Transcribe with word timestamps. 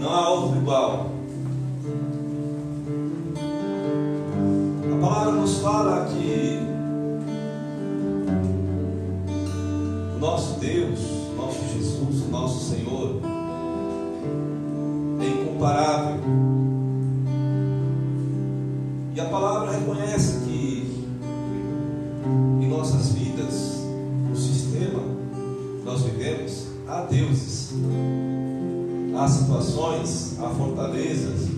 Não 0.00 0.08
há 0.08 0.30
outro 0.30 0.58
igual. 0.58 1.10
A 4.92 5.00
palavra 5.00 5.32
nos 5.32 5.58
fala 5.58 6.06
que 6.06 6.60
o 10.16 10.18
nosso 10.18 10.58
Deus, 10.58 10.98
nosso 11.36 11.60
Jesus, 11.72 12.28
nosso 12.30 12.74
Senhor, 12.74 13.20
é 15.20 15.26
incomparável. 15.26 16.49
Deuses, 27.10 27.72
há 29.16 29.28
situações, 29.28 30.36
há 30.40 30.48
fortalezas, 30.50 31.48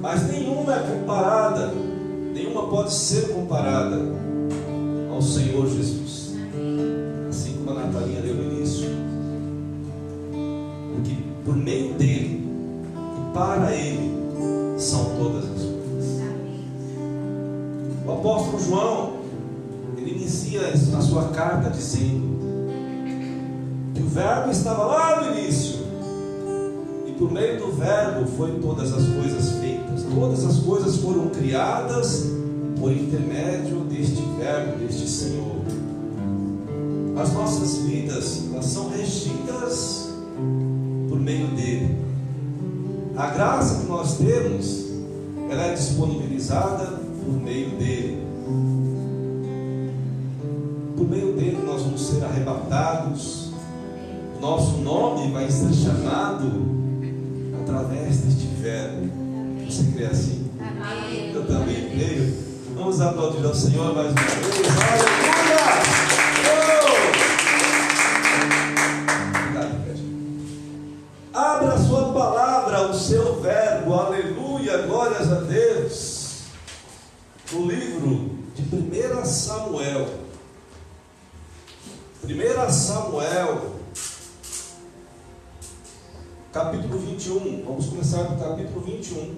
mas 0.00 0.28
nenhuma 0.28 0.74
é 0.74 0.78
comparada, 0.78 1.72
nenhuma 2.32 2.68
pode 2.68 2.92
ser 2.92 3.28
comparada 3.34 4.00
ao 5.12 5.20
Senhor 5.20 5.68
Jesus. 5.68 6.34
Assim 7.28 7.54
como 7.58 7.70
a 7.70 7.82
Natalinha 7.82 8.22
deu 8.22 8.36
início. 8.36 8.88
Porque 10.94 11.16
por 11.44 11.56
meio 11.56 11.94
dele 11.94 12.48
e 12.94 13.34
para 13.34 13.74
ele 13.74 14.14
são 14.78 15.04
todas 15.16 15.44
as 15.44 15.50
coisas. 15.50 16.22
O 18.06 18.12
apóstolo 18.12 18.62
João, 18.62 19.12
ele 19.96 20.12
inicia 20.12 20.60
a 20.68 21.00
sua 21.00 21.28
carta 21.30 21.70
dizendo: 21.70 22.27
Verbo 24.18 24.50
estava 24.50 24.84
lá 24.84 25.22
no 25.22 25.38
início. 25.38 25.78
E 27.06 27.12
por 27.12 27.30
meio 27.30 27.56
do 27.60 27.70
Verbo 27.70 28.26
foi 28.36 28.58
todas 28.58 28.92
as 28.92 29.06
coisas 29.06 29.52
feitas. 29.60 30.02
Todas 30.12 30.44
as 30.44 30.56
coisas 30.56 30.96
foram 30.96 31.28
criadas 31.28 32.26
por 32.80 32.90
intermédio 32.90 33.78
deste 33.84 34.20
Verbo, 34.36 34.76
deste 34.80 35.08
Senhor. 35.08 35.62
As 37.16 37.32
nossas 37.32 37.78
vidas 37.78 38.42
elas 38.52 38.64
são 38.64 38.90
regidas 38.90 40.08
por 41.08 41.20
meio 41.20 41.46
dele. 41.54 41.96
A 43.16 43.28
graça 43.28 43.82
que 43.82 43.86
nós 43.86 44.18
temos, 44.18 44.84
ela 45.48 45.62
é 45.66 45.74
disponibilizada 45.74 46.86
por 47.24 47.34
meio 47.34 47.70
dele. 47.76 48.26
Por 50.96 51.08
meio 51.08 51.34
dele 51.34 51.62
nós 51.64 51.82
vamos 51.82 52.04
ser 52.04 52.24
arrebatados 52.24 53.47
nosso 54.40 54.78
nome 54.78 55.32
vai 55.32 55.50
ser 55.50 55.72
chamado 55.72 56.66
através 57.62 58.18
deste 58.18 58.46
verbo. 58.60 59.10
Você 59.66 59.84
crê 59.92 60.06
assim? 60.06 60.50
Amém. 60.60 61.32
Eu 61.34 61.46
também 61.46 61.90
creio. 61.90 62.34
Vamos 62.74 63.00
aplaudir 63.00 63.44
ao 63.44 63.54
Senhor 63.54 63.94
mais 63.94 64.12
uma 64.12 64.22
vez. 64.22 64.66
Aleluia! 64.94 65.58
Oh! 71.34 71.38
Abra 71.38 71.74
a 71.74 71.78
sua 71.78 72.12
palavra, 72.12 72.88
o 72.90 72.94
seu 72.94 73.40
verbo. 73.40 73.94
Aleluia! 73.94 74.78
Glórias 74.86 75.32
a 75.32 75.40
Deus. 75.40 76.42
No 77.52 77.66
livro 77.66 78.38
de 78.54 78.62
1 78.62 79.24
Samuel. 79.24 80.06
1 82.24 82.70
Samuel 82.70 83.77
capítulo 86.58 86.98
21. 86.98 87.62
Vamos 87.64 87.86
começar 87.86 88.24
do 88.24 88.42
capítulo 88.42 88.80
21, 88.80 89.36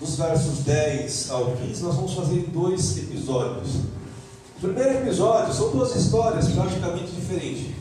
dos 0.00 0.16
versos 0.16 0.58
10 0.64 1.30
ao 1.30 1.52
15. 1.52 1.82
Nós 1.84 1.94
vamos 1.94 2.14
fazer 2.14 2.50
dois 2.52 2.98
episódios. 2.98 3.76
O 4.56 4.60
primeiro 4.60 4.90
episódio 4.98 5.54
são 5.54 5.70
duas 5.70 5.94
histórias 5.94 6.48
praticamente 6.48 7.12
diferentes. 7.12 7.72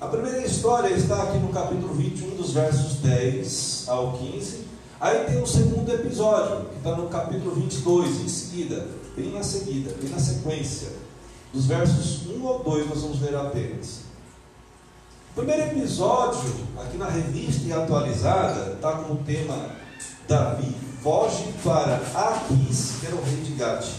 A 0.00 0.08
primeira 0.08 0.44
história 0.44 0.92
está 0.92 1.22
aqui 1.22 1.38
no 1.38 1.50
capítulo 1.50 1.94
21, 1.94 2.30
dos 2.34 2.50
versos 2.50 2.94
10 2.94 3.84
ao 3.86 4.14
15. 4.14 4.64
Aí 5.00 5.24
tem 5.26 5.40
o 5.40 5.46
segundo 5.46 5.88
episódio, 5.92 6.66
que 6.68 6.78
está 6.78 6.96
no 6.96 7.08
capítulo 7.08 7.54
22, 7.54 8.22
em 8.22 8.28
seguida, 8.28 8.88
bem 9.16 9.30
na 9.30 9.44
seguida, 9.44 9.94
bem 10.00 10.10
na 10.10 10.18
sequência. 10.18 10.88
Dos 11.52 11.66
versos 11.66 12.26
1 12.26 12.44
ao 12.44 12.64
2 12.64 12.88
nós 12.88 13.02
vamos 13.02 13.20
ler 13.20 13.36
apenas. 13.36 14.11
O 15.32 15.34
primeiro 15.34 15.62
episódio, 15.62 16.54
aqui 16.78 16.98
na 16.98 17.08
revista 17.08 17.62
e 17.66 17.72
atualizada, 17.72 18.74
está 18.74 18.92
com 18.92 19.14
o 19.14 19.16
tema 19.24 19.70
Davi 20.28 20.76
foge 21.02 21.54
para 21.64 21.96
Aquis, 22.14 22.96
que 23.00 23.06
era 23.06 23.16
o 23.16 23.24
rei 23.24 23.36
de 23.36 23.54
Gade. 23.54 23.92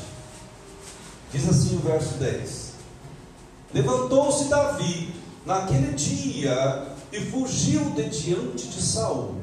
Diz 1.32 1.50
assim 1.50 1.78
o 1.78 1.80
verso 1.80 2.20
10: 2.20 2.74
Levantou-se 3.74 4.44
Davi 4.44 5.12
naquele 5.44 5.96
dia 5.96 6.90
e 7.12 7.20
fugiu 7.20 7.84
de 7.96 8.10
diante 8.10 8.68
de 8.68 8.80
Saul 8.80 9.34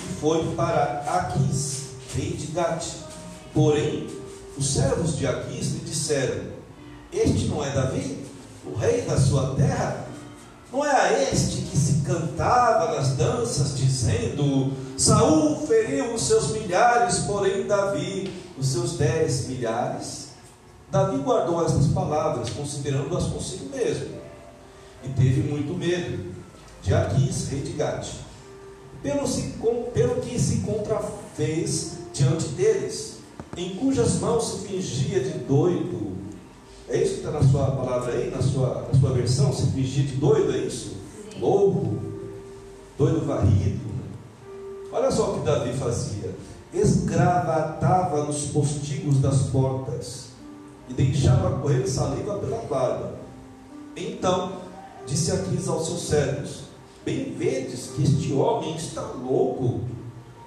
e 0.00 0.12
foi 0.20 0.54
para 0.54 1.02
Aquis, 1.08 1.86
rei 2.14 2.34
de 2.34 2.52
Gade. 2.52 2.86
Porém, 3.52 4.06
os 4.56 4.72
servos 4.72 5.16
de 5.16 5.26
Aquis 5.26 5.72
lhe 5.72 5.80
disseram: 5.80 6.44
Este 7.12 7.46
não 7.46 7.64
é 7.64 7.70
Davi, 7.70 8.24
o 8.64 8.76
rei 8.76 9.00
da 9.00 9.18
sua 9.18 9.56
terra? 9.56 10.11
Não 10.72 10.82
é 10.82 10.90
a 10.90 11.30
este 11.30 11.62
que 11.62 11.76
se 11.76 12.00
cantava 12.00 12.96
nas 12.96 13.10
danças, 13.10 13.76
dizendo: 13.76 14.72
Saul 14.96 15.66
feriu 15.66 16.14
os 16.14 16.22
seus 16.22 16.52
milhares, 16.52 17.18
porém 17.26 17.66
Davi 17.66 18.32
os 18.58 18.68
seus 18.68 18.96
dez 18.96 19.48
milhares. 19.48 20.28
Davi 20.90 21.18
guardou 21.18 21.62
estas 21.62 21.88
palavras, 21.88 22.48
considerando-as 22.50 23.24
consigo 23.24 23.68
mesmo, 23.74 24.16
e 25.04 25.08
teve 25.10 25.42
muito 25.42 25.74
medo 25.74 26.32
de 26.82 26.94
Aquis, 26.94 27.48
rei 27.48 27.60
de 27.60 27.72
Gade, 27.72 28.10
pelo, 29.02 29.26
pelo 29.92 30.20
que 30.22 30.38
se 30.38 30.58
contrafez 30.58 31.98
diante 32.12 32.48
deles, 32.48 33.18
em 33.56 33.76
cujas 33.76 34.20
mãos 34.20 34.44
se 34.44 34.68
fingia 34.68 35.20
de 35.20 35.38
doido 35.40 36.11
é 36.92 37.02
isso 37.02 37.14
que 37.14 37.18
está 37.20 37.30
na 37.30 37.42
sua 37.42 37.70
palavra 37.70 38.12
aí, 38.12 38.30
na 38.30 38.42
sua, 38.42 38.86
na 38.92 39.00
sua 39.00 39.12
versão? 39.14 39.50
Se 39.50 39.68
fingir 39.68 40.04
de 40.04 40.16
doido, 40.16 40.52
é 40.52 40.58
isso? 40.58 40.98
Louco, 41.40 41.96
doido 42.98 43.26
varrido. 43.26 43.80
Olha 44.92 45.10
só 45.10 45.30
o 45.30 45.38
que 45.38 45.46
Davi 45.46 45.72
fazia: 45.72 46.34
esgravatava 46.72 48.24
nos 48.24 48.44
postigos 48.48 49.20
das 49.20 49.44
portas 49.44 50.26
e 50.86 50.92
deixava 50.92 51.58
correr 51.60 51.86
saliva 51.86 52.38
pela 52.38 52.58
barba. 52.64 53.14
Então 53.96 54.60
disse 55.06 55.32
Aquis 55.32 55.66
aos 55.68 55.86
seus 55.86 56.02
servos: 56.02 56.64
Bem 57.06 57.34
vedes 57.34 57.92
que 57.96 58.02
este 58.02 58.34
homem 58.34 58.76
está 58.76 59.00
louco, 59.00 59.80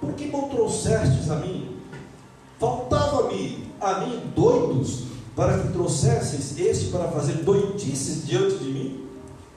por 0.00 0.12
que 0.12 0.26
me 0.26 0.48
trouxestes 0.48 1.28
a 1.28 1.36
mim? 1.40 1.76
Faltava-me 2.60 3.66
a 3.80 4.00
mim 4.00 4.22
doidos 4.34 5.15
para 5.36 5.58
que 5.58 5.68
trouxesses 5.68 6.58
este 6.58 6.86
para 6.86 7.08
fazer 7.08 7.34
doentices 7.44 8.26
diante 8.26 8.56
de 8.56 8.70
mim? 8.70 9.06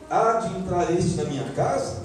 Há 0.10 0.34
de 0.34 0.58
entrar 0.58 0.92
este 0.92 1.16
na 1.16 1.24
minha 1.24 1.46
casa? 1.54 2.04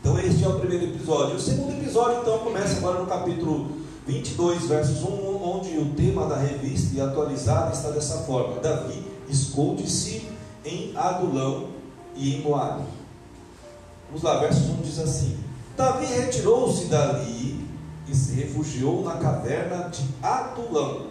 Então, 0.00 0.18
este 0.18 0.42
é 0.42 0.48
o 0.48 0.58
primeiro 0.58 0.86
episódio. 0.86 1.36
O 1.36 1.40
segundo 1.40 1.72
episódio, 1.72 2.22
então, 2.22 2.38
começa 2.38 2.78
agora 2.78 3.00
no 3.00 3.06
capítulo 3.06 3.72
22, 4.06 4.62
versos 4.66 5.02
1, 5.02 5.44
onde 5.44 5.76
o 5.76 5.92
tema 5.94 6.26
da 6.26 6.36
revista 6.36 6.96
e 6.96 7.00
atualizada 7.02 7.70
está 7.74 7.90
dessa 7.90 8.20
forma: 8.20 8.58
Davi 8.60 9.04
esconde-se 9.28 10.26
em 10.64 10.96
Adulão 10.96 11.66
e 12.16 12.36
em 12.36 12.40
Moabe. 12.40 12.84
Vamos 14.08 14.22
lá, 14.22 14.38
versos 14.38 14.70
1 14.70 14.76
diz 14.82 14.98
assim: 14.98 15.36
Davi 15.76 16.06
retirou-se 16.06 16.86
dali 16.86 17.62
e 18.08 18.14
se 18.14 18.32
refugiou 18.32 19.04
na 19.04 19.16
caverna 19.16 19.90
de 19.90 20.02
Adulão 20.22 21.09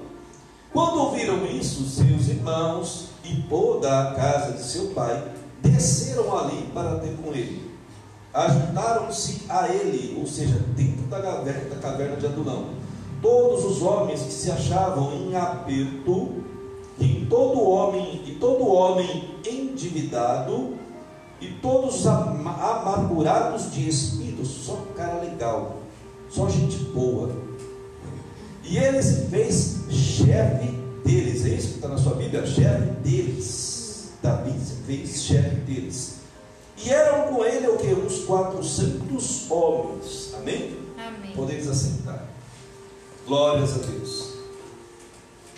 quando 0.71 0.99
ouviram 0.99 1.45
isso, 1.47 1.83
seus 1.83 2.27
irmãos 2.27 3.09
e 3.23 3.41
toda 3.49 4.01
a 4.01 4.13
casa 4.13 4.53
de 4.53 4.63
seu 4.63 4.87
pai 4.89 5.23
desceram 5.61 6.37
ali 6.37 6.69
para 6.73 6.99
ter 6.99 7.15
com 7.17 7.31
ele. 7.31 7.69
Ajuntaram-se 8.31 9.45
a 9.49 9.67
ele, 9.67 10.15
ou 10.19 10.27
seja, 10.27 10.63
dentro 10.75 11.07
da 11.07 11.19
caverna, 11.19 11.69
da 11.69 11.75
caverna 11.77 12.17
de 12.17 12.27
Adulão, 12.27 12.65
todos 13.19 13.65
os 13.65 13.81
homens 13.81 14.21
que 14.21 14.31
se 14.31 14.51
achavam 14.51 15.11
em 15.13 15.35
aperto, 15.35 16.43
e 16.99 17.25
todo 17.29 17.61
homem 17.61 18.21
e 18.27 18.35
todo 18.35 18.67
homem 18.67 19.35
endividado, 19.47 20.75
e 21.41 21.47
todos 21.61 22.05
amargurados 22.05 23.71
de 23.71 23.89
espírito, 23.89 24.45
só 24.45 24.77
cara 24.95 25.21
legal, 25.21 25.77
só 26.29 26.47
gente 26.47 26.77
boa 26.77 27.48
e 28.69 28.77
ele 28.77 29.01
se 29.01 29.25
fez 29.25 29.79
chefe 29.89 30.67
deles. 31.03 31.43
É 31.43 31.49
isso 31.49 31.67
que 31.69 31.75
está 31.75 31.87
na 31.87 31.97
sua 31.97 32.13
Bíblia? 32.13 32.45
Chefe 32.45 32.91
deles. 33.03 34.11
Davi 34.21 34.53
se 34.59 34.75
fez 34.85 35.23
chefe 35.23 35.55
deles. 35.61 36.19
E 36.77 36.91
eram 36.91 37.33
com 37.33 37.43
ele 37.43 37.67
o 37.67 37.77
que? 37.77 37.87
Uns 37.87 38.19
400 38.25 39.49
homens. 39.49 40.33
Amém? 40.37 40.77
Amém. 40.99 41.31
Podemos 41.35 41.67
assentar. 41.67 42.25
Glórias 43.25 43.73
a 43.73 43.87
Deus. 43.87 44.33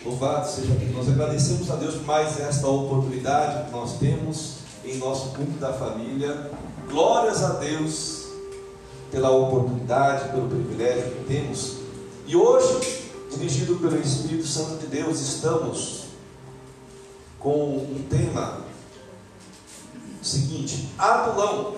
Louvado 0.05 0.49
seja 0.49 0.73
Deus. 0.73 0.95
Nós 0.95 1.09
agradecemos 1.09 1.69
a 1.69 1.75
Deus 1.75 1.95
por 1.95 2.05
mais 2.05 2.39
esta 2.39 2.67
oportunidade 2.67 3.65
que 3.65 3.71
nós 3.71 3.97
temos 3.99 4.59
em 4.85 4.97
nosso 4.97 5.35
culto 5.35 5.59
da 5.59 5.73
família. 5.73 6.49
Glórias 6.89 7.43
a 7.43 7.55
Deus 7.55 8.27
pela 9.11 9.31
oportunidade, 9.31 10.29
pelo 10.29 10.47
privilégio 10.47 11.11
que 11.11 11.25
temos. 11.25 11.80
E 12.31 12.35
hoje, 12.37 13.09
dirigido 13.29 13.75
pelo 13.75 13.99
Espírito 13.99 14.47
Santo 14.47 14.77
de 14.77 14.87
Deus, 14.87 15.19
estamos 15.19 16.03
com 17.37 17.75
um 17.75 18.05
tema 18.09 18.61
seguinte: 20.21 20.93
Adulão, 20.97 21.75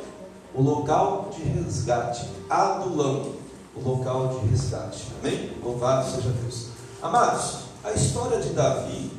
o 0.53 0.61
local 0.61 1.31
de 1.35 1.41
resgate. 1.41 2.29
Adulão, 2.47 3.33
o 3.75 3.81
local 3.81 4.27
de 4.27 4.50
resgate. 4.50 5.07
Amém? 5.19 5.53
Louvado 5.63 6.07
seja 6.11 6.29
Deus. 6.29 6.67
Amados, 7.01 7.61
a 7.83 7.91
história 7.94 8.39
de 8.39 8.50
Davi, 8.50 9.09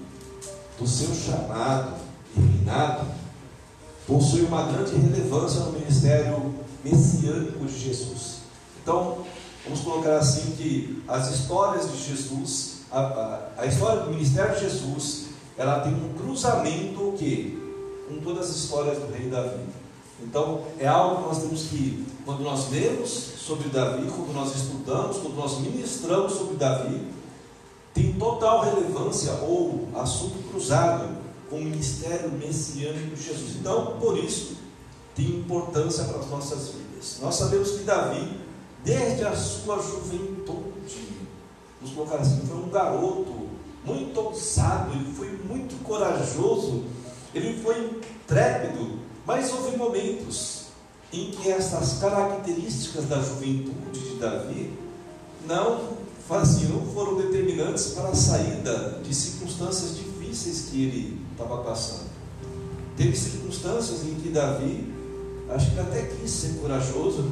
do 0.78 0.86
seu 0.86 1.12
chamado 1.12 1.94
e 2.36 2.40
reinado, 2.40 3.06
possui 4.06 4.42
uma 4.42 4.70
grande 4.70 4.94
relevância 4.94 5.64
no 5.64 5.72
ministério 5.72 6.54
messiânico 6.84 7.66
de 7.66 7.76
Jesus. 7.76 8.36
Então, 8.80 9.24
vamos 9.64 9.80
colocar 9.80 10.18
assim 10.18 10.52
que 10.56 11.02
as 11.08 11.30
histórias 11.30 11.90
de 11.90 12.08
Jesus, 12.08 12.82
a, 12.90 13.00
a, 13.00 13.50
a 13.58 13.66
história 13.66 14.02
do 14.02 14.10
ministério 14.10 14.54
de 14.54 14.60
Jesus, 14.60 15.26
ela 15.56 15.80
tem 15.80 15.92
um 15.92 16.14
cruzamento 16.14 17.14
com 18.08 18.20
todas 18.22 18.50
as 18.50 18.56
histórias 18.56 18.98
do 18.98 19.12
rei 19.12 19.28
Davi. 19.28 19.64
Então, 20.22 20.62
é 20.78 20.86
algo 20.86 21.22
que 21.22 21.28
nós 21.28 21.38
temos 21.42 21.62
que, 21.64 22.06
quando 22.24 22.42
nós 22.42 22.70
lemos 22.70 23.10
sobre 23.10 23.68
Davi, 23.68 24.06
quando 24.06 24.32
nós 24.32 24.54
estudamos, 24.54 25.18
quando 25.18 25.36
nós 25.36 25.58
ministramos 25.60 26.32
sobre 26.32 26.56
Davi, 26.56 27.08
tem 27.92 28.12
total 28.14 28.62
relevância 28.62 29.32
ou 29.42 29.88
assunto 29.94 30.38
cruzado 30.50 31.16
com 31.48 31.56
o 31.56 31.64
ministério 31.64 32.30
messiânico 32.32 33.14
de 33.14 33.22
Jesus. 33.22 33.56
Então, 33.56 33.98
por 34.00 34.18
isso, 34.18 34.56
tem 35.14 35.26
importância 35.26 36.04
para 36.04 36.18
as 36.18 36.28
nossas 36.28 36.70
vidas. 36.70 37.18
Nós 37.22 37.34
sabemos 37.36 37.72
que 37.72 37.84
Davi, 37.84 38.40
desde 38.84 39.24
a 39.24 39.34
sua 39.34 39.78
juventude, 39.78 41.08
vamos 41.80 41.94
colocar 41.94 42.16
assim, 42.16 42.42
foi 42.46 42.58
um 42.58 42.68
garoto 42.68 43.48
muito 43.84 44.20
ousado, 44.20 44.92
ele 44.92 45.12
foi 45.12 45.30
muito 45.48 45.82
corajoso, 45.82 46.84
ele 47.34 47.62
foi 47.62 47.78
intrépido, 47.86 48.98
mas 49.26 49.50
houve 49.52 49.76
momentos 49.76 50.64
em 51.12 51.30
que 51.30 51.50
essas 51.50 51.98
características 51.98 53.06
da 53.06 53.20
juventude 53.20 54.00
de 54.00 54.14
Davi 54.16 54.72
não 55.46 55.94
faziam, 56.28 56.80
foram 56.92 57.16
determinantes 57.16 57.88
para 57.88 58.08
a 58.08 58.14
saída 58.14 59.00
de 59.02 59.14
circunstâncias 59.14 59.96
difíceis 59.96 60.68
que 60.70 60.84
ele 60.84 61.20
estava 61.32 61.58
passando. 61.62 62.10
Teve 62.96 63.16
circunstâncias 63.16 64.04
em 64.04 64.14
que 64.14 64.30
Davi, 64.30 64.92
acho 65.50 65.70
que 65.72 65.80
até 65.80 66.02
quis 66.02 66.30
ser 66.30 66.58
corajoso, 66.60 67.30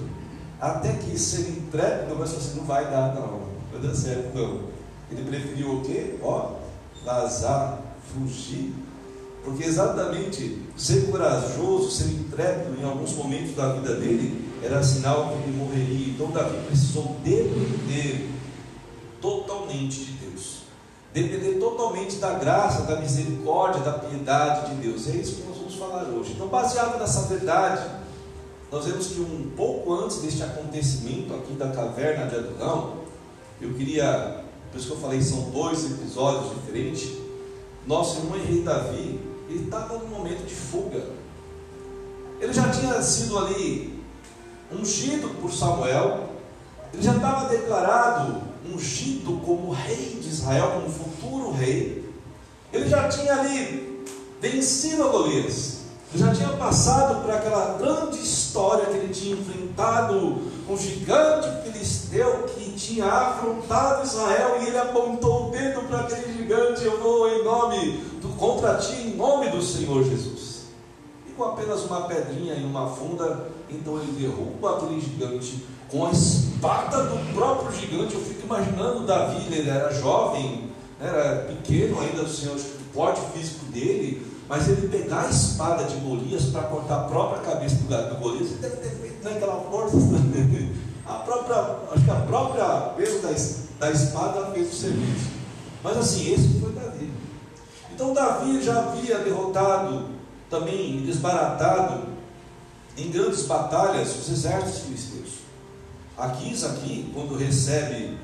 até 0.63 0.93
quis 0.93 1.21
ser 1.21 1.51
intrépido, 1.51 2.15
mas 2.17 2.33
assim, 2.33 2.57
não 2.57 2.65
vai 2.65 2.85
dar, 2.85 3.17
não, 3.17 3.27
não 3.27 3.49
vai 3.73 3.81
dar 3.83 3.97
certo, 3.97 4.33
não. 4.33 4.61
Ele 5.11 5.29
preferiu 5.29 5.79
o 5.79 5.81
quê? 5.83 6.15
Ó, 6.23 6.53
vazar, 7.05 7.81
fugir. 8.15 8.73
Porque 9.45 9.65
exatamente 9.65 10.63
ser 10.77 11.11
corajoso, 11.11 11.91
ser 11.91 12.13
intrépido 12.13 12.81
em 12.81 12.85
alguns 12.85 13.13
momentos 13.15 13.57
da 13.57 13.73
vida 13.73 13.97
dele, 13.97 14.49
era 14.63 14.81
sinal 14.85 15.31
que 15.31 15.49
ele 15.49 15.59
morreria. 15.59 16.15
Então 16.15 16.31
Davi 16.31 16.57
precisou 16.69 17.17
depender 17.25 18.31
totalmente 19.21 20.05
de 20.05 20.13
Deus. 20.13 20.59
Depender 21.13 21.59
totalmente 21.59 22.17
da 22.17 22.35
graça, 22.35 22.83
da 22.83 23.01
misericórdia, 23.01 23.83
da 23.83 23.95
piedade 23.95 24.71
de 24.71 24.77
Deus. 24.77 25.09
É 25.09 25.17
isso 25.17 25.43
que 25.43 25.49
nós 25.49 25.59
vamos 25.59 25.75
falar 25.75 26.05
hoje. 26.05 26.35
Então, 26.35 26.47
baseado 26.47 27.01
nessa 27.01 27.23
verdade, 27.23 28.02
nós 28.73 28.87
vemos 28.87 29.09
que 29.09 29.21
um 29.21 29.53
pouco 29.55 29.93
antes 29.93 30.23
deste 30.23 30.43
acontecimento 30.43 31.35
aqui 31.35 31.53
da 31.53 31.69
caverna 31.69 32.25
de 32.25 32.37
Adulão, 32.37 33.03
eu 33.61 33.75
queria, 33.75 34.43
por 34.71 34.79
isso 34.79 34.87
que 34.87 34.95
eu 34.95 35.01
falei, 35.01 35.21
são 35.21 35.51
dois 35.51 35.85
episódios 35.85 36.55
diferentes. 36.55 37.19
Nosso 37.87 38.21
irmão 38.21 38.39
rei 38.43 38.63
Davi, 38.63 39.21
ele 39.51 39.65
estava 39.65 39.99
num 39.99 40.09
momento 40.09 40.47
de 40.47 40.55
fuga. 40.55 41.05
Ele 42.41 42.51
já 42.51 42.71
tinha 42.71 43.01
sido 43.03 43.39
ali 43.39 44.03
ungido 44.73 45.29
por 45.39 45.53
Samuel, 45.53 46.31
ele 46.95 47.03
já 47.03 47.15
estava 47.15 47.51
declarado 47.51 48.41
ungido 48.73 49.39
como 49.45 49.71
rei 49.71 50.19
de 50.19 50.29
Israel, 50.29 50.73
como 50.77 50.89
futuro 50.89 51.53
rei. 51.53 52.11
Ele 52.73 52.89
já 52.89 53.07
tinha 53.07 53.35
ali 53.35 54.03
vencido 54.41 55.05
a 55.05 55.09
Golias. 55.09 55.72
Ele 56.15 56.23
já 56.23 56.35
tinha 56.35 56.49
passado 56.51 57.23
por 57.23 57.31
aquela 57.31 57.79
grande 57.79 58.19
história 58.19 58.85
que 58.85 58.97
ele 58.99 59.15
tinha 59.15 59.35
enfrentado 59.35 60.43
um 60.69 60.77
gigante 60.77 61.49
filisteu 61.65 62.45
que 62.55 62.73
tinha 62.73 63.07
afrontado 63.07 64.05
Israel 64.05 64.59
e 64.61 64.67
ele 64.67 64.79
apontou 64.79 65.49
o 65.49 65.51
dedo 65.51 65.89
para 65.89 66.01
aquele 66.01 66.35
gigante: 66.35 66.85
Eu 66.85 67.01
vou 67.01 67.29
em 67.29 67.43
nome 67.43 67.93
do, 68.21 68.29
contra 68.37 68.75
ti, 68.77 68.95
em 68.95 69.17
nome 69.17 69.49
do 69.49 69.63
Senhor 69.63 70.05
Jesus. 70.05 70.65
E 71.27 71.31
com 71.33 71.45
apenas 71.45 71.83
uma 71.85 72.03
pedrinha 72.03 72.55
e 72.55 72.65
uma 72.65 72.89
funda, 72.89 73.49
então 73.71 73.99
ele 73.99 74.13
derruba 74.13 74.77
aquele 74.77 75.01
gigante 75.01 75.65
com 75.91 76.07
a 76.07 76.11
espada 76.11 77.05
do 77.05 77.35
próprio 77.35 77.73
gigante. 77.73 78.15
Eu 78.15 78.21
fico 78.21 78.45
imaginando 78.45 79.07
Davi, 79.07 79.47
ele 79.55 79.71
era 79.71 79.93
jovem, 79.95 80.71
era 81.01 81.47
pequeno 81.47 81.99
ainda, 82.01 82.23
o 82.23 82.29
Senhor, 82.29 82.57
o 82.57 82.95
porte 82.95 83.21
físico 83.33 83.65
dele, 83.67 84.27
mas 84.53 84.69
ele 84.69 84.87
pegar 84.87 85.23
a 85.23 85.31
espada 85.31 85.85
de 85.85 85.97
Golias 85.97 86.45
para 86.51 86.65
cortar 86.65 86.97
a 86.97 87.05
própria 87.05 87.41
cabeça 87.41 87.77
do, 87.77 87.89
do 87.89 88.21
Golias, 88.21 88.51
ele 88.51 88.59
deve 88.59 88.77
ter 88.77 88.91
feito 88.97 89.25
naquela 89.25 89.59
força. 89.63 89.97
a 91.09 91.15
própria, 91.15 91.79
acho 91.91 92.05
que 92.05 92.11
a 92.11 92.17
própria 92.17 92.67
peso 92.95 93.23
da, 93.23 93.87
da 93.87 93.91
espada 93.91 94.51
fez 94.53 94.71
o 94.71 94.77
serviço. 94.77 95.31
Mas 95.83 95.97
assim, 95.97 96.35
esse 96.35 96.61
foi 96.61 96.71
Davi. 96.73 97.11
Então 97.95 98.13
Davi 98.13 98.63
já 98.63 98.79
havia 98.79 99.21
derrotado 99.21 100.11
também, 100.51 101.01
desbaratado 101.01 102.09
em 102.99 103.11
grandes 103.11 103.47
batalhas 103.47 104.15
os 104.15 104.29
exércitos 104.29 104.81
filisteus. 104.81 105.31
Aquis 106.19 106.63
aqui, 106.63 107.11
quando 107.15 107.39
recebe 107.39 108.19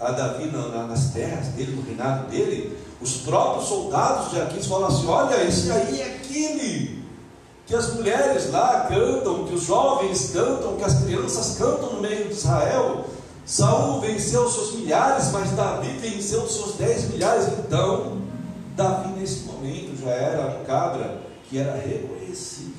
a 0.00 0.10
Davi 0.10 0.46
na, 0.46 0.86
nas 0.86 1.10
terras 1.10 1.48
dele, 1.48 1.76
no 1.76 1.82
reinado 1.82 2.30
dele, 2.30 2.78
os 3.00 3.16
próprios 3.18 3.68
soldados 3.68 4.30
de 4.30 4.40
Aquis 4.40 4.66
falam 4.66 4.88
assim: 4.88 5.06
olha, 5.06 5.44
esse 5.44 5.70
aí 5.70 6.00
é 6.00 6.16
aquele 6.16 7.04
que 7.66 7.74
as 7.74 7.94
mulheres 7.94 8.50
lá 8.50 8.86
cantam, 8.88 9.44
que 9.44 9.54
os 9.54 9.64
jovens 9.64 10.30
cantam, 10.32 10.76
que 10.76 10.84
as 10.84 11.02
crianças 11.02 11.56
cantam 11.56 11.94
no 11.94 12.00
meio 12.00 12.26
de 12.26 12.32
Israel. 12.32 13.04
Saul 13.46 14.00
venceu 14.00 14.44
os 14.44 14.54
seus 14.54 14.74
milhares, 14.74 15.30
mas 15.32 15.50
Davi 15.52 15.88
venceu 15.98 16.42
os 16.42 16.54
seus 16.54 16.74
dez 16.74 17.08
milhares. 17.10 17.46
Então, 17.48 18.18
Davi 18.76 19.08
nesse 19.18 19.44
momento 19.44 20.00
já 20.00 20.10
era 20.10 20.60
um 20.60 20.64
cabra 20.64 21.20
que 21.48 21.58
era 21.58 21.74
reconhecido, 21.76 22.76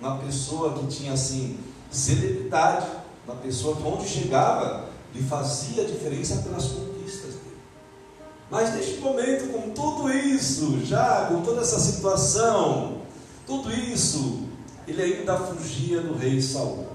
uma 0.00 0.18
pessoa 0.18 0.74
que 0.74 0.86
tinha 0.88 1.14
assim 1.14 1.58
celebridade 1.90 2.86
uma 3.30 3.36
pessoa 3.36 3.76
que 3.76 3.82
onde 3.82 4.08
chegava 4.08 4.86
lhe 5.14 5.22
fazia 5.22 5.84
diferença 5.84 6.42
pelas. 6.42 6.89
Mas 8.50 8.74
neste 8.74 8.98
momento, 9.00 9.52
com 9.52 9.70
tudo 9.70 10.12
isso, 10.12 10.80
já 10.84 11.26
com 11.26 11.40
toda 11.42 11.60
essa 11.60 11.78
situação, 11.78 12.98
tudo 13.46 13.72
isso, 13.72 14.40
ele 14.88 15.00
ainda 15.00 15.36
fugia 15.36 16.00
do 16.00 16.14
rei 16.14 16.42
Saul. 16.42 16.86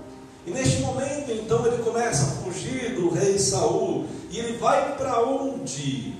E 0.46 0.52
neste 0.52 0.82
momento, 0.82 1.32
então, 1.32 1.66
ele 1.66 1.82
começa 1.82 2.26
a 2.26 2.44
fugir 2.44 2.96
do 2.96 3.10
rei 3.10 3.40
Saul. 3.40 4.06
E 4.30 4.38
ele 4.38 4.58
vai 4.58 4.96
para 4.96 5.24
onde? 5.24 6.14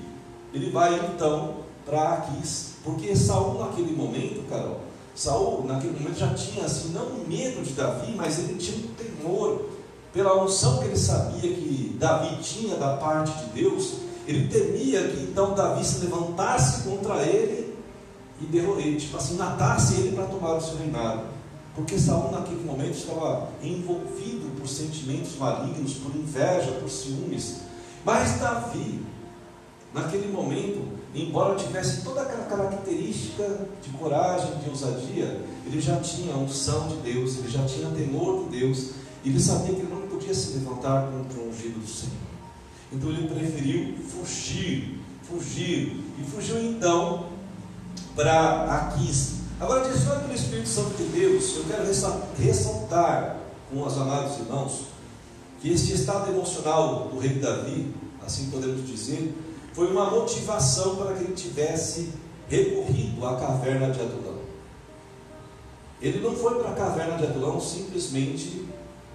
Ele 0.52 0.70
vai 0.70 0.94
então 0.94 1.56
para 1.84 2.14
Aquis. 2.14 2.70
Porque 2.82 3.14
Saul, 3.14 3.58
naquele 3.58 3.94
momento, 3.94 4.48
Carol, 4.48 4.80
Saul, 5.14 5.64
naquele 5.64 5.98
momento, 5.98 6.18
já 6.18 6.34
tinha 6.34 6.64
assim, 6.64 6.92
não 6.92 7.10
medo 7.26 7.62
de 7.62 7.72
Davi, 7.72 8.14
mas 8.16 8.38
ele 8.38 8.54
tinha 8.54 8.78
um 8.78 8.88
temor 8.94 9.66
pela 10.12 10.42
unção 10.42 10.78
que 10.78 10.86
ele 10.86 10.96
sabia 10.96 11.40
que 11.40 11.96
Davi 11.98 12.36
tinha 12.42 12.76
da 12.76 12.96
parte 12.96 13.32
de 13.44 13.62
Deus, 13.62 14.05
ele 14.26 14.48
temia 14.48 15.08
que 15.08 15.22
então 15.22 15.54
Davi 15.54 15.84
se 15.84 16.04
levantasse 16.04 16.82
contra 16.82 17.22
ele 17.22 17.74
e 18.40 18.46
derrotasse, 18.46 18.96
tipo 18.96 19.16
assim, 19.16 19.36
matasse 19.36 20.00
ele 20.00 20.16
para 20.16 20.26
tomar 20.26 20.54
o 20.56 20.60
seu 20.60 20.76
reinado. 20.76 21.22
Porque 21.74 21.98
Saul 21.98 22.32
naquele 22.32 22.64
momento 22.64 22.96
estava 22.96 23.48
envolvido 23.62 24.50
por 24.58 24.66
sentimentos 24.66 25.36
malignos, 25.36 25.94
por 25.94 26.14
inveja, 26.16 26.72
por 26.72 26.88
ciúmes. 26.88 27.58
Mas 28.04 28.40
Davi, 28.40 29.00
naquele 29.92 30.32
momento, 30.32 30.82
embora 31.14 31.54
tivesse 31.54 32.02
toda 32.02 32.22
aquela 32.22 32.44
característica 32.44 33.68
de 33.82 33.90
coragem, 33.90 34.58
de 34.58 34.70
ousadia, 34.70 35.40
ele 35.66 35.80
já 35.80 36.00
tinha 36.00 36.34
a 36.34 36.38
unção 36.38 36.88
de 36.88 36.96
Deus, 36.96 37.38
ele 37.38 37.48
já 37.48 37.64
tinha 37.64 37.90
temor 37.90 38.44
de 38.44 38.58
Deus, 38.58 38.90
e 39.22 39.28
ele 39.28 39.40
sabia 39.40 39.74
que 39.74 39.80
ele 39.80 39.94
não 39.94 40.08
podia 40.08 40.34
se 40.34 40.54
levantar 40.54 41.10
contra 41.10 41.40
o 41.40 41.48
ungido 41.48 41.78
do 41.78 41.88
Senhor. 41.88 42.25
Então 42.92 43.10
ele 43.10 43.28
preferiu 43.28 43.96
fugir, 43.98 45.00
fugir, 45.22 46.04
e 46.18 46.24
fugiu 46.24 46.60
então 46.60 47.26
para 48.14 48.64
Aquis. 48.64 49.36
Agora, 49.60 49.88
diante 49.88 50.04
pelo 50.04 50.34
Espírito 50.34 50.68
Santo 50.68 50.96
de 50.96 51.04
Deus, 51.04 51.56
eu 51.56 51.64
quero 51.64 51.84
ressaltar 52.38 53.36
com 53.70 53.82
os 53.82 53.96
amados 53.96 54.38
irmãos 54.38 54.86
que 55.60 55.72
este 55.72 55.94
estado 55.94 56.30
emocional 56.30 57.08
do 57.08 57.18
rei 57.18 57.38
Davi, 57.38 57.92
assim 58.24 58.50
podemos 58.50 58.86
dizer, 58.86 59.34
foi 59.72 59.90
uma 59.90 60.10
motivação 60.10 60.96
para 60.96 61.14
que 61.14 61.24
ele 61.24 61.34
tivesse 61.34 62.12
recorrido 62.48 63.26
à 63.26 63.36
caverna 63.36 63.90
de 63.90 64.00
Adulão. 64.00 64.36
Ele 66.00 66.20
não 66.20 66.36
foi 66.36 66.56
para 66.56 66.70
a 66.70 66.74
caverna 66.74 67.16
de 67.16 67.24
Adulão 67.24 67.60
simplesmente 67.60 68.66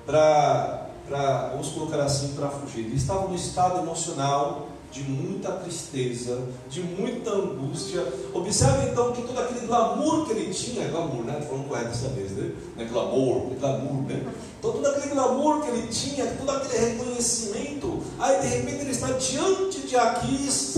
para, 0.06 0.81
para 1.08 1.50
vamos 1.50 1.70
colocar 1.70 2.02
assim, 2.04 2.34
para 2.34 2.50
fugir. 2.50 2.86
Ele 2.86 2.96
estava 2.96 3.28
no 3.28 3.36
estado 3.36 3.80
emocional 3.80 4.68
de 4.92 5.04
muita 5.04 5.54
tristeza, 5.54 6.42
de 6.70 6.82
muita 6.82 7.32
angústia. 7.32 8.06
Observe 8.34 8.90
então 8.90 9.14
que 9.14 9.22
todo 9.22 9.40
aquele 9.40 9.66
glamour 9.66 10.26
que 10.26 10.34
ele 10.34 10.54
tinha, 10.54 10.90
glamour, 10.90 11.24
né? 11.24 11.42
Falando 11.42 11.68
correto 11.70 11.90
dessa 11.90 12.10
vez, 12.10 12.32
né? 12.32 12.52
Não 12.76 12.84
é 12.84 12.88
glamour, 12.88 13.52
é 13.52 13.56
glamour, 13.56 14.04
né? 14.04 14.26
Então, 14.60 14.72
todo 14.74 14.86
aquele 14.86 15.14
glamour 15.14 15.62
que 15.62 15.70
ele 15.70 15.88
tinha, 15.88 16.26
todo 16.36 16.50
aquele 16.50 16.78
reconhecimento, 16.78 18.04
aí 18.20 18.42
de 18.42 18.48
repente 18.48 18.82
ele 18.82 18.92
está 18.92 19.08
diante 19.14 19.88
de 19.88 19.96
Aquis. 19.96 20.76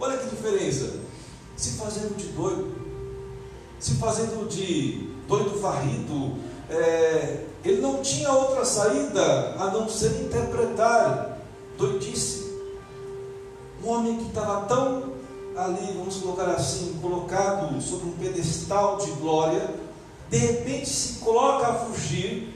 Olha 0.00 0.18
que 0.18 0.34
diferença. 0.34 0.98
Se 1.56 1.70
fazendo 1.70 2.16
de 2.16 2.26
doido, 2.28 2.74
se 3.78 3.94
fazendo 3.94 4.48
de 4.48 5.10
doido 5.28 5.60
varrido, 5.60 6.36
é, 6.70 7.44
ele 7.64 7.80
não 7.80 8.00
tinha 8.02 8.32
outra 8.32 8.64
saída 8.64 9.54
a 9.58 9.70
não 9.70 9.88
ser 9.88 10.22
interpretar 10.22 11.38
doidice. 11.76 12.48
Um 13.84 13.88
homem 13.90 14.16
que 14.16 14.28
estava 14.28 14.66
tão 14.66 15.12
ali, 15.56 15.92
vamos 15.96 16.16
colocar 16.16 16.46
assim, 16.50 16.98
colocado 17.02 17.80
sobre 17.82 18.08
um 18.08 18.12
pedestal 18.12 18.98
de 18.98 19.10
glória, 19.12 19.68
de 20.30 20.36
repente 20.36 20.88
se 20.88 21.18
coloca 21.18 21.66
a 21.66 21.74
fugir, 21.74 22.54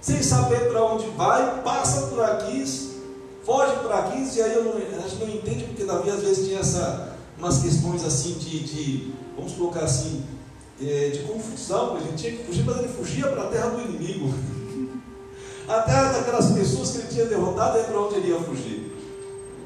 sem 0.00 0.22
saber 0.22 0.70
para 0.70 0.84
onde 0.84 1.06
vai, 1.08 1.62
passa 1.62 2.06
por 2.06 2.22
aqui, 2.22 2.64
foge 3.44 3.76
por 3.80 3.92
aqui, 3.92 4.28
e 4.34 4.42
aí 4.42 4.64
não, 4.64 4.76
a 4.76 5.08
gente 5.08 5.16
não 5.16 5.28
entende 5.28 5.64
porque 5.64 5.84
Davi 5.84 6.10
às 6.10 6.20
vezes 6.20 6.46
tinha 6.46 6.60
essa, 6.60 7.16
umas 7.38 7.58
questões 7.58 8.04
assim 8.04 8.32
de, 8.34 8.60
de 8.60 9.14
vamos 9.36 9.52
colocar 9.52 9.80
assim, 9.80 10.24
de 10.78 11.18
confusão, 11.26 11.96
a 11.96 12.00
gente 12.00 12.16
tinha 12.16 12.32
que 12.36 12.44
fugir, 12.44 12.64
mas 12.64 12.78
ele 12.78 12.88
fugia 12.88 13.28
para 13.28 13.44
a 13.44 13.46
terra 13.46 13.70
do 13.70 13.80
inimigo. 13.82 14.32
A 15.66 15.80
terra 15.80 16.12
daquelas 16.12 16.52
pessoas 16.52 16.92
que 16.92 16.98
ele 16.98 17.08
tinha 17.08 17.26
derrotado, 17.26 17.78
é 17.78 17.82
para 17.82 18.00
onde 18.00 18.14
ele 18.14 18.28
ia 18.28 18.38
fugir. 18.38 18.92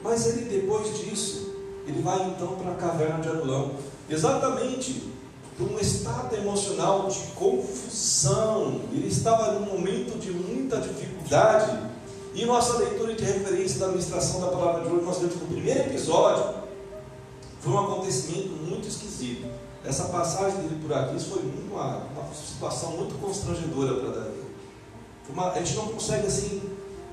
Mas 0.02 0.26
ele, 0.28 0.46
depois 0.46 0.98
disso, 0.98 1.54
ele 1.86 2.00
vai 2.00 2.26
então 2.26 2.54
para 2.54 2.72
a 2.72 2.74
caverna 2.76 3.20
de 3.20 3.28
Adulão, 3.28 3.72
exatamente 4.08 5.10
por 5.58 5.70
um 5.70 5.78
estado 5.78 6.34
emocional 6.34 7.06
de 7.06 7.18
confusão. 7.34 8.80
Ele 8.92 9.08
estava 9.08 9.52
num 9.52 9.66
momento 9.66 10.18
de 10.18 10.30
muita 10.30 10.78
dificuldade. 10.78 11.90
E 12.34 12.46
nossa 12.46 12.78
leitura 12.78 13.12
de 13.12 13.24
referência 13.24 13.80
da 13.80 13.86
administração 13.86 14.40
da 14.40 14.46
palavra 14.46 14.84
de 14.84 14.88
hoje, 14.88 15.04
nós 15.04 15.18
vemos 15.18 15.34
que 15.34 15.44
o 15.44 15.48
primeiro 15.48 15.80
episódio 15.80 16.60
foi 17.60 17.72
um 17.72 17.78
acontecimento 17.78 18.48
muito 18.50 18.88
esquisito. 18.88 19.46
Essa 19.84 20.04
passagem 20.04 20.60
dele 20.60 20.78
por 20.82 20.92
aqui 20.92 21.18
foi 21.18 21.42
uma, 21.70 21.96
uma 21.96 22.34
situação 22.34 22.92
muito 22.98 23.18
constrangedora 23.18 23.94
para 23.94 24.20
Davi. 24.20 24.40
Uma, 25.28 25.52
a 25.52 25.58
gente 25.58 25.74
não 25.74 25.88
consegue 25.88 26.26
assim 26.26 26.60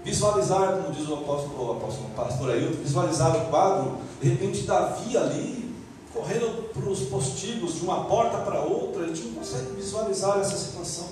visualizar, 0.03 0.73
como 0.73 0.93
diz 0.93 1.07
o 1.07 1.13
apóstolo, 1.13 1.67
o 1.67 1.71
apóstolo 1.77 2.09
pastor 2.15 2.51
Ailton, 2.51 2.81
visualizar 2.81 3.35
o 3.35 3.49
quadro, 3.49 3.97
de 4.21 4.29
repente 4.29 4.63
Davi 4.63 5.17
ali, 5.17 5.75
correndo 6.13 6.73
para 6.73 6.89
os 6.89 7.01
postigos 7.01 7.75
de 7.75 7.81
uma 7.81 8.05
porta 8.05 8.37
para 8.39 8.61
outra, 8.61 9.03
a 9.03 9.07
gente 9.07 9.21
não 9.23 9.35
consegue 9.35 9.71
visualizar 9.75 10.39
essa 10.39 10.57
situação. 10.57 11.07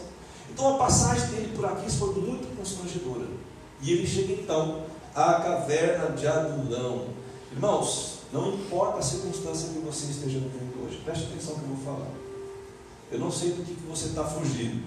Então 0.52 0.76
a 0.76 0.78
passagem 0.78 1.28
dele 1.28 1.54
por 1.56 1.66
aqui 1.66 1.90
foi 1.92 2.14
muito 2.16 2.56
constrangedora. 2.58 3.28
E 3.82 3.92
ele 3.92 4.08
chega 4.08 4.34
então 4.34 4.84
à 5.14 5.36
caverna 5.36 6.16
de 6.16 6.28
Adulão. 6.28 7.06
Irmãos, 7.52 8.20
não 8.34 8.54
importa 8.54 9.00
a 9.00 9.02
circunstância 9.02 9.70
que 9.70 9.80
você 9.80 10.08
esteja 10.08 10.40
vivendo 10.40 10.75
preste 11.06 11.26
atenção 11.26 11.54
no 11.54 11.60
que 11.60 11.70
eu 11.70 11.76
vou 11.76 11.86
falar. 11.86 12.12
Eu 13.12 13.20
não 13.20 13.32
sei 13.32 13.52
do 13.52 13.64
que, 13.64 13.76
que 13.76 13.88
você 13.88 14.08
está 14.08 14.24
fugindo. 14.24 14.84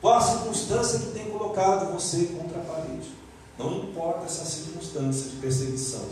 Qual 0.00 0.14
a 0.14 0.20
circunstância 0.20 0.98
que 0.98 1.10
tem 1.12 1.30
colocado 1.30 1.92
você 1.92 2.24
contra 2.24 2.58
a 2.58 2.64
parede? 2.64 3.10
Não 3.58 3.84
importa 3.84 4.24
essa 4.24 4.46
circunstância 4.46 5.30
de 5.30 5.36
perseguição. 5.36 6.06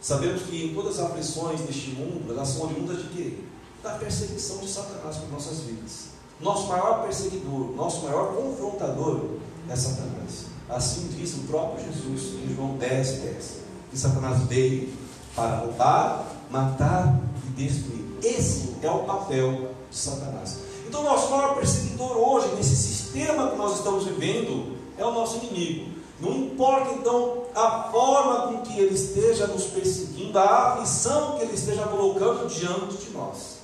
Sabemos 0.00 0.42
que 0.42 0.66
em 0.66 0.74
todas 0.74 0.98
as 0.98 1.10
aflições 1.10 1.62
deste 1.62 1.92
mundo, 1.92 2.30
elas 2.30 2.48
são 2.48 2.66
oriundas 2.66 2.98
de 2.98 3.08
quê? 3.08 3.38
Da 3.82 3.92
perseguição 3.92 4.58
de 4.58 4.68
Satanás 4.68 5.16
por 5.16 5.32
nossas 5.32 5.60
vidas. 5.60 6.08
Nosso 6.40 6.66
maior 6.68 7.02
perseguidor, 7.02 7.74
nosso 7.74 8.04
maior 8.04 8.34
confrontador 8.34 9.30
é 9.68 9.74
Satanás. 9.74 10.46
Assim 10.68 11.08
diz 11.16 11.34
o 11.36 11.46
próprio 11.46 11.86
Jesus 11.86 12.34
em 12.34 12.54
João 12.54 12.76
10, 12.76 13.12
10. 13.12 13.56
Que 13.90 13.98
Satanás 13.98 14.42
veio 14.42 14.92
para 15.34 15.60
roubar, 15.60 16.26
matar 16.50 17.18
e 17.46 17.50
destruir. 17.52 18.03
Esse 18.24 18.76
é 18.82 18.90
o 18.90 19.00
papel 19.00 19.70
de 19.90 19.96
Satanás. 19.96 20.56
Então, 20.88 21.02
nosso 21.02 21.30
maior 21.30 21.54
perseguidor 21.56 22.16
hoje, 22.16 22.54
nesse 22.56 22.74
sistema 22.74 23.50
que 23.50 23.56
nós 23.56 23.76
estamos 23.76 24.04
vivendo, 24.04 24.78
é 24.96 25.04
o 25.04 25.12
nosso 25.12 25.44
inimigo. 25.44 25.92
Não 26.20 26.34
importa 26.34 26.94
então 26.94 27.42
a 27.54 27.90
forma 27.90 28.46
com 28.46 28.62
que 28.62 28.80
ele 28.80 28.94
esteja 28.94 29.46
nos 29.46 29.64
perseguindo, 29.64 30.38
a 30.38 30.72
aflição 30.72 31.36
que 31.36 31.42
ele 31.42 31.54
esteja 31.54 31.82
colocando 31.82 32.48
diante 32.48 32.96
de 32.96 33.10
nós. 33.10 33.58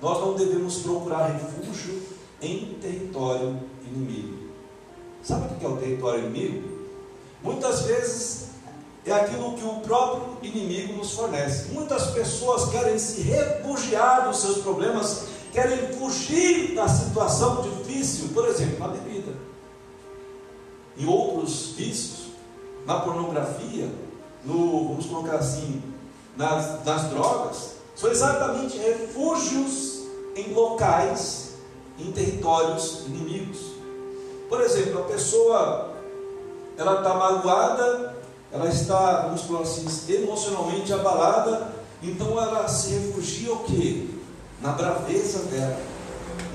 Nós 0.00 0.20
não 0.20 0.34
devemos 0.34 0.78
procurar 0.78 1.26
refúgio 1.26 2.02
em 2.40 2.78
território 2.80 3.58
inimigo. 3.86 4.50
Sabe 5.22 5.54
o 5.54 5.58
que 5.58 5.64
é 5.64 5.68
o 5.68 5.76
território 5.78 6.26
inimigo? 6.26 6.68
Muitas 7.42 7.82
vezes 7.82 8.45
é 9.06 9.12
aquilo 9.12 9.54
que 9.54 9.64
o 9.64 9.80
próprio 9.80 10.36
inimigo 10.42 10.94
nos 10.94 11.12
fornece. 11.12 11.68
Muitas 11.72 12.10
pessoas 12.10 12.70
querem 12.70 12.98
se 12.98 13.22
refugiar 13.22 14.28
dos 14.28 14.40
seus 14.40 14.58
problemas, 14.58 15.26
querem 15.52 15.92
fugir 15.94 16.74
da 16.74 16.88
situação 16.88 17.62
difícil, 17.62 18.28
por 18.34 18.46
exemplo, 18.48 18.78
na 18.80 18.88
bebida 18.88 19.46
em 20.98 21.06
outros 21.06 21.72
vícios, 21.76 22.28
na 22.86 23.00
pornografia, 23.00 23.90
no, 24.44 24.88
vamos 24.88 25.06
colocar 25.06 25.36
assim, 25.36 25.82
nas, 26.36 26.84
nas 26.84 27.04
drogas, 27.10 27.72
são 27.94 28.10
exatamente 28.10 28.78
refúgios 28.78 30.04
em 30.34 30.52
locais, 30.52 31.54
em 31.98 32.12
territórios 32.12 33.04
inimigos. 33.06 33.58
Por 34.48 34.60
exemplo, 34.60 35.00
a 35.00 35.04
pessoa 35.04 35.92
ela 36.76 36.98
está 36.98 37.14
magoada, 37.14 38.15
ela 38.56 38.68
está, 38.70 39.22
vamos 39.22 39.42
colocar 39.42 39.64
assim, 39.64 40.12
emocionalmente 40.12 40.92
abalada, 40.92 41.74
então 42.02 42.40
ela 42.40 42.66
se 42.68 42.90
refugia 42.94 43.52
o 43.52 43.64
quê? 43.64 44.08
Na 44.62 44.72
braveza 44.72 45.40
dela, 45.44 45.78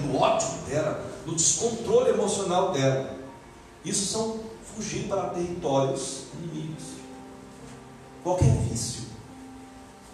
no 0.04 0.20
ódio 0.20 0.48
dela, 0.68 1.04
no 1.26 1.36
descontrole 1.36 2.10
emocional 2.10 2.72
dela. 2.72 3.16
Isso 3.86 4.06
são 4.06 4.40
fugir 4.76 5.08
para 5.08 5.30
territórios 5.30 6.24
inimigos. 6.34 6.84
Qualquer 8.24 8.50
vício 8.70 9.04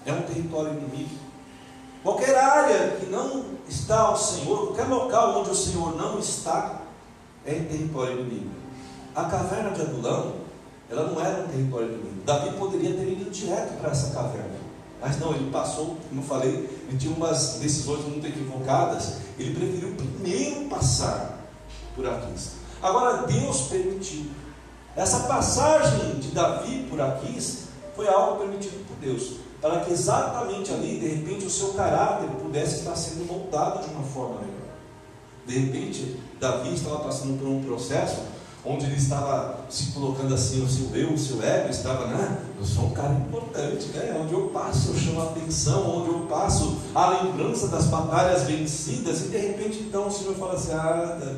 é 0.06 0.12
um 0.12 0.22
território 0.24 0.74
inimigo. 0.74 1.16
Qualquer 2.04 2.36
área 2.36 2.98
que 2.98 3.06
não 3.06 3.46
está 3.68 4.00
ao 4.00 4.18
Senhor, 4.18 4.68
qualquer 4.68 4.88
local 4.88 5.40
onde 5.40 5.52
o 5.52 5.56
Senhor 5.56 5.96
não 5.96 6.20
está, 6.20 6.82
é 7.46 7.54
território 7.54 8.20
inimigo. 8.20 8.52
A 9.16 9.26
caverna 9.26 9.72
de 9.72 9.82
Adulão, 9.82 10.47
ela 10.90 11.12
não 11.12 11.20
era 11.24 11.44
um 11.44 11.48
território 11.48 11.88
inimigo. 11.88 12.22
Davi 12.26 12.58
poderia 12.58 12.94
ter 12.94 13.12
ido 13.12 13.30
direto 13.30 13.80
para 13.80 13.92
essa 13.92 14.12
caverna. 14.12 14.68
Mas 15.02 15.20
não, 15.20 15.34
ele 15.34 15.52
passou, 15.52 15.98
como 16.10 16.22
eu 16.22 16.26
falei, 16.26 16.70
ele 16.88 16.98
tinha 16.98 17.14
umas 17.14 17.60
decisões 17.60 18.04
muito 18.06 18.26
equivocadas. 18.26 19.18
Ele 19.38 19.54
preferiu 19.54 19.96
primeiro 19.96 20.66
passar 20.70 21.40
por 21.96 22.08
aqui. 22.08 22.34
Agora 22.82 23.28
Deus 23.28 23.62
permitiu. 23.64 24.26
Essa 24.96 25.28
passagem 25.28 26.16
de 26.16 26.30
Davi 26.30 26.88
por 26.90 27.00
aqui 27.00 27.38
foi 27.96 28.08
algo 28.08 28.40
permitido 28.40 28.84
por 28.88 28.96
Deus, 28.98 29.38
para 29.62 29.82
que 29.82 29.92
exatamente 29.92 30.72
ali, 30.72 31.00
de 31.00 31.08
repente, 31.08 31.46
o 31.46 31.50
seu 31.50 31.70
caráter 31.74 32.28
pudesse 32.42 32.80
estar 32.80 32.96
sendo 32.96 33.26
moldado 33.26 33.88
de 33.88 33.94
uma 33.94 34.04
forma 34.04 34.40
melhor. 34.40 34.58
De 35.46 35.60
repente, 35.60 36.20
Davi 36.40 36.74
estava 36.74 37.00
passando 37.00 37.40
por 37.40 37.48
um 37.48 37.64
processo 37.64 38.22
onde 38.68 38.86
ele 38.86 38.98
estava 38.98 39.62
se 39.70 39.92
colocando 39.94 40.34
assim, 40.34 40.64
o 40.64 40.70
seu 40.70 40.94
eu, 40.96 41.14
o 41.14 41.18
seu 41.18 41.42
ego, 41.42 41.70
estava, 41.70 42.08
né? 42.08 42.40
Eu 42.60 42.66
sou 42.66 42.88
um 42.88 42.92
cara 42.92 43.14
importante, 43.14 43.88
né? 43.88 44.20
Onde 44.22 44.34
eu 44.34 44.50
passo, 44.50 44.90
eu 44.90 44.96
chamo 44.96 45.22
a 45.22 45.26
atenção, 45.26 46.00
onde 46.00 46.10
eu 46.10 46.20
passo 46.28 46.78
a 46.94 47.22
lembrança 47.22 47.70
das 47.70 47.86
batalhas 47.86 48.44
vencidas, 48.44 49.26
e 49.26 49.30
de 49.30 49.38
repente 49.38 49.80
então 49.80 50.08
o 50.08 50.12
Senhor 50.12 50.36
fala 50.36 50.56
assim, 50.56 50.74
ah, 50.74 51.38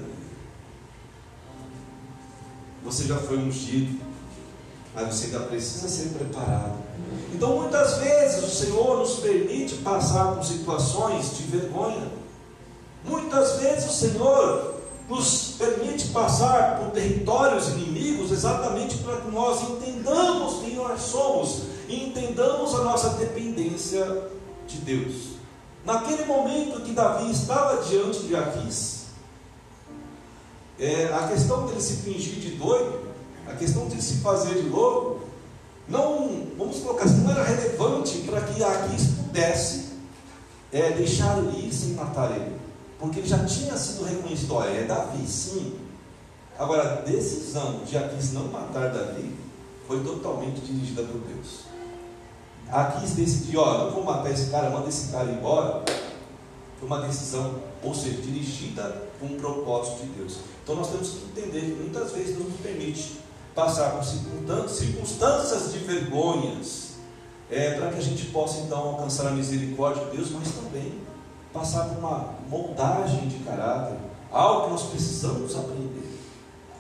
você 2.84 3.04
já 3.04 3.18
foi 3.18 3.38
ungido, 3.38 4.00
mas 4.96 5.14
você 5.14 5.26
ainda 5.28 5.42
precisa 5.42 5.88
ser 5.88 6.10
preparado. 6.10 6.74
Então 7.34 7.58
muitas 7.58 8.00
vezes 8.00 8.44
o 8.44 8.50
Senhor 8.50 8.98
nos 8.98 9.20
permite 9.20 9.76
passar 9.76 10.36
por 10.36 10.44
situações 10.44 11.38
de 11.38 11.44
vergonha. 11.44 12.08
Muitas 13.06 13.60
vezes 13.60 13.90
o 13.90 13.94
Senhor 13.94 14.79
nos 15.10 15.56
permite 15.58 16.10
passar 16.10 16.78
por 16.78 16.92
territórios 16.92 17.70
inimigos 17.70 18.32
exatamente 18.32 19.00
para 19.00 19.18
que 19.18 19.32
nós 19.32 19.62
entendamos 19.64 20.62
quem 20.62 20.76
nós 20.76 21.02
somos 21.02 21.64
e 21.88 22.06
entendamos 22.06 22.76
a 22.76 22.84
nossa 22.84 23.10
dependência 23.18 24.30
de 24.68 24.78
Deus. 24.78 25.40
Naquele 25.84 26.26
momento 26.26 26.82
que 26.82 26.92
Davi 26.92 27.32
estava 27.32 27.82
diante 27.84 28.20
de 28.20 28.36
Aquis, 28.36 29.06
é, 30.78 31.06
a 31.12 31.28
questão 31.28 31.66
dele 31.66 31.82
se 31.82 31.98
fingir 31.98 32.36
de 32.36 32.52
doido, 32.52 33.10
a 33.48 33.54
questão 33.54 33.88
de 33.88 34.00
se 34.02 34.18
fazer 34.18 34.62
de 34.62 34.70
louco, 34.70 35.22
não, 35.88 36.48
vamos 36.56 36.78
colocar 36.82 37.06
assim, 37.06 37.22
não 37.22 37.32
era 37.32 37.44
relevante 37.44 38.20
para 38.20 38.42
que 38.42 38.64
Aquis 38.64 39.08
pudesse 39.08 39.90
é, 40.72 40.92
deixar 40.92 41.40
ele 41.40 41.68
ir 41.68 41.74
sem 41.74 41.94
matar 41.94 42.30
ele. 42.36 42.59
Porque 43.00 43.20
ele 43.20 43.28
já 43.28 43.46
tinha 43.46 43.78
sido 43.78 44.04
reconhecido, 44.04 44.56
olha, 44.56 44.70
é 44.70 44.84
Davi, 44.84 45.26
sim. 45.26 45.80
Agora, 46.58 47.00
a 47.00 47.02
decisão 47.02 47.80
de 47.86 47.98
Aquis 47.98 48.34
não 48.34 48.50
matar 48.50 48.92
Davi 48.92 49.34
foi 49.88 50.04
totalmente 50.04 50.60
dirigida 50.60 51.04
por 51.04 51.22
Deus. 51.22 51.62
Aquis 52.70 53.12
decidiu, 53.12 53.62
ó, 53.62 53.86
não 53.86 53.92
vou 53.92 54.04
matar 54.04 54.32
esse 54.32 54.52
cara, 54.52 54.70
manda 54.70 54.90
esse 54.90 55.12
cara 55.12 55.32
embora. 55.32 55.84
Foi 56.78 56.88
uma 56.88 57.02
decisão, 57.02 57.56
ou 57.82 57.96
seja, 57.96 58.22
dirigida 58.22 59.10
com 59.20 59.28
um 59.28 59.40
propósito 59.40 60.02
de 60.02 60.10
Deus. 60.10 60.40
Então 60.62 60.76
nós 60.76 60.90
temos 60.90 61.10
que 61.10 61.26
entender 61.26 61.62
que 61.62 61.82
muitas 61.82 62.12
vezes 62.12 62.36
Deus 62.36 62.50
nos 62.50 62.60
permite 62.60 63.20
passar 63.56 63.92
por 63.92 64.04
circunstâncias 64.70 65.72
de 65.72 65.80
vergonhas, 65.80 66.90
é, 67.50 67.72
para 67.72 67.90
que 67.90 67.98
a 67.98 68.02
gente 68.02 68.26
possa 68.28 68.60
então 68.60 68.78
alcançar 68.78 69.28
a 69.28 69.32
misericórdia 69.32 70.06
de 70.06 70.18
Deus, 70.18 70.30
mas 70.32 70.52
também 70.52 70.94
passar 71.54 71.86
por 71.86 71.98
uma 72.00 72.36
moldagem 72.50 73.28
de 73.28 73.40
caráter, 73.40 73.98
algo 74.32 74.66
que 74.66 74.72
nós 74.72 74.84
precisamos 74.84 75.56
aprender. 75.56 76.20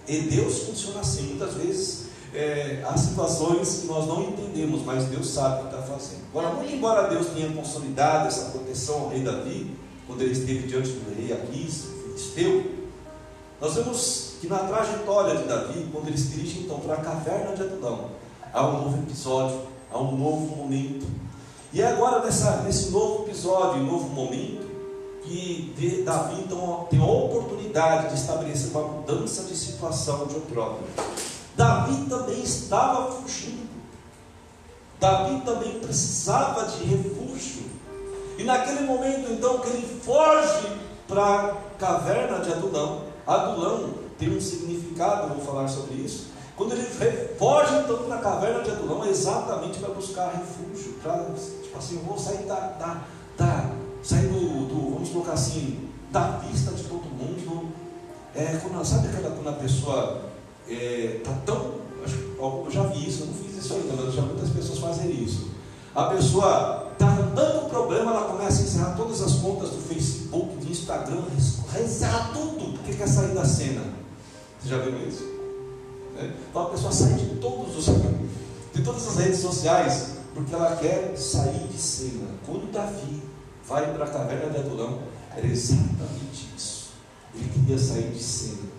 E 0.07 0.21
Deus 0.21 0.59
funciona 0.59 1.01
assim, 1.01 1.23
muitas 1.23 1.53
vezes 1.55 2.09
é, 2.33 2.83
há 2.87 2.97
situações 2.97 3.79
que 3.81 3.87
nós 3.87 4.07
não 4.07 4.23
entendemos, 4.23 4.83
mas 4.83 5.05
Deus 5.05 5.29
sabe 5.29 5.61
o 5.61 5.67
que 5.67 5.75
está 5.75 5.81
fazendo. 5.81 6.21
Agora, 6.31 6.53
muito 6.55 6.73
embora 6.73 7.09
Deus 7.09 7.27
tenha 7.27 7.51
consolidado 7.51 8.27
essa 8.27 8.51
proteção 8.51 9.01
ao 9.01 9.09
rei 9.09 9.21
Davi, 9.21 9.75
quando 10.07 10.21
ele 10.21 10.31
esteve 10.31 10.67
diante 10.67 10.89
do 10.89 11.15
rei 11.15 11.31
Aquis, 11.33 11.85
filisteu, 12.03 12.79
nós 13.61 13.75
vemos 13.75 14.37
que 14.39 14.47
na 14.47 14.59
trajetória 14.59 15.35
de 15.35 15.47
Davi, 15.47 15.87
quando 15.91 16.07
ele 16.07 16.17
se 16.17 16.29
dirige 16.29 16.61
então 16.61 16.79
para 16.79 16.95
a 16.95 17.01
caverna 17.01 17.55
de 17.55 17.63
Adulão, 17.63 18.11
há 18.53 18.65
um 18.65 18.83
novo 18.83 18.97
episódio, 19.03 19.61
há 19.91 19.99
um 19.99 20.15
novo 20.17 20.55
momento 20.55 21.05
e 21.71 21.81
é 21.81 21.87
agora 21.87 22.25
nessa, 22.25 22.57
nesse 22.63 22.89
novo 22.89 23.25
episódio, 23.25 23.83
novo 23.83 24.09
momento, 24.09 24.67
que 25.23 26.03
Davi 26.03 26.41
então 26.41 26.87
tem 26.89 26.99
a 26.99 27.05
oportunidade 27.05 28.09
de 28.09 28.15
estabelecer 28.15 28.71
uma 28.71 28.87
mudança 28.87 29.43
de 29.43 29.55
situação 29.55 30.25
de 30.25 30.39
próprio. 30.39 30.87
Davi 31.55 32.05
também 32.09 32.41
estava 32.41 33.11
fugindo. 33.11 33.69
Davi 34.99 35.41
também 35.45 35.79
precisava 35.79 36.65
de 36.65 36.83
refúgio. 36.83 37.63
E 38.37 38.43
naquele 38.43 38.81
momento 38.81 39.31
então 39.31 39.59
que 39.59 39.69
ele 39.69 40.01
foge 40.01 40.67
para 41.07 41.23
a 41.23 41.55
caverna 41.77 42.39
de 42.39 42.51
Adulão, 42.51 43.03
Adulão 43.27 43.93
tem 44.17 44.35
um 44.35 44.41
significado, 44.41 45.35
vou 45.35 45.45
falar 45.45 45.67
sobre 45.67 45.95
isso, 45.95 46.27
quando 46.59 46.73
ele 46.73 46.83
foge 47.37 47.73
então 47.77 47.99
para 47.99 48.15
a 48.15 48.19
caverna 48.19 48.61
de 48.61 48.71
Adulão, 48.71 49.05
é 49.05 49.09
exatamente 49.09 49.79
para 49.79 49.93
buscar 49.93 50.27
refúgio, 50.31 50.91
para, 51.01 51.23
tipo 51.63 51.77
assim, 51.77 51.95
eu 51.95 52.03
vou 52.03 52.19
sair 52.19 52.45
da, 52.45 52.55
da, 52.55 53.01
da 53.37 53.71
sair 54.03 54.27
do, 54.27 54.67
do, 54.67 54.93
vamos 54.93 55.07
colocar 55.07 55.31
assim, 55.31 55.87
da 56.11 56.31
vista 56.39 56.71
de 56.71 56.83
todo 56.83 57.03
mundo. 57.05 57.69
É, 58.35 58.59
quando, 58.61 58.83
sabe 58.83 59.07
aquela 59.07 59.33
quando 59.33 59.47
a 59.47 59.53
pessoa 59.53 60.31
está 60.67 60.83
é, 60.83 61.21
tá 61.23 61.31
tão. 61.45 61.75
Eu 62.37 62.67
já 62.69 62.83
vi 62.83 63.07
isso, 63.07 63.23
eu 63.23 63.27
não 63.27 63.33
fiz 63.35 63.55
isso 63.55 63.73
ainda, 63.75 63.93
mas 63.93 64.13
já 64.13 64.21
muitas 64.21 64.49
pessoas 64.49 64.79
fazem 64.79 65.11
isso. 65.11 65.51
A 65.95 66.03
pessoa 66.07 66.89
está 66.91 67.15
tanto 67.33 67.69
problema, 67.69 68.11
ela 68.11 68.27
começa 68.27 68.63
a 68.63 68.65
encerrar 68.65 68.95
todas 68.97 69.21
as 69.21 69.35
contas 69.35 69.69
do 69.69 69.81
Facebook, 69.87 70.57
do 70.57 70.69
Instagram, 70.69 71.23
encerrar 71.81 72.31
tudo, 72.33 72.73
porque 72.73 72.95
quer 72.95 73.07
sair 73.07 73.33
da 73.33 73.45
cena. 73.45 73.81
Você 74.61 74.67
já 74.67 74.77
viu 74.79 75.07
isso? 75.07 75.38
Então 76.49 76.63
a 76.63 76.69
pessoa 76.69 76.91
sai 76.91 77.13
de 77.13 77.25
todos 77.37 77.77
os 77.77 77.95
de 78.73 78.83
todas 78.83 79.07
as 79.07 79.15
redes 79.17 79.39
sociais 79.39 80.19
porque 80.33 80.53
ela 80.53 80.75
quer 80.77 81.17
sair 81.17 81.67
de 81.67 81.77
cena. 81.77 82.27
Quando 82.45 82.71
Davi 82.71 83.21
vai 83.67 83.93
para 83.93 84.05
a 84.05 84.09
caverna 84.09 84.51
de 84.51 84.57
Adulão, 84.57 84.99
era 85.35 85.45
exatamente 85.45 86.49
isso. 86.55 86.91
Ele 87.35 87.49
queria 87.49 87.77
sair 87.77 88.11
de 88.11 88.23
cena. 88.23 88.69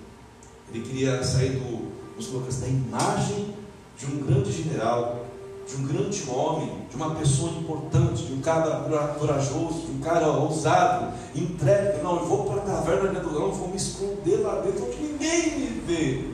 Ele 0.72 0.84
queria 0.84 1.22
sair 1.22 1.50
do, 1.50 1.90
vamos 2.10 2.26
colocar 2.28 2.48
assim, 2.48 2.60
da 2.60 2.68
imagem 2.68 3.54
de 3.98 4.06
um 4.06 4.20
grande 4.20 4.52
general, 4.52 5.26
de 5.68 5.76
um 5.76 5.86
grande 5.86 6.24
homem, 6.30 6.72
de 6.88 6.96
uma 6.96 7.14
pessoa 7.14 7.52
importante, 7.52 8.24
de 8.24 8.32
um 8.32 8.40
cara 8.40 8.78
corajoso, 9.18 9.86
de 9.86 9.92
um 9.92 10.00
cara 10.00 10.28
ousado, 10.28 11.12
intrépido. 11.34 12.02
Não, 12.02 12.16
eu 12.20 12.26
vou 12.26 12.44
para 12.44 12.62
a 12.62 12.64
caverna 12.64 13.10
de 13.10 13.16
Adulão, 13.18 13.52
vou 13.52 13.68
me 13.68 13.76
esconder 13.76 14.38
lá 14.38 14.60
dentro 14.60 14.86
onde 14.86 14.96
ninguém 14.96 15.58
me 15.58 15.80
vê. 15.86 16.29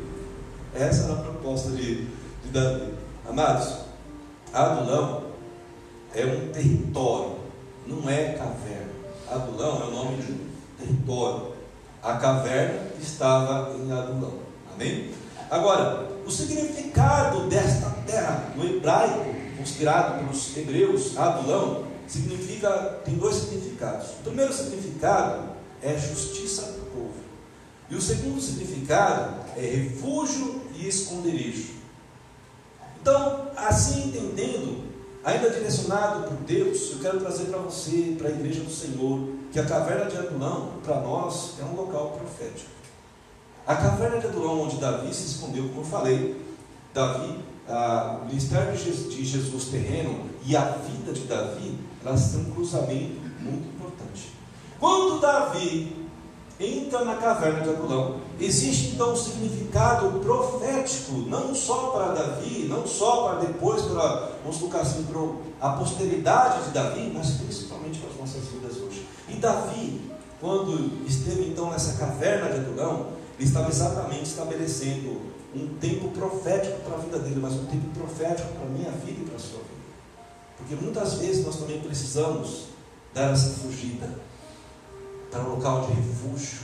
Essa 0.79 1.05
era 1.05 1.15
a 1.15 1.23
proposta 1.23 1.71
de, 1.71 2.05
de 2.05 2.51
Davi. 2.53 2.93
Amados, 3.27 3.79
Adulão 4.53 5.25
é 6.15 6.25
um 6.27 6.53
território, 6.53 7.37
não 7.87 8.09
é 8.11 8.35
caverna. 8.35 8.93
Adulão 9.31 9.81
é 9.81 9.85
o 9.87 9.91
nome 9.91 10.23
de 10.23 10.33
um 10.33 10.51
território. 10.79 11.53
A 12.03 12.17
caverna 12.17 12.91
estava 13.01 13.75
em 13.75 13.91
Adulão. 13.91 14.35
Amém? 14.75 15.13
Agora, 15.51 16.09
o 16.27 16.31
significado 16.31 17.49
desta 17.49 17.89
terra 18.07 18.53
no 18.55 18.65
hebraico, 18.65 19.35
considerado 19.57 20.19
pelos 20.19 20.57
hebreus, 20.57 21.17
Adulão, 21.17 21.87
significa, 22.07 23.01
tem 23.03 23.15
dois 23.15 23.37
significados. 23.37 24.11
O 24.21 24.25
primeiro 24.25 24.53
significado 24.53 25.57
é 25.83 25.97
justiça 25.97 26.73
do 26.73 26.91
povo. 26.93 27.27
E 27.89 27.95
o 27.95 28.01
segundo 28.01 28.41
significado 28.41 29.37
é 29.57 29.61
refúgio 29.61 30.66
e 30.79 30.89
esconderijo. 30.89 31.75
Então, 33.01 33.49
assim 33.57 34.09
entendendo, 34.09 34.85
ainda 35.25 35.51
direcionado 35.51 36.29
por 36.29 36.37
Deus, 36.39 36.93
eu 36.93 36.99
quero 36.99 37.21
trazer 37.21 37.45
para 37.45 37.59
você, 37.59 38.15
para 38.19 38.29
a 38.29 38.33
igreja 38.33 38.61
do 38.61 38.71
Senhor, 38.71 39.29
que 39.53 39.59
a 39.59 39.65
caverna 39.65 40.07
de 40.07 40.17
Adulão, 40.17 40.73
para 40.85 41.01
nós, 41.01 41.55
é 41.61 41.65
um 41.65 41.75
local 41.77 42.19
profético. 42.19 42.71
A 43.67 43.75
caverna 43.75 44.19
de 44.19 44.27
Adulão, 44.27 44.63
onde 44.63 44.77
Davi 44.77 45.13
se 45.15 45.27
escondeu, 45.27 45.69
como 45.69 45.81
eu 45.81 45.85
falei, 45.85 46.41
Davi, 46.93 47.39
o 47.69 48.27
ministério 48.27 48.77
de 48.77 49.25
Jesus 49.25 49.65
terreno 49.67 50.27
e 50.45 50.57
a 50.57 50.65
vida 50.65 51.13
de 51.13 51.23
Davi, 51.23 51.77
elas 52.05 52.31
têm 52.31 52.41
um 52.43 52.51
cruzamento 52.53 53.21
muito 53.41 53.69
importante. 53.69 54.31
Quando 54.79 55.21
Davi 55.21 55.96
entra 56.59 57.05
na 57.05 57.17
caverna 57.17 57.61
de 57.61 57.71
Adulão. 57.71 58.21
Existe 58.41 58.95
então 58.95 59.13
um 59.13 59.17
significado 59.17 60.19
profético, 60.21 61.13
não 61.29 61.55
só 61.55 61.89
para 61.89 62.15
Davi, 62.15 62.67
não 62.69 62.87
só 62.87 63.29
para 63.29 63.41
depois, 63.41 63.83
para, 63.83 64.31
vamos 64.43 64.59
colocar 64.59 64.81
assim, 64.81 65.05
para 65.05 65.69
a 65.69 65.73
posteridade 65.75 66.65
de 66.65 66.71
Davi, 66.71 67.11
mas 67.15 67.31
principalmente 67.33 67.99
para 67.99 68.11
as 68.11 68.17
nossas 68.17 68.49
vidas 68.51 68.77
hoje. 68.79 69.07
E 69.29 69.35
Davi, 69.35 70.01
quando 70.41 71.07
esteve 71.07 71.49
então 71.49 71.71
nessa 71.71 71.99
caverna 71.99 72.51
de 72.51 72.61
Adulão, 72.61 73.09
ele 73.39 73.49
estava 73.49 73.69
exatamente 73.69 74.25
estabelecendo 74.25 75.21
um 75.55 75.69
tempo 75.81 76.09
profético 76.09 76.81
para 76.81 76.97
a 76.97 77.01
vida 77.01 77.19
dele, 77.19 77.39
mas 77.41 77.55
um 77.55 77.67
tempo 77.67 77.89
profético 77.99 78.49
para 78.53 78.67
a 78.67 78.71
minha 78.71 78.91
vida 78.91 79.23
e 79.23 79.25
para 79.25 79.37
a 79.37 79.39
sua 79.39 79.59
vida. 79.59 79.77
Porque 80.59 80.75
muitas 80.75 81.15
vezes 81.15 81.45
nós 81.45 81.57
também 81.57 81.81
precisamos 81.81 82.67
dar 83.15 83.33
essa 83.33 83.51
fugida 83.61 84.09
para 85.37 85.45
um 85.45 85.55
local 85.57 85.83
de 85.83 85.93
refúgio, 85.93 86.61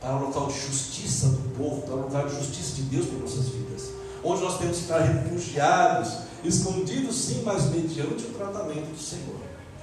para 0.00 0.16
um 0.16 0.26
local 0.26 0.46
de 0.46 0.58
justiça 0.58 1.28
do 1.28 1.56
povo, 1.56 1.82
para 1.82 1.94
um 1.94 2.02
local 2.02 2.26
de 2.26 2.36
justiça 2.36 2.76
de 2.76 2.82
Deus 2.82 3.06
para 3.06 3.18
nossas 3.18 3.48
vidas, 3.48 3.90
onde 4.24 4.42
nós 4.42 4.58
temos 4.58 4.78
que 4.78 4.82
estar 4.84 4.98
refugiados, 5.00 6.18
escondidos 6.42 7.14
sim, 7.16 7.42
mas 7.44 7.70
mediante 7.70 8.24
o 8.24 8.30
tratamento 8.30 8.90
do 8.90 8.98
Senhor. 8.98 9.36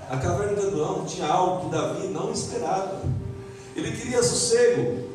A 0.10 0.18
caverna 0.18 0.60
de 0.60 0.68
Adão 0.68 1.06
tinha 1.06 1.28
algo 1.28 1.66
que 1.66 1.76
Davi 1.76 2.08
não 2.08 2.32
esperava. 2.32 3.00
Ele 3.76 3.92
queria 3.92 4.24
sossego. 4.24 5.08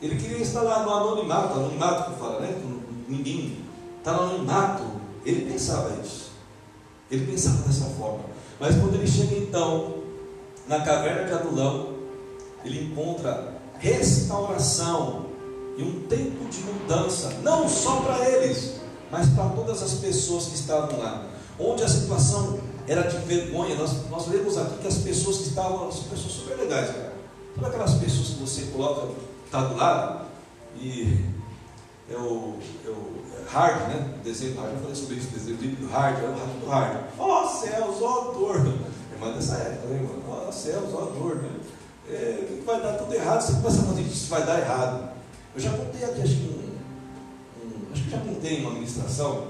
Ele 0.00 0.16
queria 0.16 0.38
estar 0.38 0.62
lá 0.62 0.84
no 0.84 0.90
anonimato, 0.90 1.54
anonimato 1.54 2.12
que 2.12 2.18
fala, 2.20 2.40
né? 2.40 2.56
Ninguém 3.08 3.58
está 3.98 4.12
no 4.12 4.22
anonimato. 4.22 4.84
Ele 5.26 5.50
pensava 5.50 6.00
isso. 6.00 6.30
Ele 7.10 7.26
pensava 7.26 7.66
dessa 7.66 7.86
forma. 7.86 8.20
Mas 8.60 8.76
quando 8.76 8.94
ele 8.94 9.06
chega 9.06 9.34
então 9.34 9.94
na 10.68 10.80
caverna 10.80 11.24
de 11.24 11.32
Adulão, 11.32 11.89
ele 12.64 12.84
encontra 12.84 13.54
restauração 13.78 15.26
e 15.76 15.82
um 15.82 16.00
tempo 16.08 16.44
de 16.48 16.60
mudança, 16.60 17.38
não 17.42 17.68
só 17.68 18.00
para 18.00 18.28
eles, 18.28 18.74
mas 19.10 19.28
para 19.30 19.48
todas 19.50 19.82
as 19.82 19.94
pessoas 19.94 20.46
que 20.46 20.54
estavam 20.54 20.98
lá. 20.98 21.26
Onde 21.58 21.82
a 21.82 21.88
situação 21.88 22.58
era 22.86 23.02
de 23.02 23.16
vergonha, 23.18 23.74
nós, 23.76 24.08
nós 24.10 24.28
lemos 24.28 24.56
aqui 24.58 24.78
que 24.80 24.88
as 24.88 24.98
pessoas 24.98 25.38
que 25.38 25.48
estavam, 25.48 25.90
são 25.90 26.04
pessoas 26.04 26.32
super 26.32 26.56
legais, 26.56 26.88
cara. 26.88 27.12
Sabe 27.54 27.66
aquelas 27.66 27.94
pessoas 27.94 28.28
que 28.28 28.40
você 28.40 28.62
coloca, 28.72 29.08
está 29.46 29.64
do 29.64 29.76
lado, 29.76 30.26
e 30.76 31.24
é 32.10 32.16
o, 32.16 32.58
é 32.84 32.88
o 32.88 33.20
é 33.36 33.50
Hard, 33.50 33.88
né? 33.88 34.14
O 34.20 34.24
desenho 34.24 34.60
Hard, 34.60 34.72
eu 34.72 34.80
falei 34.80 34.94
sobre 34.94 35.16
isso, 35.16 35.28
o 35.28 35.32
desenho 35.32 35.76
do 35.76 35.88
Hard, 35.88 36.18
é 36.18 36.28
o 36.28 36.32
Hard 36.32 36.60
do 36.60 36.66
Hard. 36.68 36.98
Ó 37.18 37.44
oh, 37.44 37.48
céus, 37.48 38.02
ó 38.02 38.28
oh, 38.28 38.38
dor. 38.38 38.56
Irmã 39.12 39.32
dessa 39.32 39.56
época, 39.56 39.88
né, 39.88 39.96
irmão? 39.96 40.22
Ó 40.28 40.48
oh, 40.48 40.52
céus, 40.52 40.94
ó 40.94 41.02
oh, 41.02 41.18
dor, 41.18 41.36
né? 41.36 41.50
É, 42.12 42.60
vai 42.66 42.82
dar 42.82 42.94
tudo 42.94 43.14
errado, 43.14 43.40
você 43.40 43.52
começa 43.52 43.82
a 43.82 43.84
fazer 43.84 44.02
isso, 44.02 44.28
vai 44.28 44.44
dar 44.44 44.58
errado. 44.58 45.10
Eu 45.54 45.60
já 45.60 45.70
contei 45.70 46.04
aqui, 46.04 46.22
acho 46.22 46.36
que 46.36 46.48
um, 46.48 47.66
um 47.66 47.92
acho 47.92 48.02
que 48.02 48.10
já 48.10 48.18
contei 48.18 48.60
uma 48.60 48.70
administração, 48.70 49.48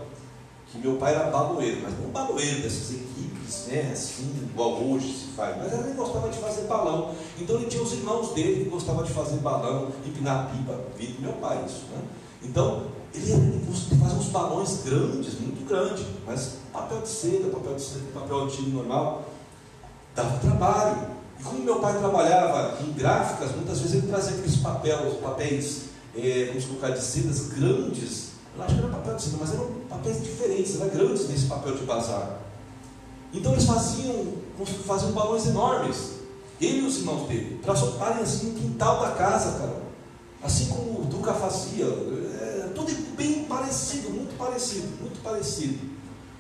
que 0.70 0.78
meu 0.78 0.96
pai 0.96 1.14
era 1.14 1.30
baloeiro, 1.30 1.80
mas 1.82 1.98
não 1.98 2.10
baloeiro 2.10 2.60
dessas 2.60 2.90
equipes, 2.90 3.66
né, 3.66 3.90
assim, 3.92 4.30
igual 4.42 4.82
hoje 4.82 5.12
se 5.12 5.26
faz, 5.36 5.56
mas 5.56 5.72
ele 5.72 5.94
gostava 5.94 6.28
de 6.28 6.38
fazer 6.38 6.62
balão. 6.62 7.14
Então 7.38 7.56
ele 7.56 7.66
tinha 7.66 7.82
os 7.82 7.92
irmãos 7.92 8.32
dele 8.34 8.64
que 8.64 8.70
gostavam 8.70 9.04
de 9.04 9.12
fazer 9.12 9.36
balão, 9.38 9.88
empinar 10.06 10.50
pipa, 10.50 10.78
vi 10.96 11.16
meu 11.18 11.32
pai 11.34 11.64
isso, 11.66 11.86
né? 11.90 12.02
Então, 12.42 12.84
ele, 13.14 13.60
fazia 14.00 14.18
uns 14.18 14.28
balões 14.28 14.82
grandes, 14.84 15.40
muito 15.40 15.66
grandes, 15.66 16.04
mas 16.26 16.58
papel 16.72 17.00
de 17.00 17.08
seda, 17.08 17.48
papel 17.50 17.74
de 17.74 17.82
seda, 17.82 18.04
papel 18.14 18.42
antigo 18.42 18.70
normal, 18.70 19.24
dava 20.14 20.38
trabalho. 20.38 21.19
E 21.40 21.42
como 21.42 21.64
meu 21.64 21.76
pai 21.76 21.98
trabalhava 21.98 22.76
em 22.82 22.92
gráficas, 22.92 23.52
muitas 23.56 23.80
vezes 23.80 23.96
ele 23.96 24.08
trazia 24.08 24.32
aqueles 24.32 24.56
papéis, 24.58 25.14
papéis, 25.22 25.82
é, 26.14 26.44
vamos 26.48 26.66
colocar 26.66 26.90
de 26.90 27.00
sedas 27.00 27.48
grandes. 27.48 28.32
Eu 28.54 28.62
acho 28.62 28.74
que 28.74 28.80
era 28.80 28.90
papel 28.90 29.16
de 29.16 29.22
seda, 29.22 29.36
mas 29.40 29.54
eram 29.54 29.66
papéis 29.88 30.22
diferentes, 30.22 30.78
eram 30.78 30.90
grandes 30.90 31.28
nesse 31.30 31.46
papel 31.46 31.74
de 31.76 31.84
bazar. 31.84 32.40
Então 33.32 33.52
eles 33.52 33.64
faziam, 33.64 34.34
faziam 34.86 35.12
balões 35.12 35.46
enormes. 35.46 36.20
Ele 36.60 36.80
e 36.80 36.86
os 36.86 36.98
irmãos 36.98 37.26
dele, 37.26 37.58
para 37.62 37.74
soltarem 37.74 38.22
assim 38.22 38.50
no 38.50 38.60
quintal 38.60 39.00
da 39.00 39.12
casa, 39.12 39.58
cara. 39.58 39.80
Assim 40.42 40.66
como 40.66 41.00
o 41.00 41.04
Duca 41.06 41.32
fazia. 41.32 41.86
É, 41.86 42.70
tudo 42.74 42.92
bem 43.16 43.44
parecido, 43.44 44.10
muito 44.10 44.36
parecido, 44.36 44.88
muito 45.00 45.22
parecido. 45.22 45.78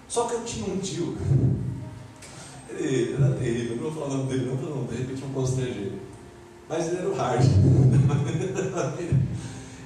Só 0.06 0.24
que 0.24 0.34
eu 0.34 0.44
tinha 0.44 0.70
um 0.70 0.76
tio 0.78 1.16
ele 2.78 3.14
era 3.14 3.34
terrível, 3.34 3.76
não 3.76 3.90
vou 3.90 3.92
falar 3.92 4.06
o 4.06 4.18
nome 4.18 4.30
dele, 4.30 4.46
não, 4.46 4.56
não, 4.70 4.84
de 4.84 4.96
repente 4.96 5.22
não 5.22 5.30
constranger. 5.30 5.92
Mas 6.68 6.86
ele 6.86 6.98
era 6.98 7.08
o 7.08 7.14
hard. 7.14 7.42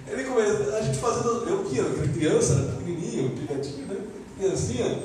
ele 0.07 0.25
começou, 0.25 0.75
a 0.77 0.83
gente 0.83 0.99
fazendo, 0.99 1.49
eu 1.49 1.65
que 1.65 1.79
era 1.79 1.89
criança, 2.09 2.55
era 2.55 2.73
pequenininho, 2.73 3.31
pivetinho, 3.31 3.87
né? 3.87 3.97
criancinha. 4.37 4.99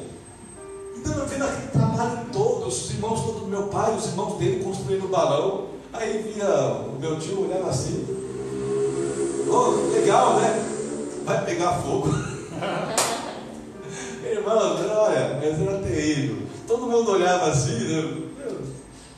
Então 0.97 1.13
eu 1.13 1.25
vendo 1.25 1.43
aquele 1.45 1.67
trabalho 1.67 2.25
todo, 2.33 2.67
os 2.67 2.91
irmãos 2.91 3.21
todos 3.21 3.41
do 3.41 3.47
meu 3.47 3.63
pai, 3.63 3.95
os 3.95 4.07
irmãos 4.07 4.37
dele 4.37 4.63
construindo 4.63 5.05
o 5.05 5.09
balão. 5.09 5.69
Aí 5.93 6.33
via 6.33 6.45
o 6.45 6.99
meu 6.99 7.17
tio 7.17 7.45
olhando 7.45 7.69
assim. 7.69 8.05
Oh, 9.49 9.91
legal, 9.93 10.39
né? 10.39 10.63
Vai 11.25 11.45
pegar 11.45 11.81
fogo. 11.81 12.09
Irmãos, 14.29 14.79
olha, 14.91 15.39
mas 15.41 15.59
era 15.59 15.79
terrível 15.79 16.48
todo 16.69 16.85
mundo 16.85 17.13
olhava 17.13 17.47
assim, 17.47 17.79
né? 17.79 18.21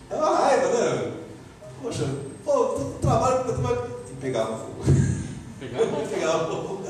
É 0.09 0.15
uma 0.15 0.37
raiva, 0.37 0.67
né? 0.69 1.11
Poxa, 1.83 2.07
pô, 2.45 2.51
todo 2.51 2.99
trabalho 3.01 3.43
e 4.09 4.13
pegava 4.15 4.57
fogo. 4.57 4.83
Pegava? 5.59 5.85
pegava 6.09 6.47
fogo. 6.47 6.81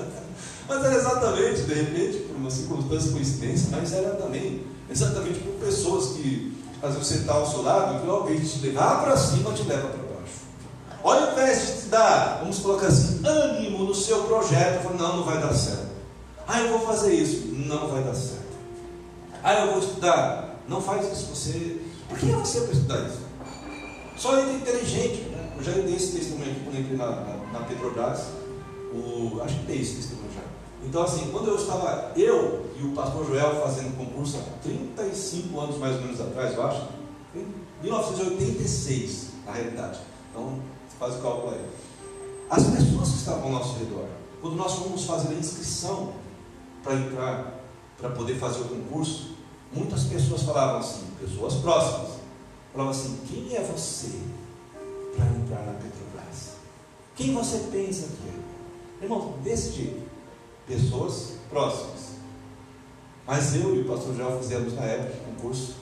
Mas 0.67 0.85
era 0.85 0.95
exatamente, 0.95 1.61
de 1.63 1.73
repente, 1.73 2.17
por 2.19 2.35
uma 2.35 2.51
circunstância, 2.51 3.11
coincidência, 3.11 3.69
mas 3.71 3.91
era 3.91 4.11
também 4.11 4.63
exatamente 4.89 5.39
por 5.39 5.53
pessoas 5.65 6.17
que 6.17 6.55
às 6.81 6.93
vezes 6.93 7.07
você 7.07 7.15
está 7.15 7.33
ao 7.33 7.49
seu 7.49 7.63
lado 7.63 8.05
e 8.05 8.09
alguém 8.09 8.39
te 8.39 8.59
levar 8.59 9.03
para 9.03 9.17
cima 9.17 9.53
te 9.53 9.63
leva 9.63 9.87
para 9.87 9.97
baixo. 9.97 10.41
Olha, 11.03 11.25
ao 11.25 11.31
invés 11.31 11.65
de 11.65 11.81
te 11.81 11.87
dar, 11.87 12.37
vamos 12.39 12.59
colocar 12.59 12.87
assim, 12.87 13.21
ânimo 13.25 13.83
no 13.83 13.95
seu 13.95 14.23
projeto, 14.25 14.83
fala, 14.83 14.95
não, 14.95 15.17
não 15.17 15.23
vai 15.23 15.39
dar 15.41 15.53
certo. 15.53 15.89
Ah, 16.47 16.61
eu 16.61 16.69
vou 16.69 16.87
fazer 16.87 17.13
isso, 17.13 17.47
não 17.47 17.87
vai 17.87 18.03
dar 18.03 18.13
certo. 18.13 18.41
Ah, 19.43 19.65
eu 19.65 19.71
vou 19.71 19.79
estudar, 19.79 20.50
não 20.71 20.81
faz 20.81 21.11
isso, 21.11 21.35
você. 21.35 21.81
Por 22.07 22.17
que 22.17 22.25
você 22.27 22.61
para 22.61 22.71
estudar 22.71 23.07
isso? 23.07 23.19
Só 24.17 24.37
é 24.37 24.53
inteligente. 24.53 25.23
Né? 25.23 25.53
Eu 25.57 25.63
já 25.63 25.71
dei 25.73 25.95
esse 25.95 26.13
testemunho 26.13 26.49
aqui 26.49 26.61
quando 26.63 26.79
entrei 26.79 26.97
na, 26.97 27.11
na, 27.11 27.35
na 27.51 27.59
Petrobras. 27.65 28.27
O, 28.93 29.41
acho 29.41 29.59
que 29.59 29.65
dei 29.65 29.81
esse 29.81 29.95
testemunho 29.97 30.31
já. 30.33 30.41
Então, 30.83 31.03
assim, 31.03 31.29
quando 31.31 31.49
eu 31.49 31.55
estava, 31.57 32.11
eu 32.15 32.65
e 32.79 32.83
o 32.85 32.91
pastor 32.93 33.25
Joel 33.27 33.61
fazendo 33.61 33.95
concurso 33.95 34.37
há 34.37 34.63
35 34.63 35.59
anos 35.59 35.77
mais 35.77 35.95
ou 35.95 36.01
menos 36.01 36.19
atrás, 36.19 36.55
eu 36.55 36.65
acho, 36.65 36.87
em 37.35 37.45
1986, 37.83 39.27
na 39.45 39.51
realidade. 39.51 39.99
Então, 40.31 40.59
faz 40.97 41.15
o 41.15 41.19
cálculo 41.19 41.53
aí. 41.53 41.65
As 42.49 42.63
pessoas 42.63 43.09
que 43.09 43.17
estavam 43.17 43.43
ao 43.43 43.51
nosso 43.51 43.77
redor, 43.77 44.05
quando 44.41 44.55
nós 44.55 44.73
fomos 44.73 45.05
fazer 45.05 45.29
a 45.29 45.37
inscrição 45.37 46.13
para 46.83 46.95
entrar, 46.95 47.59
para 47.97 48.09
poder 48.09 48.35
fazer 48.39 48.61
o 48.61 48.65
concurso, 48.65 49.30
Muitas 49.73 50.03
pessoas 50.03 50.43
falavam 50.43 50.79
assim, 50.79 51.05
pessoas 51.19 51.55
próximas, 51.55 52.19
falavam 52.73 52.91
assim: 52.91 53.19
quem 53.27 53.55
é 53.55 53.61
você 53.61 54.19
para 55.15 55.25
entrar 55.27 55.65
na 55.65 55.73
Petrobras? 55.73 56.55
Quem 57.15 57.33
você 57.33 57.69
pensa 57.71 58.07
que 58.07 58.29
é? 58.29 59.03
Irmão, 59.03 59.35
desse 59.43 60.01
pessoas 60.67 61.33
próximas. 61.49 62.11
Mas 63.25 63.55
eu 63.55 63.75
e 63.75 63.81
o 63.81 63.85
pastor 63.85 64.15
já 64.15 64.37
fizemos 64.37 64.73
na 64.73 64.83
época 64.83 65.17
o 65.17 65.35
concurso. 65.35 65.75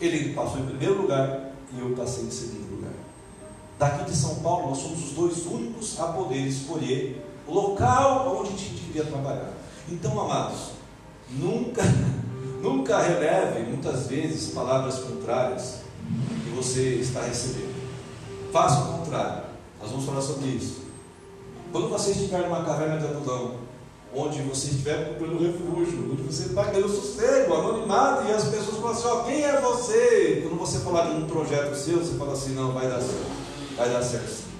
Ele 0.00 0.34
passou 0.34 0.60
em 0.60 0.66
primeiro 0.66 1.02
lugar 1.02 1.52
e 1.72 1.80
eu 1.80 1.94
passei 1.94 2.24
em 2.24 2.30
segundo 2.30 2.76
lugar. 2.76 2.92
Daqui 3.78 4.10
de 4.10 4.16
São 4.16 4.36
Paulo, 4.36 4.68
nós 4.68 4.78
somos 4.78 5.04
os 5.04 5.12
dois 5.12 5.46
únicos 5.46 5.98
a 5.98 6.08
poder 6.08 6.46
escolher 6.46 7.24
o 7.46 7.54
local 7.54 8.38
onde 8.38 8.54
a 8.54 8.56
gente 8.56 8.82
queria 8.82 9.04
trabalhar. 9.04 9.52
Então, 9.88 10.20
amados, 10.20 10.72
nunca 11.30 11.82
Nunca 12.60 12.98
releve, 13.00 13.62
muitas 13.70 14.06
vezes, 14.06 14.52
palavras 14.52 14.98
contrárias 14.98 15.80
que 16.44 16.50
você 16.50 16.96
está 16.96 17.22
recebendo. 17.22 17.74
Faça 18.52 18.80
o 18.80 18.98
contrário. 18.98 19.44
Nós 19.80 19.90
vamos 19.90 20.04
falar 20.04 20.20
sobre 20.20 20.48
isso. 20.48 20.82
Quando 21.72 21.88
você 21.88 22.10
estiver 22.10 22.42
numa 22.42 22.64
caverna 22.64 22.98
de 22.98 23.06
adulão, 23.06 23.54
onde 24.14 24.42
você 24.42 24.68
estiver 24.68 25.04
procurando 25.04 25.42
refúgio, 25.42 26.10
onde 26.12 26.22
você 26.22 26.46
está 26.46 26.64
ganhando 26.64 26.88
sossego, 26.88 27.54
anonimato, 27.54 28.28
e 28.28 28.32
as 28.32 28.44
pessoas 28.44 28.76
falam 28.76 28.90
assim: 28.90 29.06
ó, 29.06 29.20
quem 29.22 29.42
é 29.42 29.60
você? 29.60 30.40
Quando 30.42 30.58
você 30.58 30.80
falar 30.80 31.08
de 31.08 31.14
um 31.14 31.26
projeto 31.26 31.74
seu, 31.74 31.98
você 31.98 32.18
fala 32.18 32.32
assim: 32.32 32.54
não, 32.54 32.72
vai 32.72 32.88
dar 32.88 33.00
certo, 33.00 33.76
vai 33.76 33.88
dar 33.88 34.02
certo. 34.02 34.50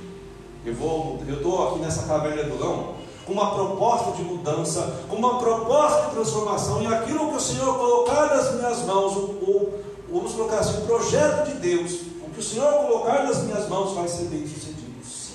Eu 0.64 0.74
vou, 0.74 1.20
eu 1.26 1.36
estou 1.36 1.68
aqui 1.68 1.80
nessa 1.80 2.04
caverna 2.04 2.44
de 2.44 2.50
adulão 2.50 2.99
com 3.30 3.34
uma 3.34 3.54
proposta 3.54 4.10
de 4.16 4.24
mudança, 4.24 5.04
com 5.08 5.14
uma 5.14 5.38
proposta 5.38 6.08
de 6.08 6.14
transformação, 6.16 6.82
e 6.82 6.86
aquilo 6.88 7.28
que 7.28 7.36
o 7.36 7.40
Senhor 7.40 7.78
colocar 7.78 8.26
nas 8.26 8.56
minhas 8.56 8.84
mãos, 8.84 9.16
ou, 9.16 9.78
vamos 10.12 10.32
colocar 10.32 10.58
assim, 10.58 10.78
o 10.78 10.86
projeto 10.86 11.46
de 11.46 11.54
Deus, 11.60 11.92
o 12.26 12.30
que 12.30 12.40
o 12.40 12.42
Senhor 12.42 12.72
colocar 12.72 13.22
nas 13.22 13.44
minhas 13.44 13.68
mãos 13.68 13.94
vai 13.94 14.08
ser 14.08 14.24
bem 14.24 14.44
sucedido. 14.48 14.80
Sim. 15.04 15.34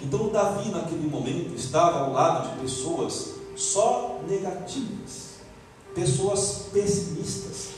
Então 0.00 0.28
Davi 0.28 0.70
naquele 0.70 1.08
momento 1.08 1.56
estava 1.56 2.04
ao 2.04 2.12
lado 2.12 2.50
de 2.50 2.60
pessoas 2.60 3.30
só 3.56 4.20
negativas, 4.28 5.40
pessoas 5.96 6.66
pessimistas. 6.72 7.70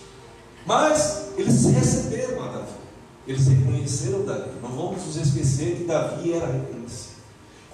Mas 0.66 1.28
eles 1.38 1.64
receberam 1.64 2.44
a 2.44 2.48
Davi, 2.48 2.72
eles 3.26 3.46
reconheceram 3.46 4.22
Davi. 4.22 4.50
Não 4.62 4.68
vamos 4.68 5.02
nos 5.06 5.16
esquecer 5.16 5.76
que 5.76 5.84
Davi 5.84 6.34
era. 6.34 6.73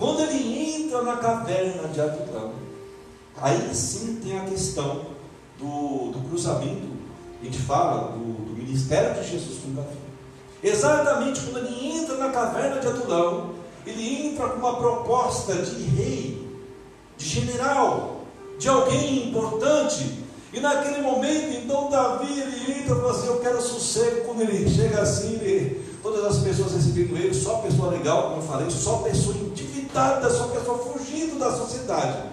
Quando 0.01 0.23
ele 0.23 0.83
entra 0.83 1.03
na 1.03 1.19
caverna 1.19 1.87
de 1.89 2.01
Adulão, 2.01 2.55
aí 3.37 3.69
sim 3.75 4.19
tem 4.25 4.41
a 4.41 4.45
questão 4.47 5.03
do, 5.59 6.11
do 6.11 6.27
cruzamento, 6.27 6.89
a 7.39 7.45
gente 7.45 7.59
fala 7.59 8.13
do, 8.13 8.47
do 8.47 8.57
ministério 8.57 9.23
de 9.23 9.29
Jesus 9.29 9.59
com 9.63 9.75
Davi. 9.75 9.99
Exatamente 10.63 11.43
quando 11.43 11.67
ele 11.67 11.99
entra 11.99 12.17
na 12.17 12.31
caverna 12.31 12.81
de 12.81 12.87
Adulão, 12.87 13.51
ele 13.87 14.29
entra 14.29 14.49
com 14.49 14.59
uma 14.59 14.77
proposta 14.77 15.53
de 15.55 15.83
rei, 15.83 16.49
de 17.19 17.27
general, 17.27 18.23
de 18.59 18.71
alguém 18.71 19.29
importante. 19.29 20.19
E 20.51 20.61
naquele 20.61 21.03
momento, 21.03 21.59
então, 21.63 21.91
Davi 21.91 22.41
ele 22.41 22.73
entra 22.73 22.97
e 22.97 23.01
fala 23.01 23.11
assim: 23.11 23.27
Eu 23.27 23.41
quero 23.41 23.61
sossego. 23.61 24.25
Quando 24.25 24.41
ele 24.41 24.69
chega 24.69 25.03
assim, 25.03 25.35
ele 25.35 25.90
todas 26.03 26.25
as 26.25 26.43
pessoas 26.43 26.73
recebendo 26.73 27.17
ele, 27.17 27.35
só 27.35 27.59
pessoa 27.59 27.91
legal, 27.91 28.31
como 28.31 28.43
eu 28.43 28.47
falei, 28.47 28.71
só 28.71 28.99
pessoa 28.99 29.37
endividada, 29.37 30.31
só 30.31 30.49
pessoa 30.49 30.79
fugindo 30.79 31.39
da 31.39 31.55
sociedade. 31.55 32.31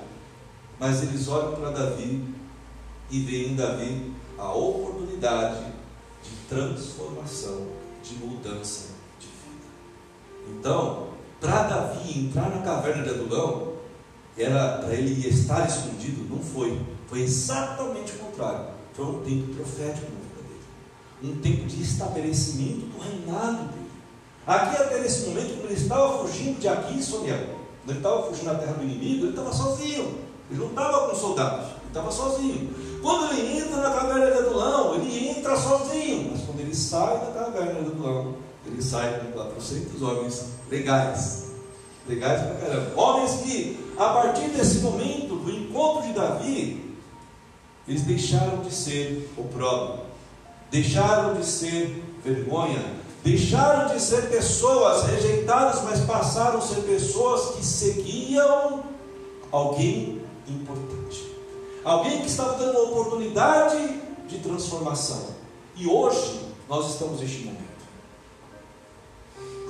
Mas 0.79 1.01
eles 1.03 1.27
olham 1.27 1.53
para 1.53 1.71
Davi 1.71 2.23
e 3.09 3.19
veem 3.21 3.51
em 3.53 3.55
Davi 3.55 4.13
a 4.37 4.51
oportunidade 4.53 5.65
de 6.23 6.31
transformação, 6.47 7.67
de 8.03 8.15
mudança 8.15 8.89
de 9.19 9.27
vida. 9.27 9.65
Então, 10.49 11.07
para 11.39 11.63
Davi 11.63 12.25
entrar 12.25 12.49
na 12.49 12.61
caverna 12.61 13.03
de 13.03 13.09
Adulão, 13.09 13.73
era 14.37 14.77
para 14.77 14.93
ele 14.93 15.27
estar 15.27 15.67
escondido, 15.67 16.27
não 16.29 16.41
foi. 16.41 16.79
Foi 17.07 17.21
exatamente 17.21 18.13
o 18.13 18.19
contrário. 18.19 18.67
Foi 18.93 19.05
um 19.05 19.21
tempo 19.21 19.55
profético. 19.55 20.26
Um 21.23 21.35
tempo 21.37 21.65
de 21.65 21.81
estabelecimento 21.81 22.85
do 22.87 22.99
reinado 22.99 23.69
dele. 23.69 23.91
Aqui 24.45 24.81
até 24.81 24.99
nesse 24.99 25.27
momento, 25.27 25.57
quando 25.57 25.71
ele 25.71 25.81
estava 25.81 26.19
fugindo 26.19 26.59
de 26.59 26.67
aqui, 26.67 27.01
Sonia, 27.03 27.35
quando 27.83 27.89
ele 27.89 27.99
estava 27.99 28.23
fugindo 28.23 28.45
da 28.45 28.55
terra 28.55 28.73
do 28.73 28.83
inimigo, 28.83 29.25
ele 29.25 29.29
estava 29.29 29.51
sozinho. 29.51 30.17
Ele 30.49 30.59
não 30.59 30.67
estava 30.67 31.09
com 31.09 31.15
soldados, 31.15 31.65
ele 31.65 31.87
estava 31.87 32.11
sozinho. 32.11 32.99
Quando 33.01 33.33
ele 33.33 33.59
entra 33.59 33.77
na 33.77 33.89
caverna 33.89 34.31
de 34.31 34.37
Adulão, 34.37 34.95
ele 34.95 35.29
entra 35.29 35.57
sozinho. 35.57 36.31
Mas 36.31 36.41
quando 36.45 36.59
ele 36.61 36.75
sai 36.75 37.19
da 37.19 37.31
caverna 37.31 37.81
de 37.81 37.87
Adulão, 37.87 38.35
ele 38.65 38.81
sai 38.81 39.19
com 39.19 39.31
400 39.31 40.01
homens 40.01 40.45
legais. 40.69 41.47
Legais 42.07 42.41
pra 42.41 42.55
caramba. 42.55 43.01
Homens 43.01 43.41
que, 43.41 43.93
a 43.97 44.09
partir 44.09 44.49
desse 44.49 44.79
momento, 44.79 45.35
do 45.35 45.51
encontro 45.51 46.07
de 46.07 46.13
Davi, 46.13 46.95
eles 47.87 48.03
deixaram 48.03 48.61
de 48.61 48.73
ser 48.73 49.29
opróbrio, 49.37 50.06
deixaram 50.71 51.35
de 51.35 51.45
ser 51.45 52.03
vergonha, 52.23 52.81
deixaram 53.23 53.93
de 53.93 54.01
ser 54.01 54.29
pessoas 54.29 55.03
rejeitadas, 55.07 55.83
mas 55.83 56.01
passaram 56.01 56.59
a 56.59 56.61
ser 56.61 56.81
pessoas 56.81 57.55
que 57.55 57.65
seguiam 57.65 58.83
alguém 59.51 60.21
importante. 60.47 61.35
Alguém 61.83 62.21
que 62.21 62.27
estava 62.27 62.57
dando 62.57 62.79
uma 62.79 62.91
oportunidade 62.91 64.01
de 64.27 64.39
transformação. 64.39 65.35
E 65.75 65.87
hoje 65.87 66.41
nós 66.67 66.93
estamos 66.93 67.21
neste 67.21 67.45
momento. 67.45 67.67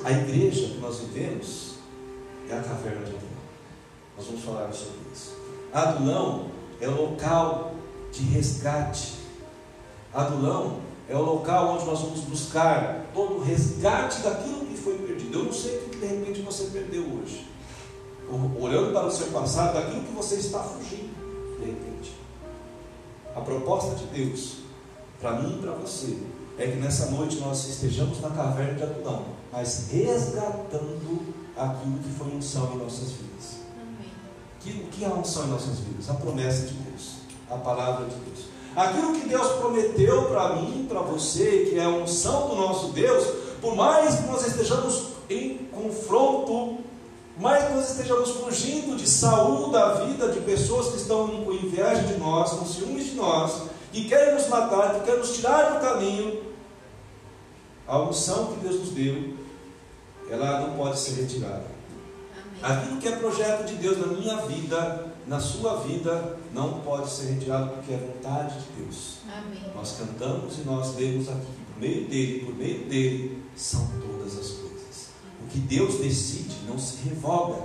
A 0.04 0.12
igreja 0.12 0.68
que 0.68 0.78
nós 0.80 1.00
vivemos 1.00 1.76
é 2.50 2.58
a 2.58 2.62
caverna 2.62 3.06
de 3.06 3.12
Adulão. 3.12 3.28
Nós 4.18 4.26
vamos 4.26 4.44
falar 4.44 4.72
sobre 4.74 4.98
isso. 5.14 5.36
Adulão 5.74 6.48
é 6.80 6.88
o 6.88 7.10
local 7.10 7.76
de 8.12 8.24
resgate. 8.24 9.14
Adulão 10.14 10.87
é 11.10 11.15
o 11.15 11.22
local 11.22 11.76
onde 11.76 11.86
nós 11.86 12.02
vamos 12.02 12.22
buscar 12.22 13.06
todo 13.13 13.36
o 13.36 13.43
resgate 13.43 14.22
daquilo 14.22 14.65
que 14.65 14.76
foi 14.76 14.98
perdido. 14.98 15.39
Eu 15.39 15.46
não 15.46 15.54
sei 15.54 15.78
o 15.78 15.89
que 15.89 15.98
de 15.98 16.06
repente 16.06 16.41
você 16.41 16.65
perdeu 16.65 17.04
hoje. 17.04 17.48
Olhando 18.60 18.91
para 18.91 19.06
o 19.06 19.12
seu 19.12 19.28
passado, 19.28 19.76
daquilo 19.76 20.04
que 20.04 20.12
você 20.12 20.36
está 20.36 20.60
fugindo, 20.60 21.15
de 21.60 21.65
repente. 21.65 22.13
A 23.34 23.39
proposta 23.39 23.96
de 23.96 24.06
Deus, 24.08 24.58
para 25.22 25.39
mim 25.41 25.58
e 25.58 25.62
para 25.62 25.72
você, 25.72 26.17
é 26.58 26.67
que 26.67 26.78
nessa 26.78 27.12
noite 27.12 27.38
nós 27.38 27.65
estejamos 27.70 28.20
na 28.20 28.32
caverna 28.32 28.74
de 28.74 28.84
Adulão, 28.84 29.26
mas 29.52 29.88
resgatando 29.91 31.34
aquilo 31.56 32.00
que 32.00 32.10
foi 32.17 32.36
unção 32.36 32.74
em 32.74 32.78
nossas 32.80 33.12
vidas. 33.12 33.62
Amém. 33.80 34.82
o 34.82 34.88
que 34.88 35.06
é 35.06 35.08
a 35.08 35.13
unção 35.13 35.46
em 35.46 35.50
nossas 35.52 35.80
vidas? 35.80 36.10
A 36.10 36.15
promessa 36.15 36.67
de 36.67 36.74
Deus, 36.74 37.20
a 37.50 37.56
palavra 37.56 38.08
de 38.08 38.15
Deus. 38.15 38.57
Aquilo 38.78 39.13
que 39.13 39.28
Deus 39.28 39.54
prometeu 39.54 40.26
para 40.26 40.54
mim, 40.54 40.86
para 40.88 41.00
você, 41.00 41.66
que 41.68 41.80
é 41.80 41.84
a 41.84 41.90
unção 41.90 42.50
do 42.50 42.56
nosso 42.58 42.90
Deus, 42.90 43.26
por 43.60 43.76
mais 43.76 44.20
que 44.20 44.28
nós 44.28 44.46
estejamos 44.46 45.13
em 45.28 45.58
confronto, 45.72 46.78
mais 47.40 47.66
que 47.66 47.74
nós 47.74 47.90
estejamos 47.90 48.30
fugindo 48.30 48.96
de 48.96 49.10
saúde 49.10 49.72
da 49.72 49.94
vida 50.06 50.30
de 50.30 50.42
pessoas 50.42 50.90
que 50.90 50.98
estão 50.98 51.28
com 51.44 51.52
inveja 51.54 52.04
de 52.04 52.20
nós, 52.20 52.52
com 52.52 52.68
ciúmes 52.68 53.08
de 53.08 53.16
nós, 53.16 53.63
que 53.92 54.08
querem 54.08 54.36
nos 54.36 54.48
matar, 54.48 54.94
que 54.94 55.06
querem 55.06 55.22
nos 55.22 55.36
tirar 55.36 55.74
do 55.74 55.80
caminho, 55.80 56.44
a 57.88 58.00
unção 58.00 58.54
que 58.54 58.60
Deus 58.60 58.80
nos 58.80 58.90
deu, 58.90 59.34
ela 60.30 60.62
não 60.62 60.78
pode 60.78 61.00
ser 61.00 61.22
retirada. 61.22 61.66
Amém. 62.62 62.78
Aquilo 62.78 63.02
que 63.02 63.08
é 63.08 63.16
projeto 63.16 63.66
de 63.66 63.74
Deus 63.74 63.98
na 63.98 64.06
minha 64.06 64.36
vida, 64.42 65.17
na 65.28 65.40
sua 65.40 65.78
vida, 65.82 66.38
não 66.54 66.80
pode 66.80 67.10
ser 67.10 67.34
retirado 67.34 67.72
porque 67.72 67.94
é 67.94 67.98
vontade 67.98 68.56
de 68.60 68.82
Deus. 68.82 69.18
Amém. 69.28 69.72
Nós 69.76 69.98
cantamos 69.98 70.58
e 70.58 70.62
nós 70.62 70.96
lemos 70.96 71.28
aqui, 71.28 71.48
por 71.74 71.82
meio 71.82 72.08
dele, 72.08 72.46
por 72.46 72.56
meio 72.56 72.86
dele, 72.86 73.44
são 73.56 73.88
todas 74.00 74.38
as 74.38 74.52
coisas. 74.52 75.10
O 75.44 75.48
que 75.48 75.60
Deus 75.60 75.96
decide 75.96 76.56
não 76.68 76.80
se 76.80 76.98
revoga. 77.10 77.62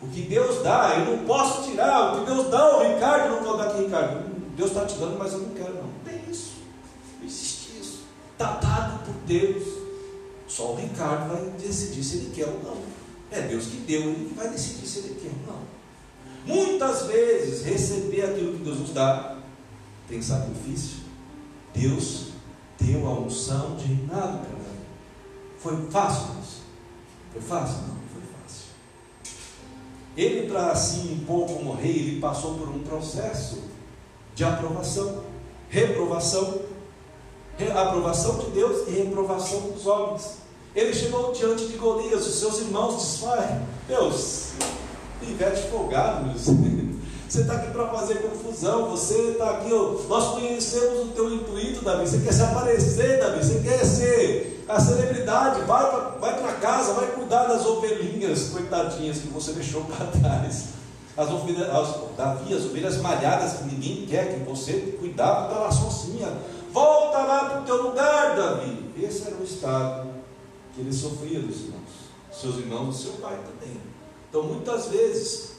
O 0.00 0.06
que 0.06 0.22
Deus 0.22 0.62
dá, 0.62 0.94
eu 0.98 1.16
não 1.16 1.24
posso 1.24 1.68
tirar. 1.68 2.14
O 2.14 2.20
que 2.20 2.32
Deus 2.32 2.48
dá 2.48 2.60
ao 2.60 2.94
Ricardo, 2.94 3.26
eu 3.26 3.36
não 3.36 3.42
vou 3.42 3.56
dar 3.56 3.70
aqui, 3.70 3.82
Ricardo. 3.82 4.38
Deus 4.56 4.70
está 4.70 4.84
te 4.86 4.96
dando, 4.96 5.18
mas 5.18 5.32
eu 5.32 5.40
não 5.40 5.54
quero, 5.54 5.74
não. 5.74 5.82
Não 5.82 6.04
tem 6.04 6.30
isso. 6.30 6.52
Não 7.18 7.26
existe 7.26 7.80
isso. 7.80 8.00
Está 8.32 8.54
dado 8.54 9.04
por 9.04 9.14
Deus. 9.26 9.64
Só 10.46 10.72
o 10.72 10.76
Ricardo 10.76 11.32
vai 11.32 11.50
decidir 11.58 12.04
se 12.04 12.18
ele 12.18 12.32
quer 12.34 12.46
ou 12.46 12.62
não. 12.62 12.76
É 13.30 13.42
Deus 13.42 13.66
que 13.66 13.78
deu, 13.78 14.02
ele 14.02 14.32
vai 14.34 14.48
decidir 14.48 14.86
se 14.86 15.00
ele 15.00 15.20
quer 15.20 15.28
ou 15.28 15.54
não. 15.54 15.77
Muitas 16.48 17.02
vezes, 17.02 17.62
receber 17.62 18.24
aquilo 18.24 18.54
que 18.54 18.64
Deus 18.64 18.78
nos 18.78 18.90
dá 18.94 19.36
tem 20.08 20.22
sacrifício. 20.22 21.00
Deus 21.74 22.28
deu 22.80 23.06
a 23.06 23.12
unção 23.20 23.76
de 23.76 23.84
reinado 23.84 24.38
para 24.38 24.56
mim. 24.56 24.80
Foi 25.58 25.76
fácil 25.90 26.28
isso? 26.42 26.62
Foi 27.32 27.42
fácil? 27.42 27.82
Não, 27.82 27.96
foi 28.12 28.22
fácil. 28.32 28.64
Ele, 30.16 30.48
para 30.48 30.70
assim 30.70 31.12
impor 31.12 31.46
como 31.46 31.74
rei, 31.74 31.96
ele 31.96 32.20
passou 32.20 32.54
por 32.54 32.70
um 32.70 32.78
processo 32.78 33.64
de 34.34 34.42
aprovação, 34.42 35.24
reprovação, 35.68 36.62
aprovação 37.76 38.38
de 38.38 38.50
Deus 38.52 38.88
e 38.88 38.92
reprovação 38.92 39.72
dos 39.72 39.86
homens. 39.86 40.38
Ele 40.74 40.94
chegou 40.94 41.30
diante 41.32 41.66
de 41.66 41.76
Golias, 41.76 42.26
os 42.26 42.36
seus 42.36 42.60
irmãos 42.60 42.94
desfaem. 42.94 43.60
Deus, 43.86 44.52
pivete 45.20 45.68
folgado. 45.68 46.30
Você 47.28 47.42
está 47.42 47.54
aqui 47.54 47.70
para 47.72 47.86
fazer 47.88 48.22
confusão, 48.22 48.88
você 48.88 49.32
está 49.32 49.50
aqui, 49.50 49.70
ó, 49.70 50.00
nós 50.08 50.28
conhecemos 50.30 51.00
o 51.00 51.08
teu 51.08 51.30
intuito, 51.30 51.84
Davi. 51.84 52.08
Você 52.08 52.20
quer 52.20 52.32
se 52.32 52.40
aparecer, 52.40 53.20
Davi, 53.20 53.44
você 53.44 53.60
quer 53.60 53.84
ser 53.84 54.64
a 54.66 54.80
celebridade, 54.80 55.60
vai 55.66 55.90
para 55.90 56.08
vai 56.18 56.60
casa, 56.60 56.94
vai 56.94 57.06
cuidar 57.08 57.44
das 57.44 57.66
ovelhinhas, 57.66 58.50
coitadinhas, 58.50 59.18
que 59.18 59.28
você 59.28 59.52
deixou 59.52 59.84
para 59.84 60.06
trás. 60.06 60.68
As 61.16 61.28
ovelhas, 61.30 61.68
as, 61.68 62.16
Davi, 62.16 62.54
as 62.54 62.64
ovelhas 62.64 62.96
malhadas 62.98 63.58
que 63.58 63.64
ninguém 63.64 64.06
quer, 64.06 64.34
que 64.34 64.44
você 64.44 64.96
cuidava, 64.98 65.48
está 65.48 65.60
lá 65.60 65.70
sozinha. 65.70 66.32
Volta 66.72 67.18
lá 67.18 67.44
para 67.46 67.60
o 67.60 67.64
teu 67.64 67.82
lugar, 67.82 68.36
Davi. 68.36 68.90
Esse 68.98 69.26
era 69.26 69.36
o 69.36 69.44
estado 69.44 70.08
que 70.74 70.80
ele 70.80 70.92
sofria 70.92 71.40
dos 71.40 71.56
irmãos, 71.62 71.90
seus 72.32 72.56
irmãos 72.56 72.98
e 72.98 73.02
seu 73.02 73.12
pai 73.14 73.36
também. 73.36 73.97
Então, 74.28 74.42
muitas 74.42 74.88
vezes, 74.88 75.52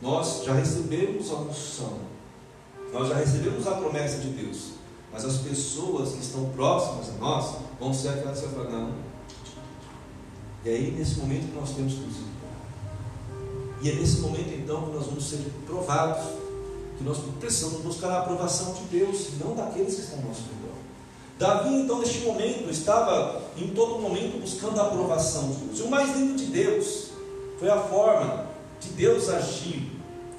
nós 0.00 0.44
já 0.44 0.54
recebemos 0.54 1.30
a 1.30 1.34
unção, 1.34 1.98
nós 2.92 3.08
já 3.08 3.16
recebemos 3.16 3.66
a 3.66 3.72
promessa 3.72 4.18
de 4.18 4.28
Deus, 4.28 4.70
mas 5.12 5.24
as 5.24 5.38
pessoas 5.38 6.12
que 6.12 6.20
estão 6.20 6.48
próximas 6.50 7.10
a 7.10 7.12
nós 7.12 7.56
vão 7.78 7.92
ser 7.92 8.08
aquelas 8.10 8.40
que 8.40 8.48
falar, 8.48 8.70
não. 8.70 8.94
E 10.64 10.70
aí, 10.70 10.90
nesse 10.92 11.16
momento, 11.16 11.54
nós 11.54 11.70
temos 11.70 11.94
que 11.94 12.00
nos 12.00 12.16
E 13.82 13.90
é 13.90 13.94
nesse 13.94 14.20
momento, 14.20 14.54
então, 14.54 14.86
que 14.86 14.96
nós 14.96 15.06
vamos 15.06 15.28
ser 15.28 15.38
provados, 15.66 16.24
que 16.96 17.04
nós 17.04 17.18
precisamos 17.38 17.82
buscar 17.82 18.10
a 18.10 18.18
aprovação 18.20 18.72
de 18.72 18.98
Deus, 18.98 19.28
não 19.38 19.54
daqueles 19.54 19.94
que 19.94 20.00
estão 20.00 20.18
ao 20.18 20.24
nosso 20.26 20.42
redor. 20.42 20.76
Davi, 21.38 21.82
então, 21.82 22.00
neste 22.00 22.20
momento, 22.20 22.68
estava 22.70 23.42
em 23.56 23.68
todo 23.68 24.00
momento 24.00 24.40
buscando 24.40 24.80
a 24.80 24.86
aprovação 24.86 25.50
de 25.50 25.56
Deus. 25.66 25.78
E 25.78 25.82
o 25.82 25.90
mais 25.90 26.16
lindo 26.16 26.36
de 26.36 26.46
Deus 26.46 27.07
foi 27.58 27.68
a 27.68 27.78
forma 27.78 28.46
de 28.80 28.90
Deus 28.90 29.28
agir, 29.28 29.92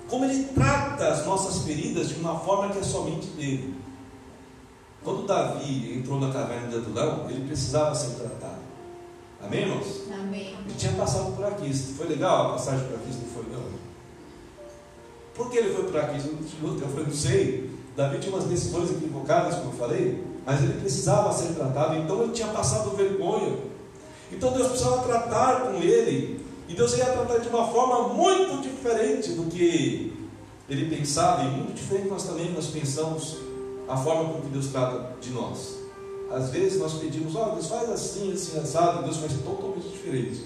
como 0.07 0.25
Ele 0.25 0.43
trata 0.55 1.07
as 1.09 1.25
nossas 1.25 1.63
feridas 1.63 2.09
de 2.09 2.15
uma 2.15 2.39
forma 2.39 2.73
que 2.73 2.79
é 2.79 2.83
somente 2.83 3.27
dele. 3.27 3.75
Quando 5.03 5.25
Davi 5.25 5.97
entrou 5.97 6.19
na 6.19 6.31
caverna 6.31 6.67
de 6.67 6.75
Adulão, 6.75 7.25
ele 7.29 7.47
precisava 7.47 7.95
ser 7.95 8.15
tratado. 8.15 8.59
Amém, 9.41 9.61
irmãos? 9.61 10.01
Amém. 10.11 10.57
Ele 10.65 10.75
tinha 10.77 10.91
passado 10.93 11.31
por 11.35 11.45
aqui. 11.45 11.73
Foi 11.73 12.07
legal 12.07 12.47
a 12.47 12.53
passagem 12.53 12.85
por 12.85 12.95
aqui? 12.95 13.07
Não 13.07 13.27
foi, 13.33 13.43
não. 13.53 13.63
Por 15.33 15.49
que 15.49 15.57
ele 15.57 15.73
foi 15.73 15.85
por 15.85 15.97
aqui? 15.97 16.17
Eu 16.61 17.05
não 17.05 17.13
sei. 17.13 17.71
Davi 17.95 18.19
tinha 18.19 18.33
umas 18.33 18.45
decisões 18.45 18.91
equivocadas, 18.91 19.55
como 19.55 19.71
eu 19.71 19.77
falei 19.77 20.29
mas 20.49 20.63
ele 20.63 20.79
precisava 20.79 21.31
ser 21.31 21.53
tratado, 21.53 21.95
então 21.95 22.23
ele 22.23 22.31
tinha 22.31 22.47
passado 22.47 22.95
vergonha. 22.95 23.55
Então 24.31 24.51
Deus 24.51 24.69
precisava 24.69 25.03
tratar 25.03 25.61
com 25.61 25.75
ele, 25.75 26.43
e 26.69 26.75
Deus 26.75 26.95
ia 26.95 27.05
tratar 27.05 27.39
de 27.39 27.49
uma 27.49 27.67
forma 27.67 28.09
muito 28.09 28.61
diferente 28.61 29.31
do 29.31 29.49
que 29.49 30.13
ele 30.69 30.95
pensava, 30.95 31.43
e 31.43 31.47
muito 31.47 31.73
diferente 31.73 32.07
nós 32.07 32.23
também 32.23 32.51
nós 32.51 32.67
pensamos 32.67 33.37
a 33.87 33.97
forma 33.97 34.31
com 34.31 34.41
que 34.41 34.49
Deus 34.49 34.67
trata 34.67 35.15
de 35.19 35.31
nós. 35.31 35.79
Às 36.31 36.51
vezes 36.51 36.79
nós 36.79 36.93
pedimos, 36.93 37.35
ó, 37.35 37.47
oh, 37.47 37.55
Deus 37.55 37.65
faz 37.65 37.89
assim, 37.89 38.31
assim, 38.31 38.59
assado, 38.59 39.03
Deus 39.03 39.17
faz 39.17 39.33
totalmente 39.33 39.89
diferente. 39.89 40.45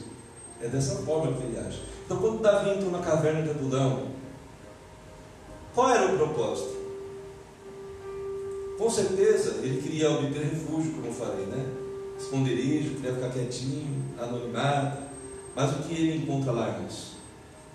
É 0.62 0.69
dessa 0.69 0.95
forma 1.03 1.33
que 1.33 1.43
ele 1.43 1.59
age. 1.59 1.81
Então, 2.05 2.15
quando 2.17 2.41
Davi 2.41 2.69
entrou 2.69 2.89
na 2.89 2.99
caverna 2.99 3.41
de 3.41 3.49
Adulão, 3.49 4.03
qual 5.75 5.89
era 5.89 6.13
o 6.13 6.17
propósito? 6.17 6.73
Com 8.77 8.89
certeza 8.89 9.59
ele 9.62 9.81
queria 9.81 10.09
obter 10.09 10.45
refúgio, 10.45 10.93
como 10.93 11.07
eu 11.07 11.13
falei, 11.13 11.45
né? 11.47 11.65
Esconderijo, 12.17 12.95
queria 12.95 13.13
ficar 13.13 13.29
quietinho, 13.29 14.03
anonimado. 14.17 15.12
Mas 15.55 15.71
o 15.71 15.83
que 15.83 15.93
ele 15.93 16.23
encontra 16.23 16.51
lá, 16.51 16.69
irmãos? 16.69 17.13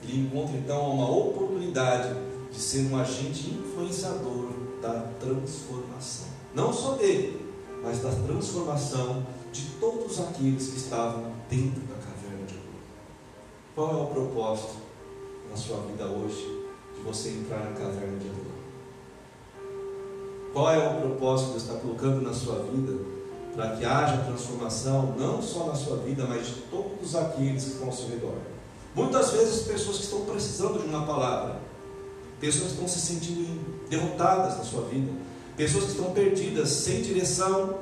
Ele 0.02 0.26
encontra 0.26 0.56
então 0.56 0.90
uma 0.90 1.10
oportunidade 1.10 2.14
de 2.50 2.58
ser 2.58 2.90
um 2.90 2.96
agente 2.98 3.50
influenciador 3.50 4.52
da 4.80 5.12
transformação. 5.20 6.28
Não 6.54 6.72
só 6.72 6.94
dele, 6.94 7.46
mas 7.82 8.00
da 8.00 8.10
transformação 8.10 9.24
de 9.52 9.62
todos 9.80 10.20
aqueles 10.20 10.68
que 10.68 10.76
estavam 10.76 11.32
dentro 11.48 11.80
da 11.82 11.94
caverna 11.94 12.46
de 12.46 12.54
Adulão. 12.54 12.68
Qual 13.74 13.90
é 13.90 14.02
o 14.02 14.06
propósito 14.06 14.76
na 15.50 15.56
sua 15.56 15.80
vida 15.82 16.06
hoje 16.06 16.66
de 16.96 17.02
você 17.02 17.30
entrar 17.30 17.58
na 17.58 17.72
caverna 17.72 18.18
de 18.18 18.28
Adulão? 18.28 18.58
Qual 20.52 20.72
é 20.72 20.78
o 20.78 21.00
propósito 21.00 21.46
que 21.46 21.52
Deus 21.52 21.62
está 21.64 21.74
colocando 21.80 22.22
na 22.22 22.32
sua 22.32 22.60
vida 22.60 23.17
para 23.58 23.70
que 23.70 23.84
haja 23.84 24.18
transformação, 24.18 25.16
não 25.18 25.42
só 25.42 25.66
na 25.66 25.74
sua 25.74 25.96
vida, 25.96 26.24
mas 26.28 26.46
de 26.46 26.54
todos 26.70 27.16
aqueles 27.16 27.64
que 27.64 27.70
estão 27.70 27.88
ao 27.88 27.92
seu 27.92 28.08
redor? 28.08 28.36
Muitas 28.94 29.32
vezes, 29.32 29.66
pessoas 29.66 29.96
que 29.96 30.04
estão 30.04 30.20
precisando 30.26 30.80
de 30.80 30.86
uma 30.86 31.04
palavra, 31.04 31.56
pessoas 32.38 32.66
que 32.66 32.72
estão 32.74 32.86
se 32.86 33.00
sentindo 33.00 33.88
derrotadas 33.90 34.58
na 34.58 34.62
sua 34.62 34.82
vida, 34.82 35.10
pessoas 35.56 35.86
que 35.86 35.90
estão 35.90 36.12
perdidas, 36.12 36.68
sem 36.68 37.02
direção, 37.02 37.80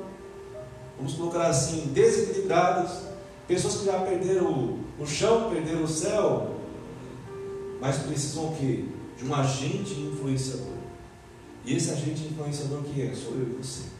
vamos 0.97 1.13
colocar 1.13 1.45
assim, 1.45 1.91
desequilibradas, 1.93 3.03
pessoas 3.47 3.75
que 3.75 3.85
já 3.85 3.99
perderam 3.99 4.79
o 4.99 5.05
chão, 5.05 5.51
perderam 5.51 5.83
o 5.83 5.87
céu, 5.87 6.55
mas 7.79 7.97
precisam 7.97 8.47
o 8.47 8.55
quê? 8.55 8.85
De 9.15 9.27
um 9.27 9.35
agente 9.35 9.93
influenciador. 9.93 10.73
E 11.63 11.75
esse 11.75 11.91
agente 11.91 12.23
influenciador 12.23 12.81
que 12.81 12.99
é? 12.99 13.13
Sou 13.13 13.33
eu 13.33 13.43
e 13.43 13.61
você. 13.61 13.96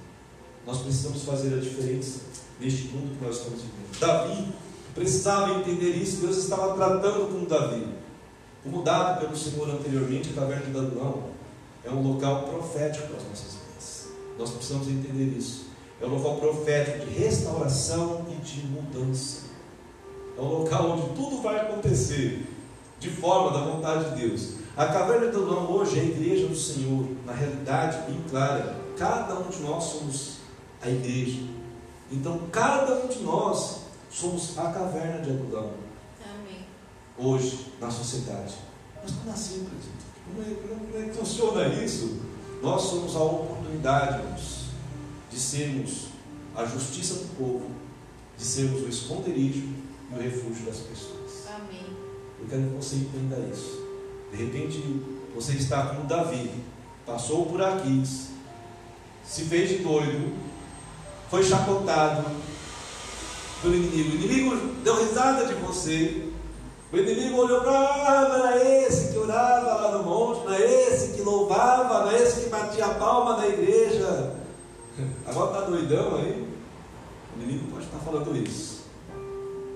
Nós 0.67 0.79
precisamos 0.79 1.23
fazer 1.23 1.53
a 1.53 1.61
diferença 1.61 2.19
neste 2.59 2.89
mundo 2.89 3.17
que 3.17 3.23
nós 3.23 3.37
estamos 3.37 3.61
vivendo. 3.61 3.99
Davi 4.01 4.53
precisava 4.93 5.53
entender 5.53 5.91
isso. 5.91 6.17
Deus 6.17 6.35
estava 6.37 6.73
tratando 6.73 7.31
com 7.31 7.45
Davi. 7.45 7.87
Como 8.63 8.83
dado 8.83 9.21
pelo 9.21 9.37
Senhor 9.37 9.69
anteriormente, 9.69 10.31
a 10.31 10.41
caverna 10.41 10.65
de 10.65 10.77
Adulão 10.77 11.23
é 11.85 11.89
um 11.89 12.01
local 12.01 12.43
profético 12.43 13.07
para 13.07 13.15
as 13.15 13.23
nossas 13.23 13.53
vidas. 13.53 14.07
Nós 14.37 14.49
precisamos 14.49 14.89
entender 14.89 15.37
isso. 15.37 15.67
É 16.01 16.05
um 16.05 16.09
local 16.09 16.35
profético 16.35 17.05
de 17.05 17.13
restauração 17.13 18.25
e 18.29 18.35
de 18.43 18.67
mudança. 18.67 19.43
É 20.37 20.41
um 20.41 20.49
local 20.49 20.91
onde 20.91 21.15
tudo 21.15 21.41
vai 21.41 21.61
acontecer 21.61 22.45
de 22.99 23.09
forma 23.09 23.57
da 23.57 23.65
vontade 23.65 24.09
de 24.09 24.27
Deus. 24.27 24.55
A 24.75 24.87
caverna 24.87 25.27
do 25.27 25.43
Adulão 25.43 25.71
hoje 25.71 25.97
é 25.97 26.01
a 26.01 26.05
igreja 26.05 26.45
do 26.45 26.55
Senhor, 26.55 27.07
na 27.25 27.31
realidade 27.31 28.11
bem 28.11 28.21
clara. 28.29 28.75
Cada 28.97 29.39
um 29.39 29.49
de 29.49 29.59
nós 29.61 29.83
somos 29.85 30.36
a 30.81 30.89
igreja. 30.89 31.41
Então, 32.11 32.47
cada 32.51 33.03
um 33.03 33.07
de 33.07 33.19
nós 33.19 33.81
somos 34.09 34.57
a 34.57 34.71
caverna 34.71 35.21
de 35.21 35.31
Adulão. 35.31 35.73
Amém. 36.23 36.65
Hoje, 37.17 37.73
na 37.79 37.91
sociedade. 37.91 38.55
Mas 39.01 39.13
não 39.25 39.33
é 39.33 39.35
simples. 39.35 39.83
Como 40.25 40.41
é, 40.41 40.55
como 40.55 41.03
é 41.03 41.09
que 41.09 41.17
funciona 41.17 41.67
isso? 41.83 42.21
Nós 42.61 42.81
somos 42.81 43.15
a 43.15 43.23
oportunidade 43.23 43.57
irmãos, 44.37 44.65
de 45.29 45.39
sermos 45.39 46.07
a 46.55 46.65
justiça 46.65 47.15
do 47.15 47.35
povo, 47.37 47.71
de 48.37 48.43
sermos 48.43 48.81
o 48.81 48.87
esconderijo 48.87 49.67
e 50.11 50.15
o 50.15 50.21
refúgio 50.21 50.65
das 50.65 50.77
pessoas. 50.77 51.47
Amém. 51.55 51.85
Eu 52.39 52.47
quero 52.47 52.63
que 52.63 52.75
você 52.75 52.95
entenda 52.95 53.37
isso. 53.51 53.85
De 54.31 54.37
repente, 54.37 54.81
você 55.33 55.53
está 55.53 55.87
como 55.87 56.07
Davi, 56.07 56.51
passou 57.05 57.45
por 57.45 57.61
aqui, 57.61 58.03
se 59.23 59.43
fez 59.45 59.69
de 59.69 59.77
doido, 59.79 60.35
foi 61.29 61.43
chacotado 61.43 62.25
pelo 63.61 63.75
inimigo. 63.75 64.09
O 64.09 64.15
inimigo 64.15 64.55
deu 64.83 64.95
risada 65.03 65.45
de 65.45 65.53
você. 65.55 66.29
O 66.91 66.97
inimigo 66.97 67.37
olhou 67.37 67.61
para 67.61 67.71
ah, 67.71 68.53
era 68.53 68.65
esse 68.85 69.11
que 69.11 69.17
orava 69.17 69.73
lá 69.73 69.97
no 69.97 70.03
monte, 70.03 70.45
não 70.45 70.53
é 70.53 70.87
esse 70.87 71.13
que 71.13 71.21
louvava, 71.21 72.05
não 72.05 72.11
é 72.11 72.23
esse 72.23 72.41
que 72.41 72.49
batia 72.49 72.85
a 72.85 72.93
palma 72.93 73.37
na 73.37 73.47
igreja. 73.47 74.33
Agora 75.25 75.51
está 75.51 75.69
doidão 75.69 76.15
aí. 76.15 76.47
O 77.35 77.41
inimigo 77.41 77.71
pode 77.71 77.85
estar 77.85 77.97
falando 77.99 78.35
isso. 78.37 78.85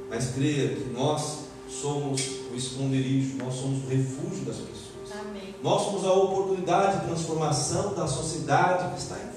Mas 0.09 0.31
creia 0.31 0.75
que 0.75 0.89
nós 0.93 1.39
somos 1.69 2.21
o 2.51 2.55
esconderijo, 2.55 3.37
nós 3.37 3.53
somos 3.55 3.83
o 3.83 3.87
refúgio 3.87 4.45
das 4.45 4.57
pessoas. 4.57 4.91
Amém. 5.19 5.55
Nós 5.61 5.81
somos 5.83 6.05
a 6.05 6.13
oportunidade 6.13 7.01
de 7.01 7.07
transformação 7.07 7.93
da 7.93 8.07
sociedade 8.07 8.93
que 8.93 9.01
está. 9.01 9.15
Amém. 9.15 9.31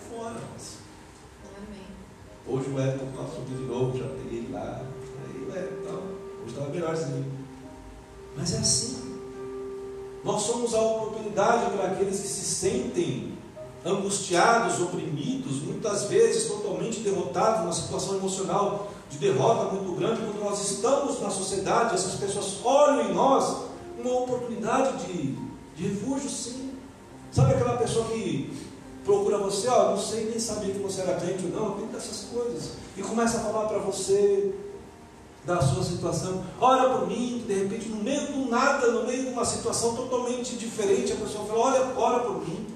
Hoje 2.47 2.69
o 2.71 2.79
Elton 2.79 3.07
passou 3.17 3.45
de 3.45 3.55
novo, 3.55 3.97
já 3.97 4.05
peguei 4.05 4.41
ele 4.41 4.53
lá. 4.53 4.83
Aí 5.25 5.43
o 5.43 5.57
Elton, 5.57 6.03
hoje 6.43 6.49
estava 6.49 6.71
melhorzinho. 6.71 7.25
Mas 8.37 8.53
é 8.55 8.59
assim. 8.59 9.19
Nós 10.23 10.43
somos 10.43 10.75
a 10.75 10.81
oportunidade 10.81 11.71
para 11.71 11.89
aqueles 11.89 12.21
que 12.21 12.29
se 12.29 12.45
sentem 12.45 13.35
angustiados, 13.85 14.81
oprimidos, 14.81 15.63
muitas 15.63 16.05
vezes 16.05 16.49
totalmente 16.49 17.01
derrotados, 17.01 17.61
numa 17.61 17.73
situação 17.73 18.17
emocional 18.17 18.91
de 19.11 19.19
derrota 19.19 19.75
muito 19.75 19.95
grande, 19.99 20.23
quando 20.23 20.43
nós 20.43 20.71
estamos 20.71 21.21
na 21.21 21.31
sociedade, 21.31 21.95
essas 21.95 22.15
pessoas 22.15 22.61
olham 22.65 23.11
em 23.11 23.15
nós 23.15 23.65
uma 23.99 24.21
oportunidade 24.21 25.07
de, 25.07 25.37
de 25.77 25.89
refúgio, 25.89 26.29
sim. 26.29 26.73
Sabe 27.31 27.55
aquela 27.55 27.77
pessoa 27.77 28.07
que 28.07 28.53
procura 29.05 29.38
você, 29.38 29.69
ó, 29.69 29.90
não 29.90 30.01
sei 30.01 30.31
nem 30.31 30.38
sabia 30.38 30.73
que 30.73 30.81
você 30.81 31.03
era 31.03 31.21
crente 31.21 31.45
ou 31.47 31.51
não, 31.51 31.77
tem 31.77 31.87
dessas 31.88 32.27
coisas, 32.33 32.73
e 32.97 33.03
começa 33.03 33.38
a 33.38 33.40
falar 33.40 33.69
para 33.69 33.79
você 33.79 34.55
da 35.45 35.61
sua 35.61 35.85
situação, 35.85 36.43
ora 36.59 36.99
por 36.99 37.07
mim, 37.07 37.45
de 37.47 37.53
repente, 37.53 37.88
no 37.88 38.03
meio 38.03 38.27
do 38.33 38.49
nada, 38.49 38.90
no 38.90 39.07
meio 39.07 39.25
de 39.25 39.29
uma 39.29 39.45
situação 39.45 39.95
totalmente 39.95 40.57
diferente, 40.57 41.12
a 41.12 41.17
pessoa 41.17 41.45
fala, 41.45 41.59
olha, 41.59 41.99
ora 41.99 42.21
por 42.21 42.49
mim, 42.49 42.67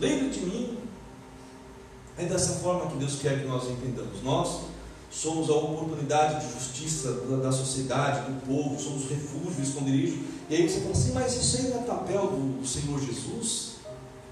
lembre 0.00 0.30
de 0.30 0.40
mim. 0.40 0.78
É 2.16 2.24
dessa 2.24 2.60
forma 2.60 2.90
que 2.90 2.96
Deus 2.96 3.18
quer 3.20 3.40
que 3.40 3.46
nós 3.46 3.70
entendamos. 3.70 4.22
Nós 4.22 4.60
somos 5.10 5.48
a 5.48 5.54
oportunidade 5.54 6.46
de 6.46 6.52
justiça 6.52 7.12
da, 7.12 7.36
da 7.36 7.52
sociedade, 7.52 8.30
do 8.30 8.46
povo, 8.46 8.80
somos 8.80 9.08
refúgio, 9.08 9.62
esconderijo. 9.62 10.18
E 10.48 10.56
aí 10.56 10.68
você 10.68 10.80
fala 10.80 10.92
assim, 10.92 11.12
mas 11.12 11.36
isso 11.36 11.56
aí 11.58 11.70
não 11.70 11.80
é 11.80 11.82
papel 11.84 12.26
do, 12.28 12.60
do 12.60 12.66
Senhor 12.66 12.98
Jesus? 13.00 13.72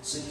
Sim, 0.03 0.25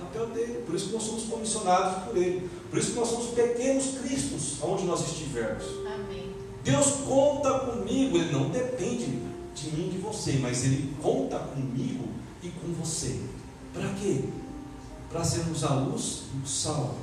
papel 0.00 0.26
dele. 0.28 0.62
Por 0.66 0.74
isso 0.74 0.86
que 0.86 0.92
nós 0.94 1.02
somos 1.02 1.24
comissionados 1.24 2.04
por 2.04 2.16
ele. 2.16 2.50
Por 2.68 2.78
isso 2.78 2.92
que 2.92 2.98
nós 2.98 3.08
somos 3.08 3.26
pequenos 3.28 3.98
cristos, 3.98 4.58
aonde 4.62 4.84
nós 4.84 5.00
estivermos. 5.06 5.64
Amém. 5.86 6.34
Deus 6.62 6.86
conta 7.06 7.60
comigo, 7.60 8.16
ele 8.16 8.32
não 8.32 8.50
depende 8.50 9.20
de 9.54 9.70
mim, 9.70 9.88
de 9.88 9.98
você, 9.98 10.38
mas 10.40 10.64
ele 10.64 10.94
conta 11.02 11.38
comigo 11.38 12.08
e 12.42 12.48
com 12.48 12.72
você. 12.74 13.20
Para 13.72 13.88
quê? 13.94 14.24
Para 15.10 15.24
sermos 15.24 15.64
a 15.64 15.74
luz 15.74 16.24
e 16.34 16.44
o 16.44 16.46
sal 16.46 16.94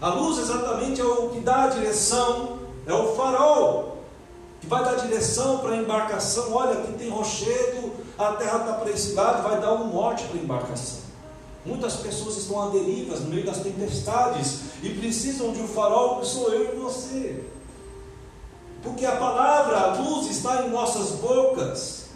a 0.00 0.08
luz 0.10 0.38
exatamente 0.38 1.00
é 1.00 1.04
o 1.04 1.30
que 1.30 1.40
dá 1.40 1.64
a 1.64 1.68
direção, 1.68 2.58
é 2.86 2.92
o 2.92 3.14
farol 3.14 4.02
que 4.60 4.66
vai 4.66 4.84
dar 4.84 4.94
direção 4.96 5.58
para 5.58 5.72
a 5.72 5.76
embarcação. 5.76 6.52
Olha, 6.52 6.72
aqui 6.72 6.92
tem 6.92 7.08
rochedo, 7.08 7.92
a 8.18 8.32
terra 8.32 8.58
está 8.58 8.72
para 8.74 8.90
esse 8.90 9.14
lado, 9.14 9.42
vai 9.42 9.60
dar 9.60 9.72
um 9.72 9.92
norte 9.92 10.24
para 10.24 10.38
a 10.38 10.42
embarcação. 10.42 11.05
Muitas 11.66 11.96
pessoas 11.96 12.36
estão 12.36 12.62
à 12.62 12.70
deriva 12.70 13.16
no 13.16 13.28
meio 13.28 13.44
das 13.44 13.58
tempestades 13.58 14.60
e 14.82 14.90
precisam 14.90 15.52
de 15.52 15.60
um 15.60 15.68
farol 15.68 16.20
que 16.20 16.26
sou 16.26 16.52
eu 16.52 16.72
e 16.72 16.78
você. 16.78 17.44
Porque 18.82 19.04
a 19.04 19.16
palavra, 19.16 19.76
a 19.76 19.94
luz 19.96 20.30
está 20.30 20.64
em 20.64 20.70
nossas 20.70 21.18
bocas, 21.18 22.06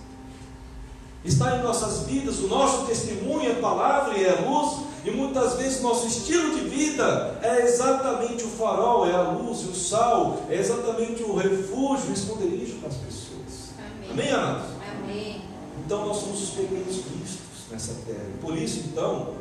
está 1.25 1.57
em 1.57 1.63
nossas 1.63 2.07
vidas, 2.07 2.39
o 2.39 2.47
nosso 2.47 2.87
testemunho 2.87 3.51
é 3.51 3.55
palavra 3.55 4.17
e 4.17 4.25
é 4.25 4.47
luz, 4.47 4.83
e 5.05 5.11
muitas 5.11 5.55
vezes 5.55 5.83
nosso 5.83 6.07
estilo 6.07 6.55
de 6.55 6.69
vida 6.69 7.41
é 7.43 7.67
exatamente 7.67 8.45
o 8.45 8.49
farol, 8.49 9.07
é 9.07 9.15
a 9.15 9.23
luz 9.23 9.63
e 9.63 9.69
o 9.69 9.75
sal, 9.75 10.43
é 10.49 10.55
exatamente 10.57 11.25
o 11.25 11.35
refúgio, 11.35 12.11
o 12.11 12.13
esconderijo 12.13 12.77
para 12.79 12.91
as 12.91 12.97
pessoas. 12.97 13.71
Amém, 14.11 14.31
Amém 14.31 14.31
amados? 14.31 14.67
Amém. 14.93 15.43
Então 15.85 16.07
nós 16.07 16.19
somos 16.19 16.43
os 16.43 16.51
pequenos 16.51 16.99
cristos 16.99 17.41
nessa 17.71 17.95
terra. 18.07 18.27
Por 18.41 18.57
isso, 18.57 18.85
então, 18.87 19.40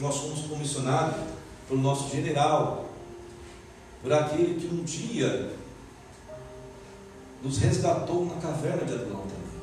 nós 0.00 0.14
somos 0.14 0.40
comissionados 0.46 1.16
pelo 1.68 1.80
nosso 1.80 2.10
general, 2.10 2.86
por 4.02 4.12
aquele 4.12 4.58
que 4.58 4.74
um 4.74 4.82
dia 4.82 5.52
nos 7.42 7.58
resgatou 7.58 8.24
na 8.24 8.34
caverna 8.40 8.84
de 8.84 8.94
Adulão 8.94 9.20
também. 9.20 9.60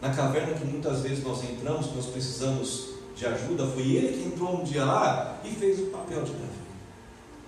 Na 0.00 0.10
caverna 0.10 0.54
que 0.54 0.64
muitas 0.64 1.00
vezes 1.00 1.22
nós 1.22 1.44
entramos, 1.44 1.94
nós 1.94 2.06
precisamos 2.06 2.96
de 3.14 3.26
ajuda, 3.26 3.66
foi 3.66 3.82
ele 3.82 4.22
que 4.22 4.28
entrou 4.28 4.60
um 4.60 4.64
dia 4.64 4.84
lá 4.84 5.38
e 5.44 5.50
fez 5.50 5.80
o 5.80 5.86
papel 5.86 6.22
de 6.22 6.32
Davi. 6.32 6.66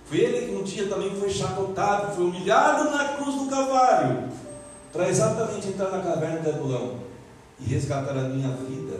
Foi 0.05 0.17
ele 0.19 0.47
que 0.47 0.55
um 0.55 0.63
dia 0.63 0.87
também 0.87 1.15
foi 1.15 1.29
chacotado, 1.29 2.15
foi 2.15 2.25
humilhado 2.25 2.89
na 2.89 3.09
cruz 3.09 3.35
do 3.35 3.47
Calvário, 3.47 4.29
para 4.91 5.07
exatamente 5.07 5.67
entrar 5.67 5.91
na 5.91 6.01
caverna 6.01 6.39
de 6.39 6.49
Adulão 6.49 6.95
e 7.59 7.65
resgatar 7.65 8.17
a 8.17 8.29
minha 8.29 8.49
vida, 8.49 8.97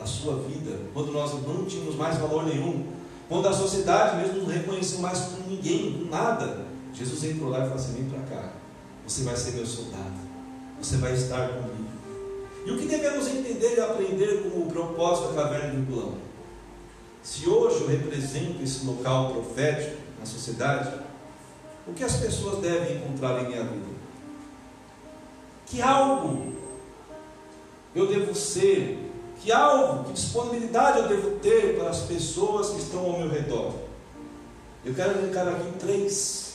a 0.00 0.06
sua 0.06 0.36
vida, 0.42 0.78
quando 0.94 1.12
nós 1.12 1.32
não 1.46 1.64
tínhamos 1.64 1.96
mais 1.96 2.16
valor 2.18 2.46
nenhum, 2.46 2.86
quando 3.28 3.48
a 3.48 3.52
sociedade 3.52 4.16
mesmo 4.16 4.42
não 4.42 4.46
reconheceu 4.46 5.00
mais 5.00 5.18
como 5.18 5.48
ninguém, 5.48 5.92
com 5.92 6.10
nada. 6.10 6.66
Jesus 6.94 7.24
entrou 7.24 7.50
lá 7.50 7.58
e 7.58 7.62
falou 7.62 7.76
assim: 7.76 7.92
vem 7.94 8.08
para 8.08 8.36
cá, 8.36 8.52
você 9.06 9.22
vai 9.22 9.36
ser 9.36 9.52
meu 9.52 9.66
soldado, 9.66 10.18
você 10.80 10.96
vai 10.96 11.14
estar 11.14 11.48
comigo. 11.48 11.88
E 12.64 12.70
o 12.70 12.78
que 12.78 12.86
devemos 12.86 13.26
entender 13.28 13.76
e 13.76 13.80
aprender 13.80 14.42
como 14.42 14.66
o 14.66 14.70
propósito 14.70 15.32
da 15.32 15.42
caverna 15.42 15.70
de 15.70 15.76
Adulão? 15.78 16.14
Se 17.22 17.48
hoje 17.48 17.82
eu 17.82 17.88
represento 17.88 18.62
esse 18.62 18.84
local 18.86 19.32
profético, 19.32 19.96
na 20.18 20.26
sociedade, 20.26 20.92
o 21.86 21.92
que 21.92 22.04
as 22.04 22.16
pessoas 22.16 22.60
devem 22.60 22.96
encontrar 22.96 23.42
em 23.42 23.48
minha 23.48 23.62
vida? 23.62 23.86
Que 25.66 25.80
algo 25.80 26.52
eu 27.94 28.06
devo 28.06 28.34
ser? 28.34 29.07
Que 29.40 29.52
algo, 29.52 30.04
que 30.04 30.12
disponibilidade 30.12 30.98
eu 30.98 31.08
devo 31.08 31.30
ter 31.38 31.78
para 31.78 31.90
as 31.90 32.00
pessoas 32.00 32.70
que 32.70 32.78
estão 32.78 33.04
ao 33.04 33.18
meu 33.18 33.28
redor? 33.28 33.72
Eu 34.84 34.94
quero 34.94 35.18
elencar 35.18 35.46
aqui 35.46 35.70
três 35.78 36.54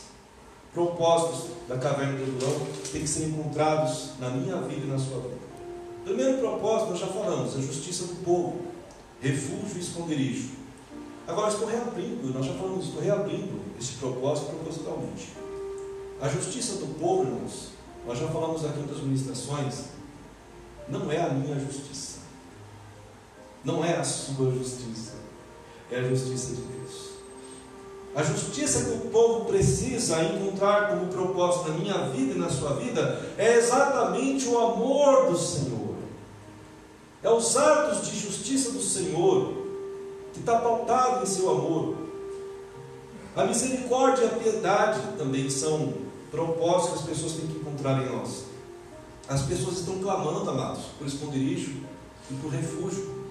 propósitos 0.74 1.52
da 1.68 1.78
caverna 1.78 2.18
do 2.18 2.24
Adulão 2.24 2.66
que 2.84 2.90
têm 2.90 3.02
que 3.02 3.08
ser 3.08 3.28
encontrados 3.28 4.12
na 4.20 4.30
minha 4.30 4.58
vida 4.58 4.86
e 4.86 4.90
na 4.90 4.98
sua 4.98 5.20
vida. 5.20 5.38
Primeiro 6.04 6.40
propósito, 6.40 6.92
nós 6.92 7.00
já 7.00 7.08
falamos, 7.08 7.56
a 7.56 7.62
justiça 7.62 8.06
do 8.08 8.16
povo, 8.26 8.62
refúgio 9.22 9.78
e 9.78 9.80
esconderijo. 9.80 10.50
Agora 11.26 11.50
estou 11.50 11.68
reabrindo, 11.68 12.34
nós 12.34 12.46
já 12.46 12.54
falamos, 12.56 12.88
estou 12.88 13.02
reabrindo 13.02 13.62
esse 13.80 13.94
propósito 13.94 14.48
propositalmente. 14.48 15.32
A 16.20 16.28
justiça 16.28 16.76
do 16.76 17.00
povo, 17.00 17.24
irmãos, 17.24 17.70
nós 18.06 18.20
já 18.20 18.28
falamos 18.28 18.66
aqui 18.66 18.82
das 18.82 19.00
ministrações, 19.00 19.86
não 20.90 21.10
é 21.10 21.22
a 21.22 21.30
minha 21.30 21.58
justiça. 21.58 22.23
Não 23.64 23.84
é 23.84 23.98
a 23.98 24.04
sua 24.04 24.52
justiça. 24.52 25.14
É 25.92 26.00
a 26.00 26.04
justiça 26.04 26.56
de 26.56 26.62
Deus. 26.62 27.14
A 28.16 28.22
justiça 28.22 28.84
que 28.84 29.08
o 29.08 29.10
povo 29.10 29.46
precisa 29.46 30.24
encontrar 30.24 30.90
como 30.90 31.08
propósito 31.08 31.70
na 31.70 31.78
minha 31.78 31.98
vida 32.10 32.34
e 32.36 32.38
na 32.38 32.50
sua 32.50 32.76
vida 32.76 33.34
é 33.38 33.56
exatamente 33.56 34.48
o 34.48 34.60
amor 34.60 35.32
do 35.32 35.38
Senhor. 35.38 35.96
É 37.24 37.30
os 37.30 37.58
atos 37.58 38.08
de 38.08 38.20
justiça 38.20 38.72
do 38.72 38.82
Senhor 38.82 39.54
que 40.32 40.40
está 40.40 40.60
pautado 40.60 41.24
em 41.24 41.26
seu 41.26 41.50
amor. 41.50 41.96
A 43.36 43.46
misericórdia 43.46 44.24
e 44.24 44.28
a 44.28 44.30
piedade 44.30 45.00
também 45.18 45.50
são 45.50 45.94
propósitos 46.30 47.04
que 47.04 47.12
as 47.12 47.18
pessoas 47.18 47.34
têm 47.34 47.48
que 47.48 47.58
encontrar 47.58 48.04
em 48.04 48.16
nós. 48.16 48.44
As 49.28 49.44
pessoas 49.44 49.80
estão 49.80 49.98
clamando, 50.00 50.50
amados, 50.50 50.84
por 51.00 51.08
esconderijo 51.08 51.78
e 52.30 52.34
por 52.36 52.52
refúgio. 52.52 53.23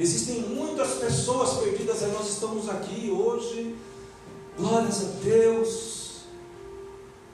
Existem 0.00 0.40
muitas 0.40 0.94
pessoas 0.94 1.58
perdidas, 1.58 2.00
e 2.00 2.06
nós 2.06 2.26
estamos 2.26 2.70
aqui 2.70 3.10
hoje, 3.10 3.76
glórias 4.56 5.02
a 5.02 5.22
Deus. 5.22 6.20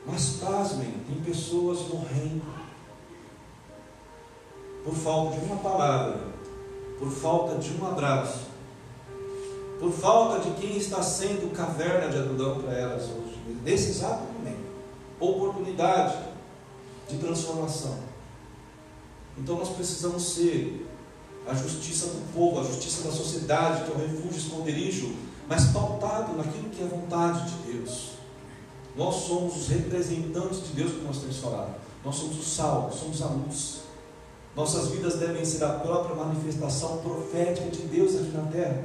Mas 0.04 0.30
pasmem, 0.40 0.92
tem 1.06 1.22
pessoas 1.22 1.78
morrendo 1.86 2.42
por 4.84 4.94
falta 4.94 5.38
de 5.38 5.44
uma 5.44 5.56
palavra, 5.56 6.20
por 6.98 7.08
falta 7.08 7.56
de 7.56 7.72
um 7.80 7.86
abraço, 7.86 8.46
por 9.78 9.92
falta 9.92 10.40
de 10.40 10.50
quem 10.60 10.76
está 10.76 11.00
sendo 11.04 11.52
caverna 11.54 12.08
de 12.08 12.18
Adulão 12.18 12.60
para 12.60 12.72
elas 12.72 13.04
hoje, 13.04 13.38
nesse 13.62 13.90
exato 13.90 14.24
momento. 14.24 14.66
Oportunidade 15.20 16.18
de 17.08 17.16
transformação. 17.18 17.96
Então 19.38 19.56
nós 19.56 19.68
precisamos 19.68 20.34
ser 20.34 20.85
a 21.46 21.54
justiça 21.54 22.06
do 22.06 22.32
povo, 22.34 22.60
a 22.60 22.64
justiça 22.64 23.02
da 23.02 23.10
sociedade, 23.10 23.84
que 23.84 23.92
é 23.92 23.94
o 23.94 23.98
refúgio 23.98 24.38
esconderijo, 24.38 25.14
mas 25.48 25.66
pautado 25.66 26.36
naquilo 26.36 26.70
que 26.70 26.82
é 26.82 26.86
vontade 26.86 27.50
de 27.50 27.72
Deus. 27.72 28.10
Nós 28.96 29.14
somos 29.26 29.56
os 29.56 29.68
representantes 29.68 30.66
de 30.66 30.72
Deus, 30.74 30.92
como 30.92 31.04
nós 31.04 31.18
temos 31.18 31.36
falado. 31.36 31.74
Nós 32.04 32.16
somos 32.16 32.38
o 32.38 32.42
sal, 32.42 32.90
somos 32.92 33.22
a 33.22 33.26
luz. 33.26 33.80
Nossas 34.56 34.88
vidas 34.88 35.16
devem 35.16 35.44
ser 35.44 35.62
a 35.64 35.70
própria 35.74 36.16
manifestação 36.16 36.98
profética 36.98 37.68
de 37.68 37.82
Deus 37.82 38.14
aqui 38.16 38.30
na 38.30 38.50
terra. 38.50 38.84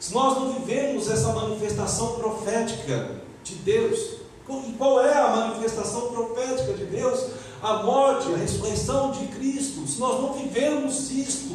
Se 0.00 0.12
nós 0.12 0.36
não 0.36 0.52
vivemos 0.54 1.08
essa 1.08 1.32
manifestação 1.32 2.16
profética 2.16 3.12
de 3.44 3.54
Deus, 3.56 4.24
e 4.48 4.72
qual 4.72 5.04
é 5.04 5.16
a 5.16 5.36
manifestação 5.36 6.12
profética 6.12 6.74
de 6.74 6.84
Deus? 6.86 7.30
A 7.62 7.82
morte, 7.82 8.34
a 8.34 8.36
ressurreição 8.36 9.12
de 9.12 9.26
Cristo. 9.28 9.86
Se 9.86 9.98
nós 9.98 10.20
não 10.20 10.34
vivemos 10.34 11.10
isto, 11.10 11.53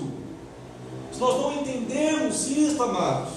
nós 1.20 1.42
não 1.42 1.54
entendemos 1.62 2.48
isto, 2.48 2.82
amados, 2.82 3.34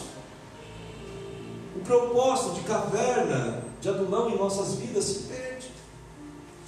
o 1.77 1.81
propósito 1.81 2.55
de 2.55 2.61
caverna, 2.63 3.65
de 3.81 3.89
adulão 3.89 4.31
em 4.31 4.39
nossas 4.39 4.75
vidas 4.75 5.05
se 5.05 5.19
perde. 5.25 5.71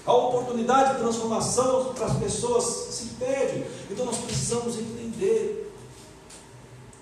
A 0.04 0.12
oportunidade 0.12 0.94
de 0.94 0.98
transformação 1.00 1.94
para 1.94 2.06
as 2.06 2.18
pessoas 2.18 2.64
se 2.64 3.06
perde. 3.18 3.64
Então 3.90 4.04
nós 4.04 4.18
precisamos 4.18 4.76
entender 4.78 5.72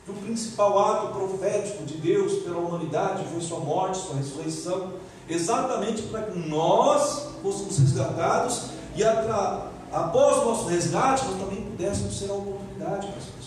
que 0.05 0.11
o 0.11 0.15
principal 0.15 0.79
ato 0.79 1.15
profético 1.15 1.85
de 1.85 1.97
Deus 1.97 2.43
pela 2.43 2.59
humanidade 2.59 3.25
foi 3.33 3.41
sua 3.41 3.61
morte, 3.61 3.99
sua 3.99 4.17
ressurreição, 4.17 4.93
exatamente 5.29 6.03
para 6.03 6.23
que 6.23 6.39
nós 6.39 7.29
fôssemos 7.43 7.79
resgatados 7.79 8.63
e 8.95 9.03
após 9.05 10.37
o 10.39 10.45
nosso 10.45 10.67
resgate 10.67 11.25
nós 11.25 11.41
também 11.41 11.63
pudéssemos 11.63 12.19
ser 12.19 12.31
a 12.31 12.35
oportunidade 12.35 13.07
para 13.07 13.17
as 13.17 13.25
pessoas. 13.25 13.42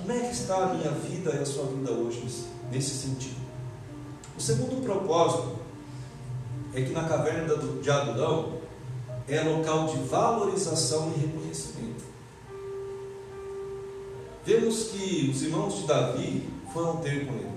Como 0.00 0.12
é 0.12 0.20
que 0.20 0.32
está 0.32 0.56
a 0.56 0.74
minha 0.74 0.90
vida 0.90 1.30
e 1.34 1.38
a 1.38 1.46
sua 1.46 1.66
vida 1.66 1.90
hoje 1.92 2.24
nesse 2.70 2.90
sentido? 2.90 3.40
O 4.36 4.40
segundo 4.40 4.82
propósito 4.82 5.58
é 6.74 6.82
que 6.82 6.90
na 6.92 7.04
caverna 7.04 7.54
de 7.56 7.90
Adulão 7.90 8.60
é 9.28 9.40
local 9.42 9.86
de 9.86 9.98
valorização 10.04 11.12
e 11.14 11.20
reconhecimento 11.20 12.10
vemos 14.50 14.84
que 14.84 15.30
os 15.32 15.42
irmãos 15.42 15.78
de 15.78 15.86
Davi 15.86 16.48
foram 16.72 16.96
ter 16.96 17.26
com 17.26 17.34
ele. 17.34 17.50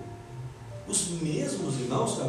Os 0.88 1.10
mesmos 1.22 1.80
irmãos, 1.80 2.20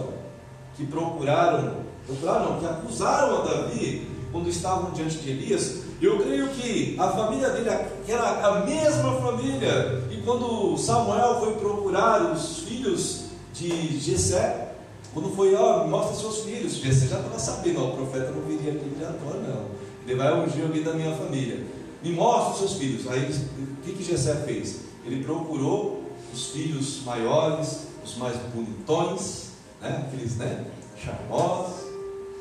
que 0.77 0.87
procuraram, 0.87 1.85
procuraram, 2.07 2.59
que 2.59 2.67
acusaram 2.67 3.43
a 3.43 3.45
Davi 3.45 4.09
quando 4.33 4.49
estavam 4.49 4.91
diante 4.93 5.19
de 5.19 5.31
Elias, 5.31 5.83
eu 6.01 6.19
creio 6.19 6.49
que 6.49 6.97
a 6.99 7.09
família 7.09 7.51
dele 7.51 7.69
era 8.09 8.47
a 8.47 8.65
mesma 8.65 9.21
família. 9.21 10.04
Quando 10.25 10.77
Samuel 10.79 11.41
foi 11.41 11.55
procurar 11.55 12.33
os 12.33 12.61
filhos 12.61 13.25
de 13.53 13.99
Jessé, 13.99 14.75
quando 15.12 15.29
foi, 15.37 15.55
ó, 15.55 15.87
mostra 15.87 16.16
seus 16.16 16.41
filhos, 16.41 16.75
Jessé 16.77 17.07
já 17.07 17.18
estava 17.18 17.39
sabendo, 17.39 17.85
ó, 17.85 17.89
o 17.91 17.97
profeta 17.97 18.31
não 18.31 18.43
viria 18.43 18.72
aqui 18.72 18.89
de 18.89 19.05
Antônio, 19.05 19.43
não. 19.43 19.66
Ele 20.07 20.16
vai 20.16 20.33
ungir 20.41 20.64
alguém 20.64 20.83
da 20.83 20.93
minha 20.93 21.14
família. 21.14 21.64
Me 22.03 22.12
mostra 22.12 22.53
os 22.53 22.59
seus 22.59 22.72
filhos. 22.75 23.07
Aí 23.09 23.31
o 23.31 23.83
que, 23.83 23.93
que 23.93 24.03
Jessé 24.03 24.35
fez? 24.47 24.81
Ele 25.05 25.22
procurou 25.22 26.03
os 26.33 26.49
filhos 26.49 27.03
maiores, 27.05 27.87
os 28.05 28.16
mais 28.16 28.37
bonitões, 28.55 29.51
né? 29.81 30.07
aqueles 30.07 30.37
né? 30.37 30.64
charmosos, 30.97 31.85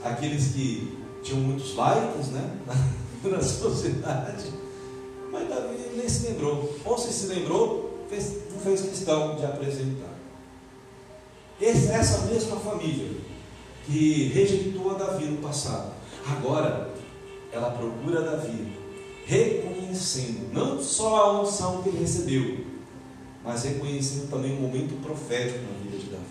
aqueles 0.03 0.53
que 0.53 0.97
tinham 1.21 1.41
muitos 1.41 1.75
likes 1.75 2.27
né? 2.27 2.57
na, 3.23 3.41
sociedade. 3.41 4.62
Mas 5.33 5.49
Davi 5.49 5.75
nem 5.95 6.07
se 6.07 6.27
lembrou. 6.27 6.71
Ou 6.85 6.97
se 6.97 7.11
se 7.11 7.25
lembrou, 7.25 8.05
fez, 8.07 8.51
não 8.51 8.59
fez 8.59 8.81
questão 8.81 9.35
de 9.35 9.43
apresentar. 9.43 10.13
essa 11.59 12.27
mesma 12.27 12.57
família 12.57 13.09
que 13.85 14.27
rejeitou 14.27 14.91
a 14.91 14.93
Davi 14.93 15.25
no 15.25 15.41
passado, 15.41 15.91
agora 16.29 16.93
ela 17.51 17.71
procura 17.71 18.21
Davi 18.21 18.77
reconhecendo 19.25 20.53
não 20.53 20.81
só 20.81 21.15
a 21.15 21.41
unção 21.41 21.81
que 21.81 21.89
ele 21.89 21.99
recebeu, 21.99 22.65
mas 23.43 23.63
reconhecendo 23.63 24.29
também 24.29 24.55
o 24.55 24.61
momento 24.61 25.01
profético 25.01 25.59
na 25.59 25.79
vida 25.79 25.97
de 25.97 26.11
Davi. 26.11 26.23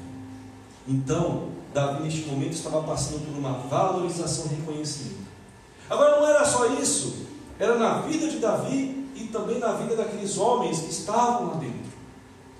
Então, 0.87 1.49
Davi 1.75 2.05
neste 2.05 2.27
momento 2.29 2.53
estava 2.53 2.83
passando 2.83 3.27
por 3.27 3.37
uma 3.37 3.53
valorização 3.69 4.47
reconhecimento. 4.47 5.23
Agora 5.91 6.21
não 6.21 6.29
era 6.29 6.45
só 6.45 6.67
isso, 6.75 7.27
era 7.63 7.79
na 7.79 8.01
vida 8.01 8.27
de 8.27 8.39
Davi 8.41 9.07
e 9.15 9.29
também 9.33 9.61
na 9.61 9.71
vida 9.75 9.95
daqueles 9.95 10.37
homens 10.37 10.81
que 10.81 10.91
estavam 10.91 11.47
lá 11.47 11.55
dentro. 11.55 11.93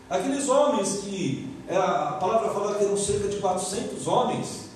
Aqueles 0.09 0.49
homens 0.49 0.99
que, 0.99 1.51
é, 1.67 1.77
a 1.77 2.19
palavra 2.21 2.51
fala 2.51 2.77
que 2.77 2.85
eram 2.85 2.97
cerca 2.97 3.27
de 3.27 3.39
400 3.39 4.07
homens, 4.07 4.67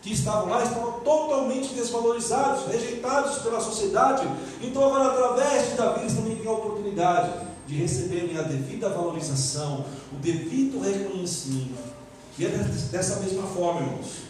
que 0.00 0.12
estavam 0.12 0.48
lá 0.48 0.62
estavam 0.62 1.00
totalmente 1.00 1.74
desvalorizados, 1.74 2.66
rejeitados 2.66 3.38
pela 3.38 3.60
sociedade. 3.60 4.28
Então, 4.62 4.84
agora, 4.84 5.08
através 5.08 5.70
de 5.70 5.76
Davi, 5.76 6.00
eles 6.02 6.14
também 6.14 6.36
têm 6.36 6.46
a 6.46 6.52
oportunidade 6.52 7.32
de 7.66 7.74
receberem 7.74 8.38
a 8.38 8.42
devida 8.42 8.88
valorização, 8.88 9.84
o 10.12 10.16
devido 10.16 10.80
reconhecimento. 10.80 11.92
E 12.38 12.46
é 12.46 12.48
dessa 12.48 13.18
mesma 13.18 13.42
forma, 13.48 13.80
irmãos, 13.80 14.22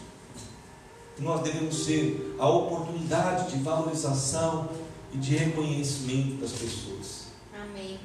que 1.15 1.21
nós 1.21 1.41
devemos 1.41 1.85
ser 1.85 2.35
a 2.39 2.49
oportunidade 2.49 3.51
de 3.51 3.63
valorização 3.63 4.67
e 5.13 5.17
de 5.17 5.35
reconhecimento 5.35 6.41
das 6.41 6.51
pessoas. 6.51 7.27
Amém. 7.53 7.99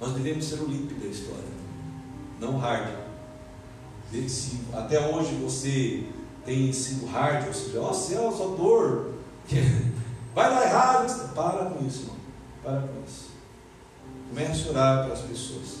Nós 0.00 0.12
devemos 0.12 0.44
ser 0.44 0.60
o 0.60 0.66
limpo 0.66 0.94
da 0.94 1.06
história, 1.06 1.44
não 2.40 2.54
o 2.54 2.58
hard. 2.58 3.02
Se 4.28 4.60
até 4.72 5.00
hoje 5.00 5.34
você 5.36 6.06
tem 6.44 6.72
sido 6.72 7.06
hard, 7.06 7.46
ou 7.46 7.54
seja, 7.54 7.80
ó 7.80 7.90
oh, 7.90 7.94
Celso, 7.94 8.42
autor, 8.42 9.14
vai 10.34 10.50
lá 10.50 10.64
errado, 10.64 11.34
para 11.34 11.70
com 11.70 11.86
isso, 11.86 12.02
irmão. 12.02 12.16
Para 12.62 12.80
com 12.82 13.02
isso. 13.06 13.30
Comece 14.28 14.68
a 14.68 14.70
orar 14.70 15.04
pelas 15.04 15.20
pessoas. 15.20 15.78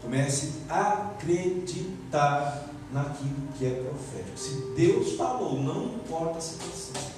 Comece 0.00 0.52
a 0.68 0.92
acreditar 0.92 2.68
naquilo 2.92 3.48
que 3.56 3.66
é 3.66 3.70
profético. 3.70 4.36
Se 4.36 4.74
Deus 4.76 5.12
falou, 5.12 5.60
não 5.60 5.94
importa 5.94 6.38
a 6.38 6.40
situação. 6.40 7.11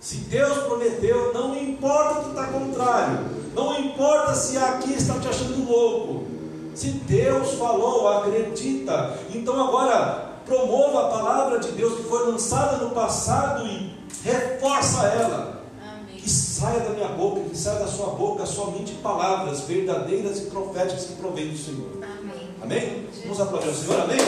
Se 0.00 0.16
Deus 0.16 0.58
prometeu, 0.58 1.32
não 1.34 1.56
importa 1.56 2.20
que 2.20 2.28
está 2.30 2.46
contrário. 2.46 3.18
Não 3.54 3.78
importa 3.80 4.34
se 4.34 4.56
aqui 4.56 4.92
está 4.92 5.18
te 5.18 5.28
achando 5.28 5.68
louco. 5.68 6.26
Se 6.74 6.90
Deus 6.90 7.54
falou, 7.54 8.06
acredita. 8.06 9.18
Então 9.34 9.60
agora 9.60 10.36
promova 10.46 11.06
a 11.06 11.10
palavra 11.10 11.58
de 11.58 11.72
Deus 11.72 11.96
que 11.96 12.04
foi 12.04 12.30
lançada 12.30 12.76
no 12.76 12.90
passado 12.90 13.66
e 13.66 13.92
reforça 14.22 15.04
ela. 15.06 15.62
Amém. 15.82 16.16
Que 16.16 16.30
saia 16.30 16.80
da 16.80 16.90
minha 16.90 17.08
boca, 17.08 17.40
que 17.50 17.58
saia 17.58 17.80
da 17.80 17.88
sua 17.88 18.10
boca 18.10 18.46
somente 18.46 18.92
palavras 18.94 19.62
verdadeiras 19.62 20.38
e 20.38 20.42
proféticas 20.42 21.06
que 21.06 21.14
provêm 21.14 21.48
do 21.48 21.58
Senhor. 21.58 21.90
Amém. 21.96 22.48
Amém? 22.62 23.08
Vamos 23.24 23.40
aplaudir 23.40 23.68
o 23.68 23.74
Senhor, 23.74 24.00
amém? 24.00 24.18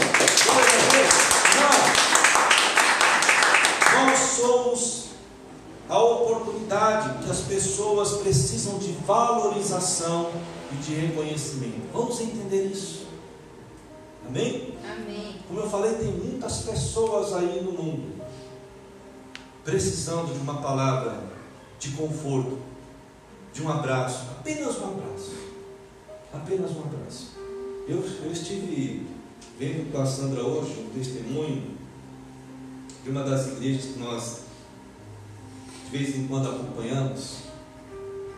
Nós 3.94 4.18
somos 4.18 5.09
a 5.90 6.02
oportunidade 6.02 7.24
que 7.24 7.30
as 7.30 7.40
pessoas 7.40 8.12
precisam 8.22 8.78
de 8.78 8.92
valorização 9.04 10.30
e 10.72 10.76
de 10.76 10.94
reconhecimento. 10.94 11.82
Vamos 11.92 12.20
entender 12.20 12.66
isso. 12.66 13.06
Amém? 14.26 14.78
Amém. 14.84 15.36
Como 15.48 15.60
eu 15.60 15.68
falei, 15.68 15.94
tem 15.94 16.12
muitas 16.12 16.58
pessoas 16.58 17.34
aí 17.34 17.60
no 17.62 17.72
mundo 17.72 18.20
precisando 19.64 20.32
de 20.32 20.40
uma 20.40 20.60
palavra 20.60 21.22
de 21.78 21.90
conforto, 21.90 22.58
de 23.52 23.62
um 23.62 23.70
abraço, 23.70 24.26
apenas 24.30 24.78
um 24.78 24.84
abraço. 24.84 25.32
Apenas 26.32 26.70
um 26.70 26.80
abraço. 26.80 27.32
Eu, 27.88 28.04
eu 28.24 28.32
estive 28.32 29.06
vendo 29.58 29.90
com 29.90 30.00
a 30.00 30.06
Sandra 30.06 30.44
hoje 30.44 30.86
um 30.86 30.98
testemunho 30.98 31.76
de 33.02 33.10
uma 33.10 33.24
das 33.24 33.48
igrejas 33.48 33.86
que 33.86 33.98
nós 33.98 34.42
de 35.90 35.98
vez 35.98 36.16
em 36.16 36.26
quando 36.28 36.48
acompanhamos. 36.48 37.38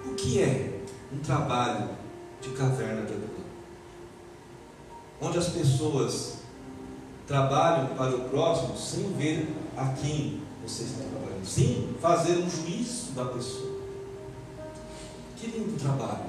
O 0.07 0.15
que 0.15 0.41
é 0.41 0.81
um 1.13 1.19
trabalho 1.19 1.91
de 2.41 2.49
caverna 2.51 3.03
de 3.03 3.13
Adulão? 3.13 3.29
Onde 5.21 5.39
as 5.39 5.49
pessoas 5.51 6.39
trabalham 7.27 7.95
para 7.95 8.17
o 8.17 8.29
próximo 8.31 8.77
sem 8.77 9.13
ver 9.13 9.55
a 9.77 9.89
quem 9.91 10.41
você 10.67 10.85
está 10.85 11.05
trabalhando, 11.05 11.45
sem 11.45 11.95
fazer 12.01 12.39
um 12.39 12.49
juízo 12.49 13.13
da 13.13 13.27
pessoa. 13.27 13.81
Que 15.37 15.47
lindo 15.49 15.79
trabalho, 15.79 16.25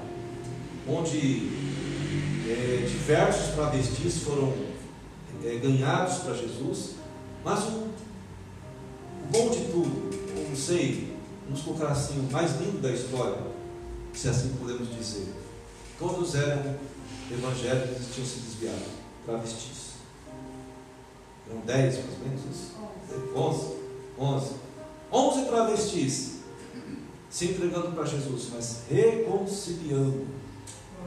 onde 0.88 1.48
é, 2.48 2.86
diversos 2.86 3.54
travestis 3.54 4.18
foram 4.18 4.52
é, 5.44 5.56
ganhados 5.56 6.18
para 6.18 6.34
Jesus, 6.34 6.96
mas 7.44 7.64
o, 7.64 7.70
o 7.70 7.92
bom 9.30 9.48
de 9.50 9.60
tudo, 9.66 10.48
não 10.48 10.56
sei, 10.56 11.13
vamos 11.44 11.62
colocar 11.62 11.88
assim, 11.88 12.18
o 12.20 12.32
mais 12.32 12.60
lindo 12.60 12.80
da 12.80 12.90
história, 12.90 13.38
se 14.12 14.28
assim 14.28 14.54
podemos 14.60 14.88
dizer, 14.94 15.32
todos 15.98 16.34
eram 16.34 16.76
evangélicos 17.30 18.06
e 18.06 18.12
tinham 18.12 18.26
se 18.26 18.40
desviado, 18.40 18.84
travestis. 19.24 19.94
Eram 21.50 21.60
dez, 21.60 21.96
mais 21.96 22.18
ou 22.18 22.26
menos 22.26 22.40
isso? 22.50 22.74
Onze. 23.36 23.74
Onze. 24.18 24.54
Onze 25.12 25.46
travestis 25.46 26.34
se 27.34 27.46
entregando 27.46 27.92
para 27.92 28.04
Jesus, 28.04 28.48
mas 28.54 28.82
reconciliando. 28.88 30.26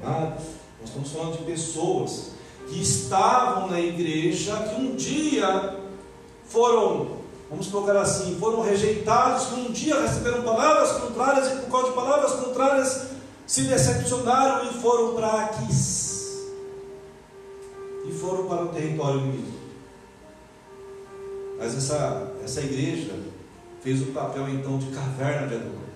Nós 0.03 0.43
estamos 0.83 1.09
falando 1.11 1.37
de 1.37 1.45
pessoas 1.45 2.31
que 2.67 2.81
estavam 2.81 3.69
na 3.69 3.79
igreja, 3.79 4.57
que 4.57 4.81
um 4.81 4.95
dia 4.95 5.79
foram, 6.45 7.16
vamos 7.49 7.67
colocar 7.67 7.97
assim, 7.97 8.37
foram 8.39 8.61
rejeitados, 8.61 9.47
que 9.47 9.55
um 9.55 9.71
dia 9.71 10.01
receberam 10.01 10.43
palavras 10.43 10.91
contrárias 11.01 11.51
e 11.51 11.55
por 11.61 11.71
causa 11.71 11.87
de 11.89 11.95
palavras 11.95 12.31
contrárias 12.33 13.07
se 13.45 13.63
decepcionaram 13.63 14.69
e 14.69 14.73
foram 14.81 15.15
para 15.15 15.45
Aquis. 15.45 16.47
E 18.05 18.11
foram 18.11 18.47
para 18.47 18.63
o 18.63 18.67
território 18.69 19.19
inimigo. 19.21 19.57
Mas 21.57 21.75
essa, 21.75 22.33
essa 22.43 22.61
igreja 22.61 23.13
fez 23.81 24.01
o 24.01 24.07
papel 24.07 24.49
então 24.49 24.77
de 24.77 24.87
caverna 24.87 25.47
de 25.47 25.55
Adão. 25.55 25.87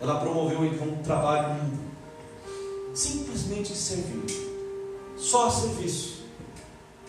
Ela 0.00 0.20
promoveu 0.20 0.64
então 0.64 0.86
um 0.86 1.02
trabalho 1.02 1.60
simplesmente 2.94 3.72
de 3.72 3.78
servir. 3.78 4.26
Só 5.16 5.50
serviço. 5.50 6.24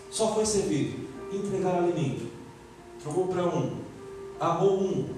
Só 0.09 0.33
foi 0.33 0.45
servir. 0.45 1.07
Entregar 1.31 1.75
alimento. 1.75 2.38
Trocou 3.01 3.27
para 3.27 3.45
um. 3.45 3.77
Amou 4.39 4.83
um. 4.83 5.09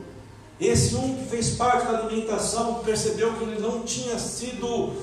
Esse 0.60 0.96
um 0.96 1.16
que 1.16 1.26
fez 1.26 1.56
parte 1.56 1.88
da 1.92 2.00
alimentação 2.00 2.84
percebeu 2.84 3.34
que 3.34 3.44
ele 3.44 3.60
não 3.60 3.82
tinha 3.82 4.20
sido 4.20 4.94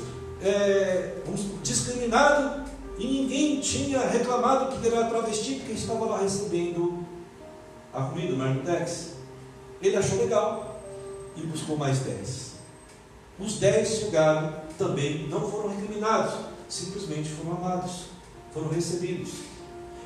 é, 0.40 1.16
discriminado 1.62 2.62
e 2.96 3.06
ninguém 3.06 3.60
tinha 3.60 4.00
reclamado 4.00 4.76
que 4.76 4.86
ele 4.86 4.94
era 4.94 5.08
travesti 5.08 5.56
porque 5.56 5.72
estava 5.72 6.04
lá 6.04 6.18
recebendo 6.20 7.04
a 7.92 8.02
comida, 8.02 8.34
o 8.34 8.36
marmitex. 8.36 9.14
Ele 9.82 9.96
achou 9.96 10.18
legal 10.18 10.80
e 11.36 11.42
buscou 11.42 11.76
mais 11.76 12.00
dez. 12.00 12.52
Os 13.38 13.54
dez 13.54 13.88
chegaram 13.88 14.54
também, 14.76 15.28
não 15.28 15.48
foram 15.48 15.70
recriminados, 15.70 16.34
simplesmente 16.68 17.28
foram 17.28 17.56
amados, 17.56 18.06
foram 18.52 18.68
recebidos. 18.68 19.30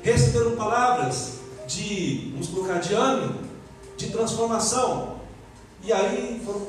Receberam 0.01 0.55
palavras 0.55 1.42
de, 1.73 2.29
vamos 2.31 2.47
colocar, 2.47 2.79
de 2.79 2.93
ânimo, 2.93 3.39
de 3.97 4.09
transformação. 4.09 5.19
E 5.83 5.91
aí 5.91 6.41
foram, 6.45 6.67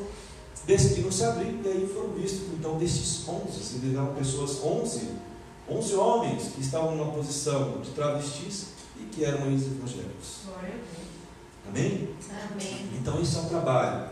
decidiram 0.66 1.12
se 1.12 1.24
abrir, 1.24 1.60
e 1.64 1.68
aí 1.68 1.90
foram 1.92 2.14
vistos, 2.14 2.48
então, 2.58 2.78
desses 2.78 3.28
onze, 3.28 3.62
se 3.62 3.80
eram 3.92 4.14
pessoas, 4.14 4.62
onze, 4.64 5.08
onze 5.68 5.94
homens 5.94 6.52
que 6.54 6.60
estavam 6.60 6.96
numa 6.96 7.12
posição 7.12 7.80
de 7.80 7.90
travestis 7.90 8.68
e 8.98 9.04
que 9.04 9.24
eram 9.24 9.50
ex-evangélicos. 9.50 10.44
Amém? 11.68 12.08
Amém. 12.52 12.90
Então 13.00 13.20
isso 13.20 13.38
é 13.38 13.40
um 13.42 13.48
trabalho 13.48 14.10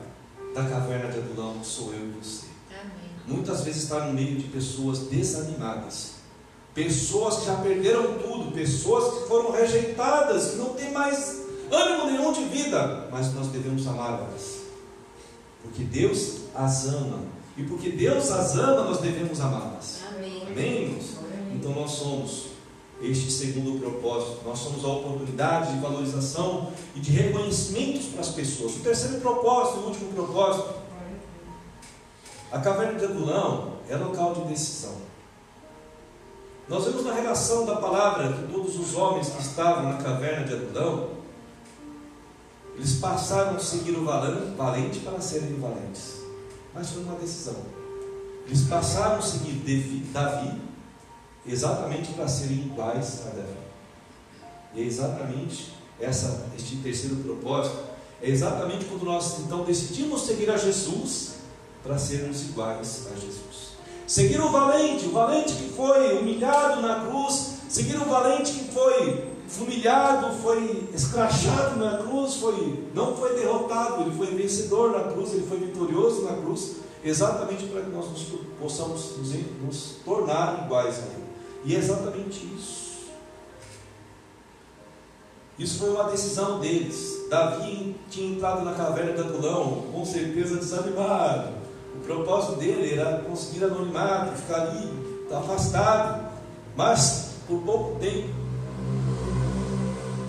da 0.54 0.64
caverna 0.64 1.10
de 1.10 1.18
Adulão, 1.18 1.62
sou 1.62 1.92
eu 1.92 2.06
e 2.06 2.10
você. 2.12 2.46
Amém. 2.70 2.92
Muitas 3.26 3.62
vezes 3.62 3.84
está 3.84 4.06
no 4.06 4.14
meio 4.14 4.36
de 4.36 4.44
pessoas 4.44 5.00
desanimadas, 5.00 6.21
pessoas 6.74 7.38
que 7.38 7.46
já 7.46 7.56
perderam 7.56 8.18
tudo, 8.18 8.52
pessoas 8.52 9.14
que 9.14 9.28
foram 9.28 9.52
rejeitadas, 9.52 10.50
que 10.50 10.56
não 10.56 10.70
têm 10.70 10.92
mais 10.92 11.42
ânimo 11.70 12.06
nenhum 12.06 12.32
de 12.32 12.44
vida, 12.44 13.08
mas 13.10 13.32
nós 13.34 13.48
devemos 13.48 13.86
amá-las, 13.86 14.62
porque 15.62 15.84
Deus 15.84 16.42
as 16.54 16.86
ama, 16.86 17.20
e 17.56 17.62
porque 17.64 17.90
Deus 17.90 18.30
as 18.30 18.56
ama, 18.56 18.84
nós 18.84 19.00
devemos 19.00 19.40
amá-las. 19.40 20.00
Amém. 20.14 20.42
Amém, 20.46 20.82
irmãos? 20.84 21.22
Então 21.54 21.72
nós 21.72 21.90
somos 21.92 22.52
este 23.02 23.30
segundo 23.30 23.80
propósito. 23.80 24.40
Nós 24.44 24.58
somos 24.58 24.84
a 24.84 24.88
oportunidade 24.88 25.72
de 25.74 25.80
valorização 25.80 26.72
e 26.94 27.00
de 27.00 27.10
reconhecimentos 27.10 28.06
para 28.06 28.20
as 28.20 28.28
pessoas. 28.28 28.76
O 28.76 28.80
terceiro 28.80 29.20
propósito, 29.20 29.80
o 29.80 29.88
último 29.88 30.12
propósito, 30.12 30.74
a 32.50 32.58
caverna 32.60 32.98
de 32.98 33.04
Adulão 33.04 33.78
é 33.88 33.96
local 33.96 34.34
de 34.34 34.42
decisão. 34.42 34.94
Nós 36.68 36.84
vemos 36.84 37.04
na 37.04 37.14
relação 37.14 37.66
da 37.66 37.76
palavra 37.76 38.32
que 38.32 38.52
todos 38.52 38.78
os 38.78 38.94
homens 38.94 39.28
que 39.30 39.42
estavam 39.42 39.92
na 39.92 40.02
caverna 40.02 40.46
de 40.46 40.54
Adulão, 40.54 41.10
eles 42.76 42.94
passaram 42.94 43.56
a 43.56 43.58
seguir 43.58 43.92
o 43.92 44.04
valente 44.04 45.00
para 45.00 45.20
serem 45.20 45.58
valentes. 45.60 46.22
Mas 46.74 46.90
foi 46.90 47.02
uma 47.02 47.16
decisão. 47.16 47.56
Eles 48.46 48.62
passaram 48.62 49.18
a 49.18 49.22
seguir 49.22 50.06
Davi 50.12 50.60
exatamente 51.46 52.12
para 52.12 52.28
serem 52.28 52.66
iguais 52.66 53.22
a 53.26 53.30
Davi. 53.30 53.56
E 54.74 54.82
é 54.82 54.84
exatamente 54.84 55.74
essa, 56.00 56.46
este 56.56 56.76
terceiro 56.76 57.16
propósito, 57.16 57.76
é 58.20 58.30
exatamente 58.30 58.84
quando 58.84 59.04
nós 59.04 59.40
então 59.40 59.64
decidimos 59.64 60.22
seguir 60.22 60.50
a 60.50 60.56
Jesus 60.56 61.34
para 61.82 61.98
sermos 61.98 62.42
iguais 62.42 63.08
a 63.12 63.14
Jesus. 63.18 63.71
Seguir 64.12 64.42
o 64.42 64.50
valente, 64.50 65.06
o 65.06 65.12
valente 65.12 65.54
que 65.54 65.70
foi 65.70 66.18
humilhado 66.18 66.82
na 66.82 67.06
cruz, 67.06 67.52
Seguiram 67.72 68.02
o 68.02 68.10
valente 68.10 68.52
que 68.52 68.70
foi 68.70 69.32
humilhado, 69.58 70.36
foi 70.42 70.86
escrachado 70.92 71.78
na 71.78 71.96
cruz, 71.96 72.34
foi, 72.34 72.86
não 72.94 73.16
foi 73.16 73.34
derrotado, 73.34 74.02
ele 74.02 74.10
foi 74.14 74.26
vencedor 74.26 74.92
na 74.92 75.10
cruz, 75.10 75.32
ele 75.32 75.46
foi 75.46 75.56
vitorioso 75.56 76.24
na 76.24 76.36
cruz, 76.36 76.76
exatamente 77.02 77.64
para 77.64 77.80
que 77.80 77.88
nós 77.88 78.10
nos, 78.10 78.24
possamos 78.60 79.16
nos, 79.16 79.32
nos 79.62 79.96
tornar 80.04 80.66
iguais 80.66 80.98
a 80.98 81.06
ele. 81.14 81.24
E 81.64 81.74
é 81.74 81.78
exatamente 81.78 82.46
isso. 82.54 83.06
Isso 85.58 85.78
foi 85.78 85.88
uma 85.88 86.04
decisão 86.10 86.60
deles. 86.60 87.26
Davi 87.30 87.96
tinha 88.10 88.36
entrado 88.36 88.62
na 88.66 88.74
caverna 88.74 89.14
de 89.14 89.20
Adulão, 89.20 89.84
com 89.90 90.04
certeza 90.04 90.58
desanimado. 90.58 91.61
O 91.94 92.00
propósito 92.00 92.56
dele 92.58 92.94
era 92.94 93.18
conseguir 93.18 93.64
anonimato, 93.64 94.36
ficar 94.36 94.62
ali, 94.62 95.26
afastado. 95.30 96.30
Mas, 96.76 97.36
por 97.46 97.60
pouco 97.62 97.98
tempo, 97.98 98.28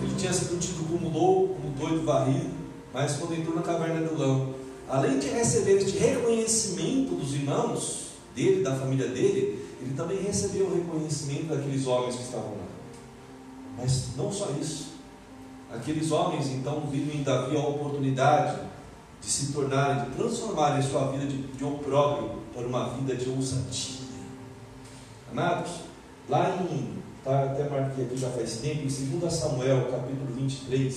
ele 0.02 0.14
tinha 0.16 0.32
sido 0.32 0.58
tido 0.58 0.86
como 0.88 1.08
louco, 1.10 1.54
como 1.54 1.74
doido 1.74 2.04
varrido. 2.04 2.50
Mas, 2.92 3.16
quando 3.16 3.34
entrou 3.34 3.56
na 3.56 3.62
caverna 3.62 4.00
de 4.00 4.14
Adulão, 4.14 4.54
além 4.88 5.18
de 5.18 5.28
receber 5.28 5.78
este 5.78 5.98
reconhecimento 5.98 7.14
dos 7.14 7.34
irmãos 7.34 8.08
dele, 8.34 8.62
da 8.62 8.76
família 8.76 9.08
dele, 9.08 9.64
ele 9.80 9.94
também 9.94 10.22
recebeu 10.22 10.66
o 10.66 10.74
reconhecimento 10.74 11.54
daqueles 11.54 11.86
homens 11.86 12.16
que 12.16 12.22
estavam 12.22 12.50
lá. 12.50 12.66
Mas 13.78 14.10
não 14.16 14.30
só 14.30 14.50
isso. 14.60 14.94
Aqueles 15.72 16.12
homens 16.12 16.46
então 16.48 16.82
viram 16.82 17.12
em 17.14 17.22
Davi 17.22 17.56
a 17.56 17.60
oportunidade 17.60 18.58
de 19.24 19.30
se 19.30 19.52
tornarem, 19.52 20.04
de 20.04 20.16
transformarem 20.16 20.82
sua 20.82 21.10
vida 21.12 21.26
de, 21.26 21.38
de 21.38 21.64
opróbrio 21.64 22.32
para 22.52 22.66
uma 22.66 22.90
vida 22.90 23.16
de 23.16 23.30
ousadia. 23.30 24.04
Amados, 25.32 25.70
lá 26.28 26.50
em, 26.70 26.98
tá, 27.24 27.44
até 27.44 27.68
marquei 27.68 28.04
aqui 28.04 28.16
já 28.16 28.28
faz 28.28 28.58
tempo, 28.58 28.82
em 28.82 29.18
2 29.18 29.32
Samuel, 29.32 29.90
capítulo 29.90 30.26
23, 30.36 30.94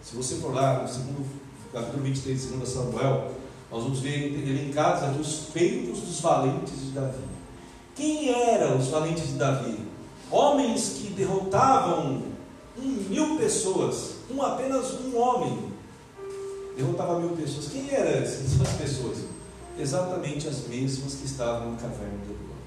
se 0.00 0.16
você 0.16 0.36
for 0.36 0.54
lá, 0.54 0.82
no 0.82 0.88
segundo, 0.88 1.26
capítulo 1.72 2.02
23 2.04 2.40
de 2.40 2.48
2 2.56 2.68
Samuel, 2.68 3.32
nós 3.70 3.82
vamos 3.82 4.00
ver 4.00 4.32
elencados 4.48 5.02
aqui 5.02 5.20
os 5.20 5.48
feitos 5.52 6.00
dos 6.00 6.20
valentes 6.20 6.80
de 6.80 6.90
Davi. 6.92 7.24
Quem 7.94 8.30
eram 8.30 8.78
os 8.78 8.88
valentes 8.88 9.26
de 9.26 9.34
Davi? 9.34 9.78
Homens 10.30 11.00
que 11.00 11.10
derrotavam 11.12 12.22
um 12.78 12.88
mil 13.10 13.36
pessoas, 13.36 14.14
um 14.30 14.40
apenas 14.40 14.94
um 15.00 15.18
homem 15.18 15.67
derrotava 16.78 17.18
mil 17.18 17.30
pessoas. 17.30 17.68
Quem 17.68 17.90
eram 17.90 18.22
essas 18.22 18.72
pessoas? 18.78 19.18
Exatamente 19.76 20.48
as 20.48 20.66
mesmas 20.68 21.14
que 21.14 21.26
estavam 21.26 21.72
na 21.72 21.76
caverna 21.76 22.18
do 22.24 22.34
Adulão. 22.34 22.58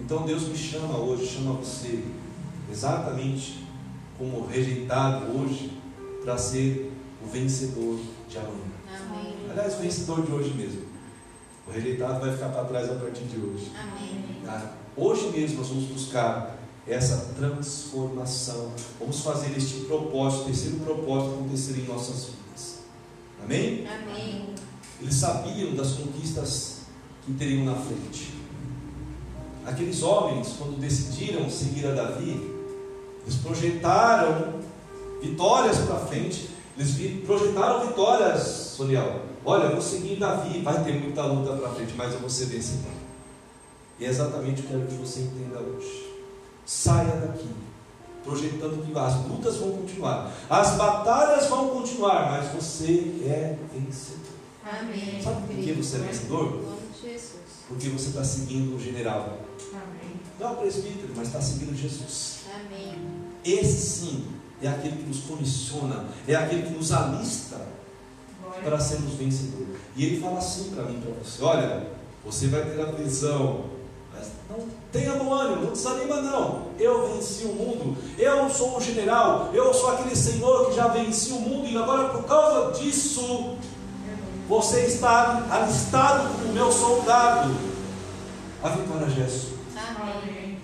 Então 0.00 0.26
Deus 0.26 0.42
me 0.42 0.56
chama 0.56 0.98
hoje, 0.98 1.26
chama 1.26 1.54
você, 1.54 2.04
exatamente 2.70 3.66
como 4.18 4.46
rejeitado 4.46 5.26
hoje, 5.36 5.78
para 6.22 6.36
ser 6.36 6.92
o 7.24 7.26
vencedor 7.26 7.98
de 8.28 8.38
amanhã. 8.38 8.72
Amém. 8.86 9.34
Aliás, 9.50 9.74
o 9.74 9.78
vencedor 9.78 10.22
de 10.22 10.32
hoje 10.32 10.54
mesmo. 10.54 10.82
O 11.66 11.70
rejeitado 11.70 12.20
vai 12.20 12.32
ficar 12.32 12.48
para 12.48 12.64
trás 12.64 12.90
a 12.90 12.94
partir 12.94 13.24
de 13.24 13.38
hoje. 13.38 13.72
Tá? 14.44 14.74
Hoje 14.96 15.30
mesmo 15.30 15.58
nós 15.58 15.68
vamos 15.68 15.84
buscar 15.84 16.58
essa 16.86 17.32
transformação. 17.36 18.72
Vamos 18.98 19.20
fazer 19.20 19.56
este 19.56 19.84
propósito, 19.84 20.46
terceiro 20.46 20.76
propósito 20.78 21.34
acontecer 21.34 21.78
em 21.78 21.84
nossas 21.84 22.24
vidas. 22.24 22.41
Amém? 23.44 23.86
Amém. 23.86 24.54
Eles 25.00 25.14
sabiam 25.14 25.74
das 25.74 25.92
conquistas 25.92 26.82
que 27.24 27.32
teriam 27.34 27.64
na 27.64 27.74
frente. 27.74 28.34
Aqueles 29.64 30.02
homens, 30.02 30.54
quando 30.58 30.80
decidiram 30.80 31.48
seguir 31.48 31.86
a 31.86 31.92
Davi, 31.92 32.50
eles 33.22 33.36
projetaram 33.36 34.60
vitórias 35.20 35.78
para 35.78 35.98
frente, 36.00 36.50
eles 36.76 37.20
projetaram 37.24 37.86
vitórias, 37.86 38.42
Soniel. 38.76 39.22
Olha, 39.44 39.64
eu 39.64 39.72
vou 39.72 39.82
seguir 39.82 40.16
Davi, 40.16 40.60
vai 40.60 40.82
ter 40.84 41.00
muita 41.00 41.24
luta 41.24 41.56
para 41.56 41.70
frente, 41.70 41.94
mas 41.96 42.12
eu 42.12 42.20
vou 42.20 42.30
ser 42.30 42.46
vencedor. 42.46 42.92
E 43.98 44.04
é 44.04 44.08
exatamente 44.08 44.62
o 44.62 44.64
que 44.64 44.72
eu 44.72 44.80
quero 44.80 44.90
que 44.90 44.96
você 44.96 45.20
entenda 45.20 45.60
hoje. 45.60 46.12
Saia 46.64 47.16
daqui, 47.16 47.48
projetando 48.24 48.84
que 48.84 48.98
as 48.98 49.14
lutas 49.26 49.56
vão 49.56 49.72
continuar, 49.72 50.32
as 50.48 50.76
batalhas 50.76 51.46
vão 51.48 51.68
continuar, 51.70 52.30
mas 52.30 52.52
você 52.52 53.20
é 53.24 53.58
vencedor. 53.72 54.32
Amém. 54.64 55.20
Sabe 55.22 55.46
por 55.46 55.56
que 55.56 55.72
você 55.72 55.96
é 55.96 56.00
vencedor? 56.00 56.62
Porque 57.68 57.88
você 57.88 58.08
está 58.08 58.24
seguindo 58.24 58.76
o 58.76 58.80
general. 58.80 59.38
Amém. 59.72 60.20
Não 60.38 60.48
é 60.48 60.52
o 60.52 60.56
presbítero, 60.56 61.12
mas 61.16 61.28
está 61.28 61.40
seguindo 61.40 61.76
Jesus. 61.76 62.40
Amém. 62.54 62.94
Esse 63.44 63.86
sim 63.86 64.26
é 64.62 64.68
aquele 64.68 64.96
que 64.96 65.08
nos 65.08 65.20
comissiona, 65.20 66.06
é 66.28 66.34
aquele 66.34 66.62
que 66.62 66.72
nos 66.74 66.92
alista 66.92 67.60
para 68.62 68.78
sermos 68.78 69.14
vencedores. 69.14 69.76
E 69.96 70.04
ele 70.04 70.20
fala 70.20 70.38
assim 70.38 70.70
para 70.70 70.84
mim, 70.84 71.00
para 71.00 71.12
você: 71.12 71.42
olha, 71.42 71.88
você 72.24 72.46
vai 72.46 72.64
ter 72.64 72.80
a 72.80 72.92
visão 72.92 73.64
não 74.48 74.66
tenha 74.92 75.12
bom 75.14 75.32
ânimo, 75.32 75.62
não 75.64 75.72
desanima 75.72 76.20
não. 76.20 76.62
Eu 76.78 77.14
venci 77.14 77.44
o 77.44 77.54
mundo, 77.54 77.96
eu 78.18 78.50
sou 78.50 78.76
o 78.76 78.80
general, 78.80 79.50
eu 79.52 79.72
sou 79.72 79.90
aquele 79.92 80.16
senhor 80.16 80.66
que 80.66 80.76
já 80.76 80.88
venci 80.88 81.32
o 81.32 81.40
mundo, 81.40 81.68
e 81.68 81.76
agora 81.76 82.08
por 82.10 82.24
causa 82.24 82.78
disso, 82.78 83.56
você 84.48 84.86
está 84.86 85.46
alistado 85.50 86.28
como 86.34 86.52
meu 86.52 86.70
soldado. 86.70 87.54
A 88.62 88.68
vitória 88.68 89.06
é 89.06 89.10
Jesus. 89.10 89.52
Amém. 89.76 90.58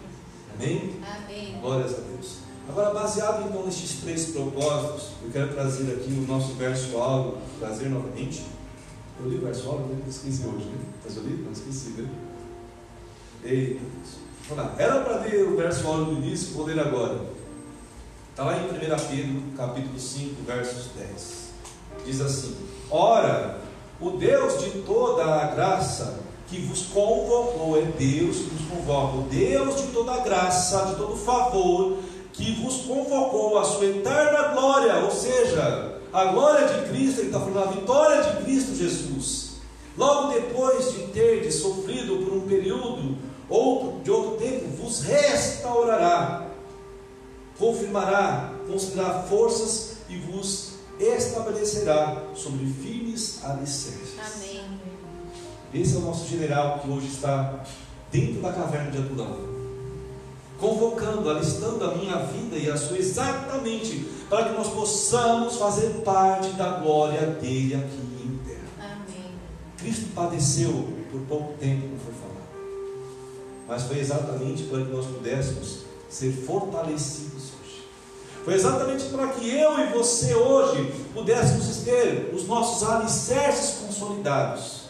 Amém? 0.55 1.01
Amém. 1.03 1.59
Glórias 1.61 1.93
a 1.95 2.01
Deus. 2.01 2.39
Agora, 2.69 2.91
baseado 2.93 3.49
então 3.49 3.65
nestes 3.65 4.01
três 4.03 4.27
propósitos, 4.27 5.09
eu 5.23 5.31
quero 5.31 5.53
trazer 5.55 5.91
aqui 5.95 6.11
o 6.13 6.31
nosso 6.31 6.53
verso 6.55 6.99
alvo, 6.99 7.39
trazer 7.59 7.89
novamente. 7.89 8.45
Eu 9.19 9.29
li 9.29 9.39
o 9.39 9.41
verso 9.41 9.69
alvo, 9.69 9.89
né? 9.89 10.03
esqueci 10.07 10.43
hoje, 10.47 10.67
né? 10.67 10.79
Mas 11.03 11.17
eu 11.17 11.23
li? 11.23 11.43
Não 11.43 11.51
esqueci, 11.51 11.91
né? 11.91 12.09
Eita 13.45 13.81
Vamos 14.49 14.65
lá. 14.65 14.75
Era 14.79 15.01
para 15.01 15.19
ler 15.21 15.47
o 15.47 15.57
verso 15.57 15.83
do 15.83 16.13
início, 16.13 16.55
vou 16.55 16.65
ler 16.65 16.81
agora. 16.81 17.21
Está 18.31 18.45
lá 18.45 18.57
em 18.57 18.65
1 18.65 18.69
Pedro, 18.69 19.43
capítulo 19.57 19.99
5, 19.99 20.43
versos 20.47 20.87
10. 20.97 21.49
Diz 22.07 22.21
assim: 22.21 22.57
Ora, 22.91 23.59
o 24.01 24.11
Deus 24.13 24.63
de 24.63 24.71
toda 24.83 25.25
a 25.25 25.49
graça 25.49 26.21
que 26.49 26.63
vos 26.63 26.87
convocou, 26.87 27.77
é 27.77 27.83
Deus 27.83 28.39
que 28.39 28.51
vos 28.55 28.69
convoca, 28.71 29.19
o 29.19 29.23
Deus 29.25 29.83
de 29.83 29.89
toda 29.89 30.13
a 30.13 30.21
graça, 30.21 30.87
de 30.87 30.97
todo 30.97 31.15
favor, 31.15 31.99
que 32.33 32.53
vos 32.63 32.87
convocou 32.87 33.59
a 33.59 33.65
sua 33.65 33.85
eterna 33.85 34.55
glória, 34.55 34.97
ou 35.05 35.11
seja, 35.11 35.99
a 36.11 36.25
glória 36.27 36.67
de 36.69 36.89
Cristo, 36.89 37.21
ele 37.21 37.27
está 37.27 37.41
falando 37.41 37.59
a 37.59 37.73
vitória 37.73 38.23
de 38.23 38.45
Cristo 38.45 38.75
Jesus. 38.75 39.49
Logo 39.97 40.33
depois 40.33 40.93
de 40.93 41.09
ter 41.09 41.51
sofrido 41.53 42.25
por 42.25 42.33
um 42.33 42.41
período 42.43 43.19
outro, 43.49 44.01
de 44.03 44.11
outro 44.11 44.37
tempo, 44.37 44.67
vos 44.77 45.03
restaurará, 45.03 46.47
confirmará, 47.59 48.53
concederá 48.69 49.23
forças 49.23 49.97
e 50.09 50.17
vos 50.19 50.75
estabelecerá 50.99 52.25
sobre 52.35 52.67
firmes 52.67 53.45
alicerces. 53.45 54.17
Amém. 54.19 54.79
Esse 55.73 55.97
é 55.97 55.99
o 55.99 56.03
nosso 56.03 56.29
general 56.29 56.81
que 56.81 56.91
hoje 56.91 57.09
está 57.09 57.63
dentro 58.11 58.41
da 58.41 58.53
caverna 58.53 58.91
de 58.91 58.99
Adulão, 58.99 59.37
convocando, 60.59 61.29
alistando 61.31 61.85
a 61.85 61.95
minha 61.95 62.17
vida 62.17 62.57
e 62.57 62.71
a 62.71 62.77
sua 62.77 62.99
exatamente 62.99 64.09
para 64.29 64.49
que 64.49 64.57
nós 64.57 64.69
possamos 64.69 65.57
fazer 65.57 65.91
parte 66.05 66.51
da 66.53 66.79
glória 66.79 67.27
dele 67.27 67.75
aqui 67.75 68.25
em 68.25 68.39
terra. 68.47 68.95
Amém. 68.95 69.33
Cristo 69.77 70.07
padeceu 70.15 70.89
por 71.11 71.21
pouco 71.23 71.53
tempo, 71.59 71.87
não 71.89 71.99
foi 71.99 72.15
mas 73.69 73.83
foi 73.83 73.99
exatamente 73.99 74.65
para 74.65 74.83
que 74.83 74.91
nós 74.91 75.07
pudéssemos 75.07 75.81
ser 76.09 76.33
fortalecidos 76.33 77.51
hoje. 77.61 77.87
Foi 78.43 78.55
exatamente 78.55 79.05
para 79.11 79.29
que 79.29 79.51
eu 79.51 79.79
e 79.79 79.93
você 79.93 80.35
hoje 80.35 80.91
pudéssemos 81.13 81.77
ter 81.85 82.33
os 82.35 82.47
nossos 82.49 82.89
alicerces 82.89 83.81
consolidados. 83.83 84.89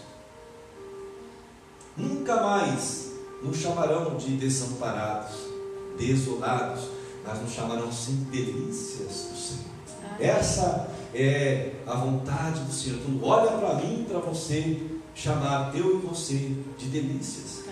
Nunca 1.97 2.41
mais 2.41 3.11
nos 3.43 3.57
chamarão 3.57 4.16
de 4.16 4.37
desamparados, 4.37 5.37
desolados, 5.99 6.85
mas 7.26 7.43
nos 7.43 7.53
chamarão 7.53 7.91
sim 7.91 8.29
delícias 8.31 9.29
do 9.31 9.37
Senhor. 9.37 9.68
Essa 10.20 10.89
é 11.12 11.72
a 11.85 11.95
vontade 11.95 12.61
do 12.61 12.72
Senhor. 12.72 13.01
Então, 13.01 13.29
olha 13.29 13.51
para 13.59 13.74
mim, 13.74 14.07
para 14.09 14.20
você, 14.20 14.81
chamar 15.14 15.74
eu 15.74 15.97
e 15.97 16.07
você 16.07 16.53
de 16.79 16.87
delícias. 16.87 17.64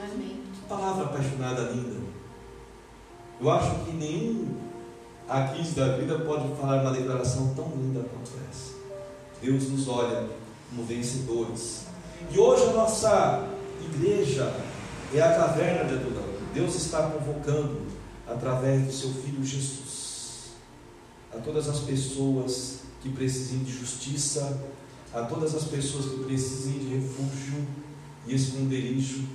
Palavra 0.68 1.04
apaixonada 1.04 1.70
linda. 1.70 2.00
Eu 3.40 3.50
acho 3.50 3.84
que 3.84 3.92
nenhum 3.92 4.56
aqui 5.28 5.62
da 5.70 5.96
vida 5.96 6.18
pode 6.20 6.48
falar 6.56 6.82
uma 6.82 6.90
declaração 6.90 7.54
tão 7.54 7.70
linda 7.76 8.00
quanto 8.00 8.32
essa. 8.50 8.74
Deus 9.40 9.68
nos 9.68 9.86
olha 9.86 10.28
como 10.68 10.84
vencedores. 10.84 11.84
E 12.32 12.38
hoje 12.38 12.64
a 12.64 12.72
nossa 12.72 13.46
igreja 13.80 14.52
é 15.14 15.22
a 15.22 15.34
caverna 15.34 15.84
de 15.84 15.94
Adulão. 15.94 16.24
Deus 16.52 16.74
está 16.74 17.10
convocando 17.10 17.82
através 18.26 18.86
do 18.86 18.92
seu 18.92 19.10
Filho 19.10 19.44
Jesus. 19.44 20.54
A 21.32 21.38
todas 21.38 21.68
as 21.68 21.78
pessoas 21.80 22.80
que 23.00 23.10
precisem 23.10 23.60
de 23.60 23.72
justiça, 23.72 24.60
a 25.14 25.22
todas 25.22 25.54
as 25.54 25.64
pessoas 25.64 26.06
que 26.06 26.24
precisem 26.24 26.80
de 26.80 26.96
refúgio 26.96 27.64
e 28.26 28.34
esconderijo, 28.34 29.28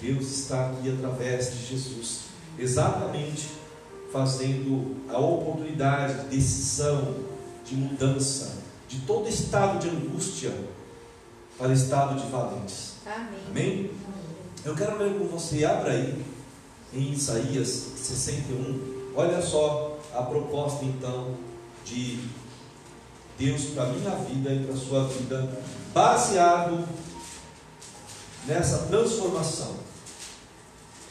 Deus 0.00 0.26
está 0.26 0.70
aqui 0.70 0.90
através 0.90 1.52
de 1.52 1.66
Jesus, 1.66 2.20
exatamente 2.58 3.48
fazendo 4.12 4.96
a 5.08 5.18
oportunidade 5.18 6.22
de 6.22 6.36
decisão, 6.36 7.14
de 7.64 7.76
mudança, 7.76 8.58
de 8.88 9.00
todo 9.00 9.28
estado 9.28 9.78
de 9.78 9.88
angústia 9.88 10.52
para 11.56 11.72
estado 11.72 12.20
de 12.20 12.30
valentes. 12.30 12.94
Amém. 13.06 13.40
Amém? 13.50 13.90
Eu 14.64 14.74
quero 14.74 14.98
ler 14.98 15.18
com 15.18 15.26
você, 15.26 15.64
abra 15.64 15.92
aí 15.92 16.24
em 16.92 17.12
Isaías 17.12 17.68
61. 17.96 19.12
Olha 19.14 19.40
só 19.42 19.98
a 20.14 20.22
proposta 20.22 20.84
então 20.84 21.34
de 21.84 22.20
Deus 23.38 23.66
para 23.66 23.84
a 23.84 23.86
minha 23.86 24.10
vida 24.16 24.52
e 24.52 24.64
para 24.64 24.74
a 24.74 24.76
sua 24.76 25.08
vida, 25.08 25.50
baseado 25.94 26.86
nessa 28.46 28.86
transformação. 28.86 29.89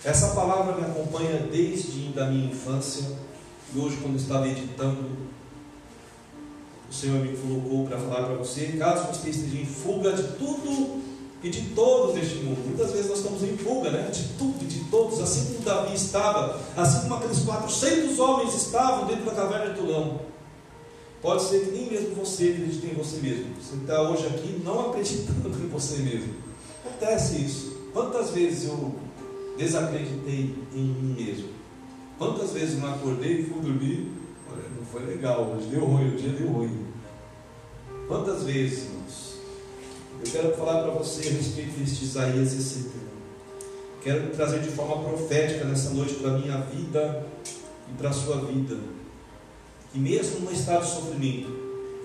Essa 0.03 0.29
palavra 0.29 0.75
me 0.75 0.85
acompanha 0.85 1.39
desde 1.51 2.17
a 2.17 2.25
minha 2.25 2.51
infância 2.51 3.05
e 3.75 3.77
hoje, 3.77 3.97
quando 3.97 4.15
estava 4.15 4.47
editando, 4.47 5.09
o 6.89 6.93
Senhor 6.93 7.19
me 7.19 7.37
colocou 7.37 7.85
para 7.85 7.99
falar 7.99 8.25
para 8.27 8.35
você, 8.35 8.65
caso 8.79 9.07
você 9.13 9.29
esteja 9.29 9.61
em 9.61 9.65
fuga 9.65 10.13
de 10.13 10.23
tudo 10.37 11.01
e 11.43 11.49
de 11.49 11.69
todos 11.75 12.15
deste 12.15 12.37
mundo. 12.37 12.65
Muitas 12.65 12.91
vezes 12.91 13.09
nós 13.09 13.19
estamos 13.19 13.43
em 13.43 13.57
fuga, 13.57 13.91
né? 13.91 14.09
De 14.09 14.23
tudo 14.39 14.63
e 14.63 14.65
de 14.65 14.85
todos, 14.85 15.19
assim 15.19 15.53
como 15.53 15.65
Davi 15.65 15.93
estava, 15.93 16.59
assim 16.75 17.01
como 17.01 17.15
aqueles 17.15 17.39
400 17.39 18.19
homens 18.19 18.55
estavam 18.55 19.05
dentro 19.05 19.25
da 19.25 19.31
caverna 19.33 19.73
de 19.73 19.79
Tulão. 19.79 20.21
Pode 21.21 21.43
ser 21.43 21.65
que 21.65 21.71
nem 21.71 21.91
mesmo 21.91 22.15
você 22.15 22.45
acredite 22.45 22.87
em 22.87 22.95
você 22.95 23.17
mesmo. 23.17 23.53
Você 23.61 23.75
está 23.75 24.01
hoje 24.01 24.25
aqui 24.25 24.61
não 24.63 24.89
acreditando 24.89 25.49
em 25.61 25.67
você 25.67 25.97
mesmo. 25.97 26.33
Acontece 26.85 27.35
isso. 27.35 27.77
Quantas 27.93 28.31
vezes 28.31 28.69
eu 28.69 28.95
desacreditei 29.59 30.55
em 30.73 30.81
mim 30.81 31.15
mesmo? 31.21 31.49
Quantas 32.17 32.51
vezes 32.51 32.79
não 32.79 32.93
acordei 32.93 33.41
e 33.41 33.43
fui 33.43 33.61
dormir? 33.61 34.11
Olha, 34.51 34.63
não 34.75 34.85
foi 34.85 35.05
legal, 35.05 35.53
hoje 35.55 35.67
deu 35.67 35.85
ruim, 35.85 36.07
o 36.07 36.17
dia 36.17 36.31
deu 36.31 36.47
ruim. 36.47 36.87
Quantas 38.07 38.43
vezes, 38.43 38.85
irmãos? 38.85 39.35
Eu 40.23 40.31
quero 40.31 40.57
falar 40.57 40.83
para 40.83 40.91
você 40.91 41.27
a 41.27 41.31
respeito 41.31 41.77
deste 41.77 42.05
Isaías 42.05 42.49
61. 42.49 42.99
Quero 44.01 44.29
trazer 44.31 44.61
de 44.61 44.69
forma 44.69 45.03
profética 45.03 45.65
nessa 45.65 45.91
noite 45.91 46.15
para 46.15 46.31
a 46.31 46.37
minha 46.37 46.57
vida 46.61 47.25
e 47.89 47.97
para 47.97 48.09
a 48.09 48.13
sua 48.13 48.37
vida. 48.37 48.77
Que 49.91 49.99
mesmo 49.99 50.39
no 50.39 50.51
estado 50.51 50.85
de 50.85 50.91
sofrimento, 50.91 51.49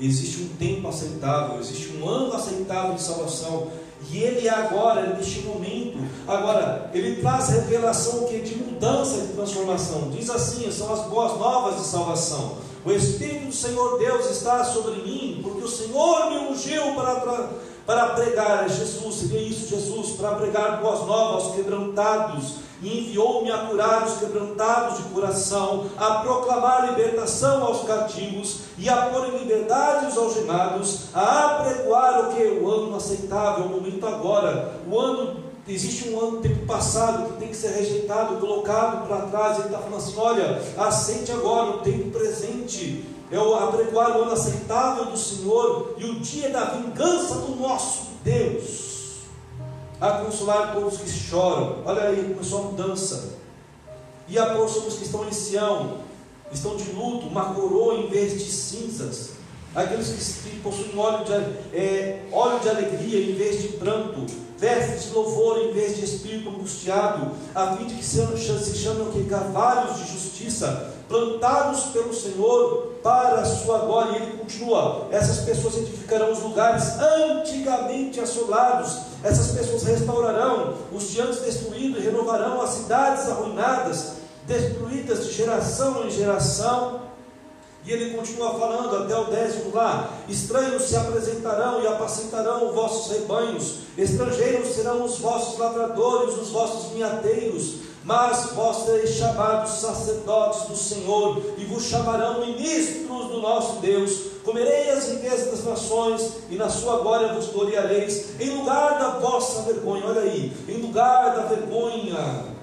existe 0.00 0.42
um 0.42 0.48
tempo 0.56 0.88
aceitável, 0.88 1.58
existe 1.60 1.96
um 1.96 2.08
ano 2.08 2.32
aceitável 2.32 2.94
de 2.94 3.02
salvação. 3.02 3.70
E 4.10 4.18
ele 4.18 4.46
é 4.46 4.50
agora, 4.50 5.14
neste 5.14 5.40
momento. 5.40 5.98
Agora, 6.26 6.90
ele 6.92 7.20
traz 7.20 7.48
revelação 7.48 8.24
que 8.24 8.40
de 8.40 8.56
mudança 8.56 9.16
e 9.16 9.34
transformação. 9.34 10.10
Diz 10.10 10.30
assim: 10.30 10.70
são 10.70 10.92
as 10.92 11.06
boas 11.06 11.38
novas 11.38 11.80
de 11.80 11.86
salvação. 11.86 12.58
O 12.84 12.92
Espírito 12.92 13.46
do 13.46 13.52
Senhor 13.52 13.98
Deus 13.98 14.30
está 14.30 14.62
sobre 14.64 15.02
mim, 15.02 15.40
porque 15.42 15.64
o 15.64 15.68
Senhor 15.68 16.30
me 16.30 16.36
ungiu 16.48 16.94
para 16.94 17.50
para 17.86 18.10
pregar, 18.10 18.68
Jesus, 18.68 19.14
seria 19.16 19.40
isso, 19.40 19.68
Jesus, 19.68 20.12
para 20.16 20.36
pregar 20.36 20.80
boas 20.80 21.00
novas 21.00 21.44
aos 21.44 21.54
quebrantados, 21.54 22.54
e 22.84 23.00
enviou-me 23.00 23.50
a 23.50 23.58
curar 23.58 24.06
os 24.06 24.18
quebrantados 24.18 24.98
de 24.98 25.04
coração, 25.04 25.86
a 25.96 26.16
proclamar 26.16 26.90
libertação 26.90 27.64
aos 27.64 27.84
cativos, 27.84 28.60
e 28.76 28.88
a 28.88 29.06
pôr 29.06 29.28
em 29.28 29.38
liberdade 29.38 30.06
os 30.06 30.18
algemados, 30.18 31.06
a 31.14 31.56
apregoar 31.56 32.28
o 32.28 32.34
que? 32.34 32.42
O 32.42 32.70
ano 32.70 32.96
aceitável, 32.96 33.64
o 33.64 33.68
momento 33.70 34.06
agora, 34.06 34.80
o 34.86 34.98
ano 34.98 35.44
Existe 35.66 36.10
um 36.10 36.20
ano, 36.20 36.42
tempo 36.42 36.66
passado, 36.66 37.32
que 37.32 37.38
tem 37.38 37.48
que 37.48 37.56
ser 37.56 37.68
rejeitado, 37.68 38.36
colocado 38.36 39.08
para 39.08 39.22
trás. 39.28 39.56
Ele 39.56 39.68
está 39.68 39.78
falando 39.78 39.96
assim: 39.96 40.14
olha, 40.18 40.62
aceite 40.76 41.32
agora 41.32 41.76
o 41.76 41.78
tempo 41.78 42.10
presente 42.10 43.02
é 43.30 43.38
o 43.38 43.54
apregoar 43.54 44.18
o 44.18 44.22
ano 44.24 44.32
aceitável 44.32 45.06
do 45.06 45.16
Senhor 45.16 45.94
e 45.96 46.04
o 46.04 46.20
dia 46.20 46.50
da 46.50 46.66
vingança 46.66 47.36
do 47.36 47.56
nosso 47.56 48.08
Deus, 48.22 48.93
a 50.04 50.18
consolar 50.18 50.74
todos 50.74 50.98
que 50.98 51.08
choram. 51.08 51.82
Olha 51.84 52.02
aí, 52.02 52.34
começou 52.34 52.60
a 52.60 52.62
mudança. 52.64 53.38
E 54.28 54.38
a 54.38 54.54
os 54.54 54.96
que 54.96 55.04
estão 55.04 55.26
em 55.26 55.32
Sião, 55.32 55.98
estão 56.52 56.76
de 56.76 56.92
luto, 56.92 57.26
uma 57.26 57.54
coroa 57.54 57.94
em 57.94 58.08
vez 58.08 58.32
de 58.32 58.50
cinzas. 58.50 59.33
Aqueles 59.74 60.08
que 60.08 60.60
possuem 60.60 60.96
óleo 60.96 61.24
de, 61.24 61.76
é, 61.76 62.22
óleo 62.30 62.60
de 62.60 62.68
alegria 62.68 63.30
em 63.30 63.34
vez 63.34 63.60
de 63.60 63.68
pranto, 63.68 64.24
vestes 64.56 65.04
de 65.04 65.14
louvor 65.14 65.58
em 65.58 65.72
vez 65.72 65.96
de 65.96 66.04
espírito 66.04 66.48
angustiado, 66.48 67.32
a 67.52 67.76
fim 67.76 67.86
de 67.86 67.94
que 67.96 68.04
se, 68.04 68.24
se 68.38 68.78
chamem 68.78 69.10
que 69.10 69.24
cavalos 69.24 69.98
de 69.98 70.12
justiça, 70.12 70.94
plantados 71.08 71.86
pelo 71.86 72.14
Senhor 72.14 72.94
para 73.02 73.40
a 73.40 73.44
sua 73.44 73.78
glória. 73.78 74.18
E 74.18 74.22
ele 74.22 74.38
continua: 74.38 75.08
essas 75.10 75.38
pessoas 75.38 75.76
edificarão 75.76 76.30
os 76.30 76.40
lugares 76.40 76.84
antigamente 77.00 78.20
assolados, 78.20 78.98
essas 79.24 79.58
pessoas 79.58 79.82
restaurarão 79.82 80.74
os 80.92 81.10
diantes 81.10 81.40
destruídos 81.40 82.04
renovarão 82.04 82.60
as 82.60 82.70
cidades 82.70 83.28
arruinadas, 83.28 84.12
destruídas 84.46 85.26
de 85.26 85.32
geração 85.32 86.06
em 86.06 86.10
geração 86.10 87.00
e 87.86 87.92
ele 87.92 88.16
continua 88.16 88.54
falando 88.54 88.96
até 88.96 89.16
o 89.16 89.24
décimo 89.24 89.74
lá: 89.74 90.10
estranhos 90.28 90.84
se 90.84 90.96
apresentarão 90.96 91.82
e 91.82 91.86
apacentarão 91.86 92.68
os 92.68 92.74
vossos 92.74 93.12
rebanhos, 93.12 93.78
estrangeiros 93.96 94.68
serão 94.68 95.04
os 95.04 95.18
vossos 95.18 95.58
lavradores, 95.58 96.34
os 96.36 96.48
vossos 96.48 96.92
vinhateiros, 96.92 97.74
mas 98.04 98.52
vós 98.52 98.84
sereis 98.84 99.10
chamados 99.10 99.72
sacerdotes 99.72 100.62
do 100.68 100.76
Senhor, 100.76 101.42
e 101.58 101.64
vos 101.64 101.84
chamarão 101.84 102.46
ministros 102.46 103.28
do 103.28 103.40
nosso 103.40 103.80
Deus. 103.80 104.34
Comerei 104.44 104.90
as 104.90 105.08
riquezas 105.08 105.50
das 105.50 105.64
nações, 105.64 106.32
e 106.50 106.56
na 106.56 106.68
sua 106.68 106.98
glória 106.98 107.32
vos 107.32 107.46
gloriareis, 107.46 108.38
em 108.40 108.50
lugar 108.50 108.98
da 108.98 109.08
vossa 109.18 109.62
vergonha. 109.62 110.04
Olha 110.06 110.20
aí, 110.20 110.52
em 110.68 110.82
lugar 110.82 111.34
da 111.34 111.42
vergonha 111.42 112.54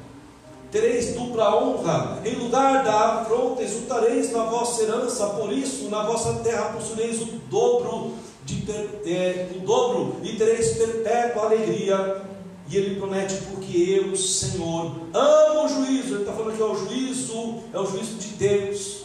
tereis 0.72 1.14
dupla 1.14 1.56
honra, 1.62 2.22
em 2.26 2.36
lugar 2.36 2.84
da 2.84 3.22
afronta 3.22 3.62
exultareis 3.62 4.32
na 4.32 4.44
vossa 4.46 4.84
herança, 4.84 5.28
por 5.28 5.52
isso 5.52 5.90
na 5.90 6.04
vossa 6.04 6.36
terra 6.36 6.74
possuireis 6.74 7.22
o 7.22 7.26
dobro, 7.50 8.14
de, 8.46 8.64
é, 9.06 9.50
o 9.56 9.60
dobro 9.60 10.16
e 10.24 10.36
tereis 10.36 10.78
perpétua 10.78 11.44
alegria. 11.44 12.22
E 12.70 12.78
ele 12.78 12.96
promete, 12.96 13.36
porque 13.52 14.02
eu, 14.02 14.16
Senhor, 14.16 14.94
amo 15.14 15.66
o 15.66 15.68
juízo. 15.68 16.14
Ele 16.14 16.22
está 16.22 16.32
falando 16.32 16.56
que 16.56 16.62
é 16.62 16.66
o 16.66 16.76
juízo, 16.76 17.56
é 17.74 17.78
o 17.78 17.86
juízo 17.86 18.16
de 18.16 18.28
Deus. 18.30 19.01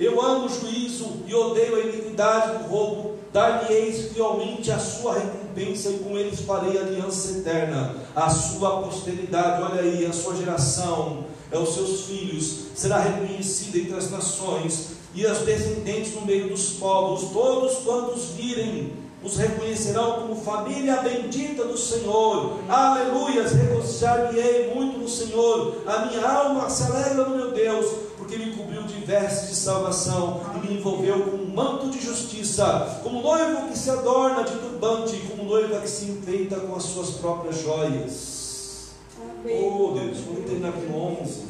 Eu 0.00 0.18
amo 0.18 0.46
o 0.46 0.48
juízo 0.48 1.24
e 1.26 1.34
odeio 1.34 1.76
a 1.76 1.80
iniquidade 1.80 2.56
do 2.56 2.70
roubo. 2.70 3.16
Dar-lhe-eis 3.30 4.12
fielmente 4.12 4.72
a 4.72 4.78
sua 4.78 5.12
recompensa, 5.12 5.90
e 5.90 5.98
com 5.98 6.16
eles 6.18 6.40
farei 6.40 6.78
aliança 6.78 7.38
eterna. 7.38 7.94
A 8.16 8.30
sua 8.30 8.80
posteridade, 8.80 9.62
olha 9.62 9.82
aí, 9.82 10.06
a 10.06 10.12
sua 10.12 10.34
geração, 10.34 11.26
é 11.52 11.58
os 11.58 11.74
seus 11.74 12.06
filhos, 12.06 12.68
será 12.74 12.98
reconhecida 12.98 13.76
entre 13.76 13.94
as 13.94 14.10
nações, 14.10 14.92
e 15.14 15.26
as 15.26 15.40
descendentes 15.40 16.14
no 16.14 16.22
meio 16.22 16.48
dos 16.48 16.70
povos. 16.70 17.30
Todos 17.30 17.78
quantos 17.84 18.30
virem 18.36 18.94
os 19.22 19.36
reconhecerão 19.36 20.22
como 20.22 20.34
família 20.34 21.02
bendita 21.02 21.64
do 21.64 21.76
Senhor. 21.76 22.54
Aleluias, 22.68 23.52
regocijar-me-ei 23.52 24.72
muito 24.74 24.98
no 24.98 25.08
Senhor. 25.08 25.82
A 25.86 26.06
minha 26.06 26.26
alma 26.26 26.70
se 26.70 26.84
alegra 26.84 27.28
no 27.28 27.36
meu 27.36 27.50
Deus, 27.52 27.86
porque 28.16 28.38
me 28.38 28.56
cobriu 28.56 28.69
vestes 29.10 29.48
de 29.48 29.56
salvação 29.56 30.40
e 30.54 30.66
me 30.68 30.78
envolveu 30.78 31.20
com 31.24 31.36
um 31.36 31.52
manto 31.52 31.90
de 31.90 32.00
justiça, 32.00 33.00
como 33.02 33.20
noivo 33.20 33.68
que 33.68 33.76
se 33.76 33.90
adorna 33.90 34.44
de 34.44 34.52
turbante, 34.52 35.16
como 35.28 35.50
noiva 35.50 35.80
que 35.80 35.90
se 35.90 36.04
enfeita 36.04 36.60
com 36.60 36.76
as 36.76 36.84
suas 36.84 37.10
próprias 37.14 37.60
joias. 37.60 38.90
Amém. 39.20 39.68
Oh 39.68 39.92
Deus, 39.92 40.18
vamos 40.18 40.44
terminar 40.44 40.72
com 40.72 41.22
11. 41.22 41.42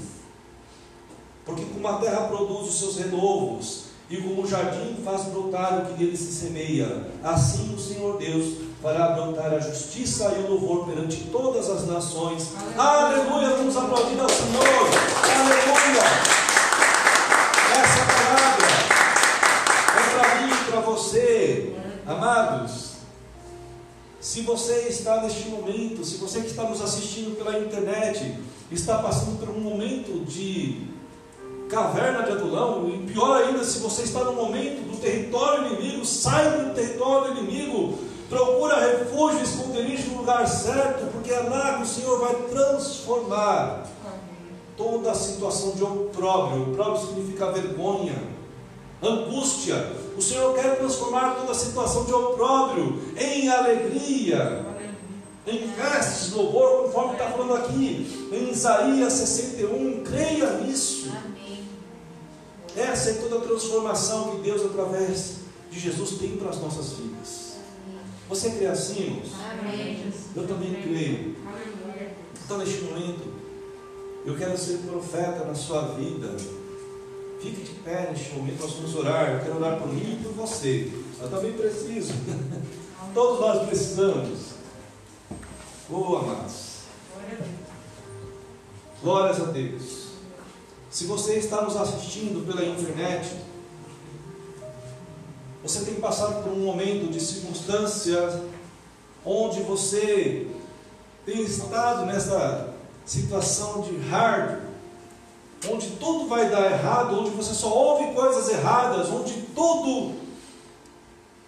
Porque 1.45 1.65
como 1.67 1.87
a 1.87 1.99
terra 1.99 2.29
produz 2.29 2.69
os 2.69 2.79
seus 2.79 2.97
renovos, 2.97 3.91
e 4.09 4.17
como 4.17 4.43
o 4.43 4.47
jardim 4.47 4.97
faz 5.05 5.27
brotar 5.27 5.79
o 5.79 5.87
que 5.87 6.03
nele 6.03 6.17
se 6.17 6.33
semeia, 6.33 7.09
assim 7.23 7.75
o 7.75 7.79
Senhor 7.79 8.19
Deus 8.19 8.57
fará 8.83 9.11
brotar 9.11 9.53
a 9.53 9.61
justiça 9.61 10.35
e 10.37 10.43
o 10.45 10.51
louvor 10.51 10.87
perante 10.87 11.29
todas 11.31 11.69
as 11.69 11.87
nações. 11.87 12.53
Aleluia! 12.77 13.21
Aleluia. 13.21 13.57
Vamos 13.57 13.77
aplaudir 13.77 14.19
ao 14.19 14.29
amados. 22.21 22.91
Se 24.21 24.43
você 24.43 24.89
está 24.89 25.23
neste 25.23 25.49
momento, 25.49 26.05
se 26.05 26.19
você 26.19 26.43
que 26.43 26.49
está 26.49 26.65
nos 26.65 26.83
assistindo 26.83 27.37
pela 27.39 27.59
internet, 27.59 28.39
está 28.71 28.99
passando 28.99 29.39
por 29.39 29.49
um 29.49 29.61
momento 29.61 30.27
de 30.27 30.87
caverna 31.71 32.25
de 32.25 32.33
Adulão, 32.33 32.87
e 32.91 32.99
pior 33.07 33.43
ainda, 33.43 33.65
se 33.65 33.79
você 33.79 34.03
está 34.03 34.23
no 34.25 34.35
momento 34.35 34.83
do 34.91 35.01
território 35.01 35.73
inimigo, 35.73 36.05
saia 36.05 36.51
do 36.51 36.75
território 36.75 37.39
inimigo, 37.39 37.99
procura 38.29 38.99
refúgio, 38.99 39.43
esconderijo 39.43 40.11
no 40.11 40.19
lugar 40.19 40.47
certo, 40.47 41.11
porque 41.13 41.33
é 41.33 41.41
lá 41.41 41.77
que 41.77 41.85
o 41.85 41.87
Senhor 41.87 42.21
vai 42.21 42.35
transformar 42.51 43.87
toda 44.77 45.13
a 45.13 45.15
situação 45.15 45.71
de 45.71 45.83
opróbrio. 45.83 46.73
Opróbrio 46.73 47.07
significa 47.07 47.51
vergonha, 47.53 48.40
angústia. 49.03 49.93
O 50.17 50.23
Senhor 50.23 50.55
quer 50.55 50.77
transformar 50.79 51.37
toda 51.37 51.53
a 51.53 51.55
situação 51.55 52.05
de 52.05 52.13
opróbrio 52.13 53.01
em 53.17 53.49
alegria, 53.49 54.67
em 55.47 55.69
festas, 55.69 56.33
louvor, 56.33 56.85
conforme 56.85 57.13
está 57.13 57.31
falando 57.31 57.55
aqui 57.55 58.29
em 58.31 58.51
Isaías 58.51 59.13
61. 59.15 60.05
Creia 60.05 60.59
nisso. 60.59 61.11
Essa 62.77 63.11
é 63.11 63.15
toda 63.15 63.39
a 63.39 63.41
transformação 63.41 64.31
que 64.31 64.43
Deus, 64.43 64.65
através 64.65 65.37
de 65.71 65.81
Jesus, 65.81 66.19
tem 66.19 66.37
para 66.37 66.51
as 66.51 66.61
nossas 66.61 66.93
vidas. 66.93 67.51
Você 68.29 68.51
crê 68.51 68.67
assim, 68.67 69.03
irmãos? 69.03 69.33
Eu 70.37 70.47
também 70.47 70.75
creio. 70.83 71.37
Então, 72.45 72.59
neste 72.59 72.83
momento, 72.83 73.33
eu 74.25 74.37
quero 74.37 74.57
ser 74.57 74.79
profeta 74.79 75.45
na 75.45 75.55
sua 75.55 75.83
vida. 75.95 76.37
Fique 77.41 77.63
de 77.63 77.73
pé 77.81 78.11
neste 78.11 78.35
momento, 78.35 78.61
nós 78.63 78.73
vamos 78.73 78.95
orar. 78.97 79.31
Eu 79.31 79.41
quero 79.41 79.57
orar 79.57 79.79
por 79.79 79.89
mim 79.89 80.19
e 80.21 80.23
por 80.23 80.33
você. 80.33 80.93
Eu 81.21 81.31
também 81.31 81.53
preciso. 81.53 82.13
Todos 83.15 83.41
nós 83.41 83.67
precisamos. 83.67 84.51
Oh, 85.91 86.17
amados. 86.17 86.81
Glórias 89.03 89.41
a 89.41 89.45
Deus. 89.45 90.11
Se 90.91 91.07
você 91.07 91.37
está 91.37 91.63
nos 91.63 91.77
assistindo 91.77 92.47
pela 92.47 92.65
internet, 92.65 93.35
você 95.63 95.85
tem 95.85 95.95
passado 95.95 96.43
por 96.43 96.53
um 96.53 96.65
momento 96.65 97.11
de 97.11 97.21
circunstância 97.21 98.43
onde 99.25 99.63
você 99.63 100.47
tem 101.25 101.43
estado 101.43 102.07
nessa 102.07 102.75
situação 103.05 103.83
de 103.83 103.97
hard, 104.09 104.61
onde 105.69 105.91
tudo 105.93 106.27
vai 106.27 106.49
dar 106.49 106.71
errado, 106.71 107.21
onde 107.21 107.31
você 107.31 107.53
só 107.53 107.69
ouve 107.69 108.15
coisas 108.15 108.49
erradas, 108.49 109.09
onde 109.09 109.43
tudo 109.55 110.15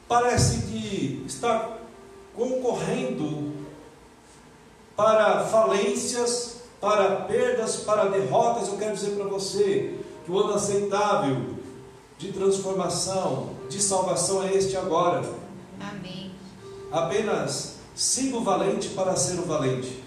parece 0.06 0.66
que 0.66 1.24
está 1.26 1.78
concorrendo 2.34 3.52
para 4.94 5.44
falências, 5.46 6.56
para 6.80 7.22
perdas, 7.22 7.76
para 7.76 8.06
derrotas, 8.06 8.68
eu 8.68 8.76
quero 8.76 8.94
dizer 8.94 9.16
para 9.16 9.24
você 9.24 9.98
que 10.24 10.30
o 10.30 10.38
ano 10.38 10.54
aceitável 10.54 11.54
de 12.18 12.32
transformação, 12.32 13.50
de 13.68 13.82
salvação 13.82 14.42
é 14.42 14.54
este 14.54 14.76
agora. 14.76 15.22
Amém. 15.80 16.30
Apenas 16.90 17.76
siga 17.94 18.36
o 18.36 18.44
valente 18.44 18.90
para 18.90 19.16
ser 19.16 19.38
o 19.38 19.44
valente. 19.44 20.01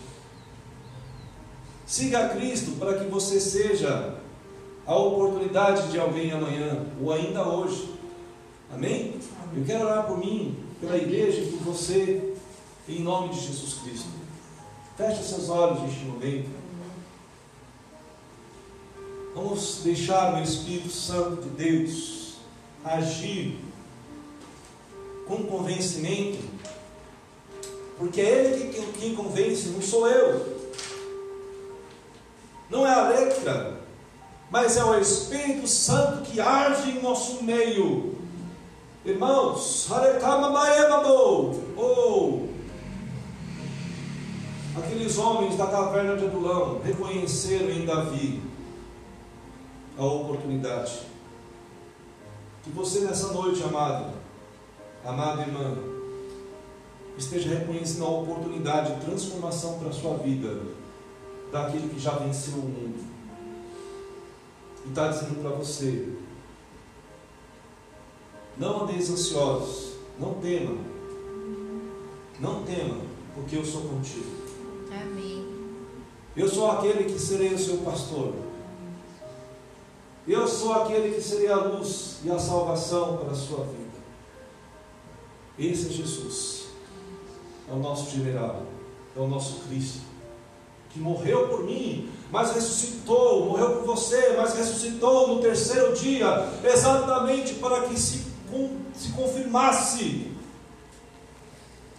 Siga 1.85 2.25
a 2.25 2.29
Cristo 2.29 2.71
para 2.79 2.97
que 2.97 3.05
você 3.05 3.39
seja 3.39 4.15
a 4.87 4.95
oportunidade 4.95 5.91
de 5.91 5.99
alguém 5.99 6.31
amanhã 6.31 6.83
ou 6.99 7.13
ainda 7.13 7.47
hoje. 7.47 7.93
Amém? 8.73 9.19
Eu 9.55 9.63
quero 9.63 9.85
orar 9.85 10.07
por 10.07 10.17
mim, 10.17 10.57
pela 10.81 10.97
igreja 10.97 11.41
e 11.41 11.51
por 11.51 11.59
você, 11.59 12.33
em 12.89 13.01
nome 13.01 13.29
de 13.29 13.39
Jesus 13.39 13.75
Cristo. 13.83 14.09
Feche 14.97 15.23
seus 15.23 15.49
olhos 15.49 15.81
neste 15.83 16.05
momento. 16.05 16.49
Vamos 19.35 19.81
deixar 19.83 20.33
o 20.33 20.41
Espírito 20.41 20.89
Santo 20.89 21.43
de 21.43 21.49
Deus 21.49 22.37
agir 22.83 23.59
com 25.27 25.43
convencimento, 25.43 26.39
porque 27.97 28.21
é 28.21 28.45
Ele 28.45 28.73
quem, 28.73 28.91
quem 28.93 29.15
convence, 29.15 29.69
não 29.69 29.81
sou 29.81 30.07
eu. 30.07 30.54
Não 32.69 32.85
é 32.85 32.93
a 32.93 33.09
letra, 33.09 33.79
mas 34.49 34.77
é 34.77 34.83
o 34.83 34.99
Espírito 34.99 35.67
Santo 35.67 36.23
que 36.23 36.39
age 36.39 36.91
em 36.91 37.01
nosso 37.01 37.43
meio. 37.43 38.15
Irmãos, 39.03 39.87
oh, 41.77 42.39
aqueles 44.79 45.17
homens 45.17 45.55
da 45.55 45.67
caverna 45.67 46.17
de 46.17 46.25
Adulão 46.25 46.81
reconheceram 46.83 47.69
em 47.69 47.85
Davi 47.85 48.41
a 49.97 50.03
oportunidade. 50.03 51.01
Que 52.63 52.71
você 52.71 53.01
nessa 53.01 53.31
noite, 53.31 53.63
amado, 53.63 54.13
amada 55.05 55.43
irmã, 55.43 55.77
esteja 57.15 57.49
reconhecendo 57.49 58.05
a 58.05 58.09
oportunidade 58.09 58.95
de 58.95 59.05
transformação 59.05 59.77
para 59.77 59.89
a 59.89 59.93
sua 59.93 60.17
vida 60.17 60.74
daquele 61.55 61.87
que 61.87 61.99
já 61.99 62.11
venceu 62.11 62.55
o 62.55 62.67
mundo. 62.67 63.01
E 64.85 64.89
está 64.89 65.07
dizendo 65.07 65.41
para 65.41 65.51
você: 65.51 66.13
não 68.57 68.83
andeis 68.83 69.09
ansiosos, 69.09 69.93
não 70.19 70.33
tema, 70.35 70.77
não 72.41 72.63
tema, 72.63 72.97
porque 73.33 73.55
eu 73.55 73.65
sou 73.65 73.83
contigo. 73.83 74.25
Amém. 74.91 75.45
Eu 76.35 76.49
sou 76.49 76.69
aquele 76.69 77.05
que 77.05 77.17
serei 77.17 77.53
o 77.53 77.59
seu 77.59 77.77
pastor. 77.77 78.33
Eu 80.27 80.45
sou 80.47 80.73
aquele 80.73 81.15
que 81.15 81.21
serei 81.21 81.47
a 81.47 81.55
luz 81.55 82.19
e 82.23 82.31
a 82.31 82.37
salvação 82.37 83.17
para 83.17 83.31
a 83.31 83.35
sua 83.35 83.63
vida. 83.63 83.95
Esse 85.57 85.87
é 85.87 85.91
Jesus. 85.91 86.65
É 87.69 87.71
o 87.71 87.77
nosso 87.77 88.09
general. 88.09 88.63
É 89.15 89.19
o 89.19 89.27
nosso 89.27 89.61
Cristo. 89.67 90.14
Que 90.95 91.01
morreu 91.01 91.49
por 91.49 91.65
mim, 91.65 92.09
mas 92.31 92.53
ressuscitou. 92.53 93.47
Morreu 93.47 93.71
por 93.75 93.83
você, 93.83 94.33
mas 94.37 94.55
ressuscitou 94.55 95.27
no 95.27 95.41
terceiro 95.41 95.93
dia. 95.93 96.47
Exatamente 96.63 97.55
para 97.55 97.81
que 97.81 97.99
se, 97.99 98.23
se 98.93 99.11
confirmasse 99.11 100.31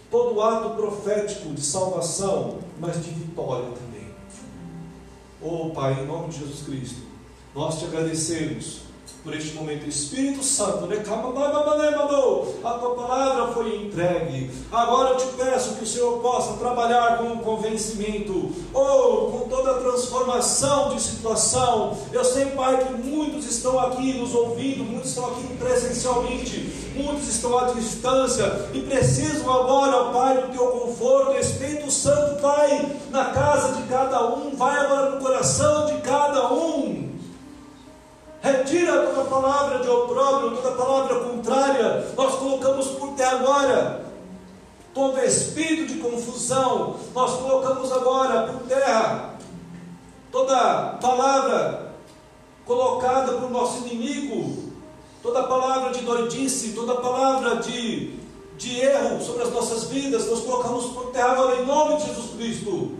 todo 0.09 0.37
o 0.37 0.41
ato 0.41 0.71
profético 0.71 1.53
de 1.53 1.61
salvação, 1.61 2.57
mas 2.79 2.95
de 3.05 3.11
vitória 3.11 3.69
também. 3.69 4.07
Oh 5.39 5.69
Pai, 5.69 6.01
em 6.01 6.07
nome 6.07 6.29
de 6.29 6.39
Jesus 6.39 6.65
Cristo 6.65 7.07
nós 7.57 7.79
te 7.79 7.85
agradecemos 7.85 8.81
por 9.23 9.33
este 9.35 9.53
momento. 9.55 9.87
Espírito 9.87 10.43
Santo, 10.43 10.85
né? 10.87 10.97
a 12.63 12.73
tua 12.73 12.95
palavra 12.95 13.53
foi 13.53 13.83
entregue. 13.83 14.51
Agora 14.71 15.11
eu 15.11 15.17
te 15.17 15.27
peço 15.37 15.75
que 15.75 15.83
o 15.83 15.87
Senhor 15.87 16.19
possa 16.19 16.53
trabalhar 16.53 17.17
com 17.17 17.37
convencimento, 17.39 18.51
ou 18.73 19.31
com 19.31 19.49
toda 19.49 19.71
a 19.71 19.79
transformação 19.79 20.95
de 20.95 21.01
situação. 21.01 21.97
Eu 22.11 22.23
sei, 22.23 22.45
Pai, 22.47 22.85
que 22.85 22.93
muitos 22.93 23.45
estão 23.49 23.79
aqui 23.79 24.13
nos 24.13 24.33
ouvindo, 24.33 24.83
muitos 24.83 25.09
estão 25.09 25.27
aqui 25.27 25.47
presencialmente, 25.57 26.91
muitos 26.95 27.27
estão 27.27 27.57
à 27.57 27.65
distância 27.71 28.69
e 28.73 28.81
precisam 28.81 29.51
agora, 29.53 30.11
Pai, 30.11 30.41
do 30.41 30.53
teu 30.53 30.67
conforto. 30.67 31.37
Espírito 31.37 31.89
Santo, 31.91 32.41
vai 32.41 32.91
na 33.11 33.25
casa 33.25 33.73
de 33.73 33.83
cada 33.87 34.25
um, 34.35 34.55
vai 34.55 34.77
agora 34.77 35.11
no 35.11 35.21
coração 35.21 35.85
de 35.87 36.01
cada 36.01 36.51
um 36.53 37.06
Retira 38.41 39.07
toda 39.07 39.29
palavra 39.29 39.79
de 39.79 39.89
opróbrio, 39.89 40.57
toda 40.57 40.75
palavra 40.75 41.19
contrária. 41.21 42.05
Nós 42.15 42.35
colocamos 42.35 42.87
por 42.89 43.13
terra 43.13 43.37
agora. 43.37 44.07
Todo 44.93 45.19
espírito 45.19 45.93
de 45.93 45.99
confusão, 45.99 46.95
nós 47.13 47.39
colocamos 47.39 47.91
agora 47.91 48.51
por 48.51 48.67
terra. 48.67 49.35
Toda 50.31 50.97
palavra 51.01 51.93
colocada 52.65 53.33
por 53.33 53.49
nosso 53.49 53.87
inimigo, 53.87 54.71
toda 55.23 55.43
palavra 55.43 55.91
de 55.91 56.01
doidice, 56.01 56.73
toda 56.73 56.95
palavra 56.95 57.55
de, 57.57 58.19
de 58.57 58.79
erro 58.81 59.23
sobre 59.23 59.43
as 59.43 59.51
nossas 59.51 59.85
vidas, 59.85 60.27
nós 60.27 60.41
colocamos 60.41 60.87
por 60.87 61.11
terra 61.11 61.31
agora 61.31 61.61
em 61.61 61.65
nome 61.65 61.97
de 61.97 62.07
Jesus 62.07 62.31
Cristo. 62.35 62.91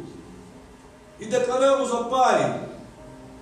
E 1.19 1.25
declaramos, 1.25 1.91
ó 1.91 2.03
Pai, 2.05 2.61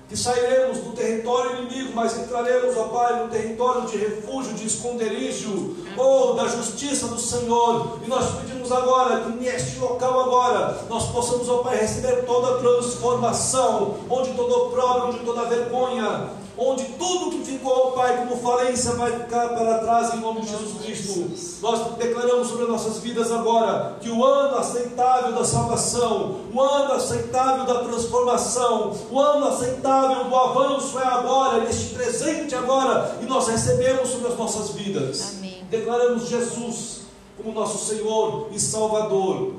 que 0.07 0.15
sairemos 0.15 0.79
do 0.79 0.91
território 0.91 1.61
inimigo, 1.61 1.93
mas 1.95 2.17
entraremos, 2.17 2.77
ó 2.77 2.83
Pai, 2.89 3.23
no 3.23 3.29
território 3.29 3.87
de 3.87 3.97
refúgio, 3.97 4.53
de 4.53 4.67
esconderijo, 4.67 5.75
ou 5.97 6.35
da 6.35 6.47
justiça 6.47 7.07
do 7.07 7.19
Senhor. 7.19 7.99
E 8.05 8.07
nós 8.07 8.35
pedimos 8.35 8.71
agora 8.71 9.21
que 9.21 9.29
neste 9.31 9.79
local 9.79 10.19
agora 10.19 10.79
nós 10.89 11.05
possamos, 11.11 11.49
ó 11.49 11.57
Pai, 11.59 11.77
receber 11.77 12.25
toda 12.25 12.55
a 12.55 12.59
transformação, 12.59 13.95
onde 14.09 14.33
todo 14.33 14.67
opróbrio, 14.67 15.15
onde 15.15 15.19
toda 15.25 15.45
vergonha, 15.45 16.29
onde 16.57 16.83
tudo 16.85 17.31
que 17.31 17.51
ficou, 17.51 17.91
Pai, 17.91 18.17
como 18.17 18.41
falência 18.41 18.91
vai 18.93 19.11
ficar 19.11 19.49
para 19.49 19.79
trás 19.79 20.13
em 20.13 20.19
nome 20.19 20.41
de 20.41 20.49
Jesus 20.49 20.81
Cristo. 20.81 21.61
Nós 21.61 21.95
declaramos 21.97 22.47
sobre 22.47 22.65
nossas 22.65 22.99
vidas 22.99 23.31
agora 23.31 23.97
que 23.99 24.09
o 24.09 24.23
ano 24.23 24.57
aceitável 24.57 25.33
da 25.33 25.43
salvação, 25.43 26.41
o 26.53 26.61
ano 26.61 26.93
aceitável 26.93 27.65
da 27.65 27.83
transformação, 27.83 28.95
o 29.11 29.19
ano 29.19 29.47
aceitável 29.47 30.25
do 30.25 30.35
avanço 30.35 30.99
é 30.99 31.05
agora, 31.05 31.61
neste 31.61 31.93
presente 31.93 32.55
agora, 32.55 33.17
e 33.21 33.25
nós 33.25 33.47
recebemos 33.47 34.09
sobre 34.09 34.27
as 34.27 34.37
nossas 34.37 34.69
vidas. 34.69 35.35
Amém. 35.37 35.63
Declaramos 35.69 36.27
Jesus 36.27 37.01
como 37.37 37.51
nosso 37.51 37.85
Senhor 37.85 38.47
e 38.51 38.59
Salvador. 38.59 39.53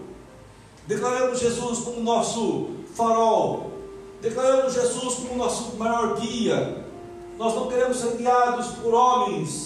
Declaramos 0.86 1.40
Jesus 1.40 1.80
como 1.80 2.00
nosso 2.00 2.68
farol. 2.94 3.72
Declaramos 4.22 4.72
Jesus 4.72 5.14
como 5.14 5.36
nosso 5.36 5.76
maior 5.76 6.16
guia. 6.16 6.85
Nós 7.38 7.54
não 7.54 7.68
queremos 7.68 7.98
ser 7.98 8.16
guiados 8.16 8.68
por 8.78 8.94
homens, 8.94 9.65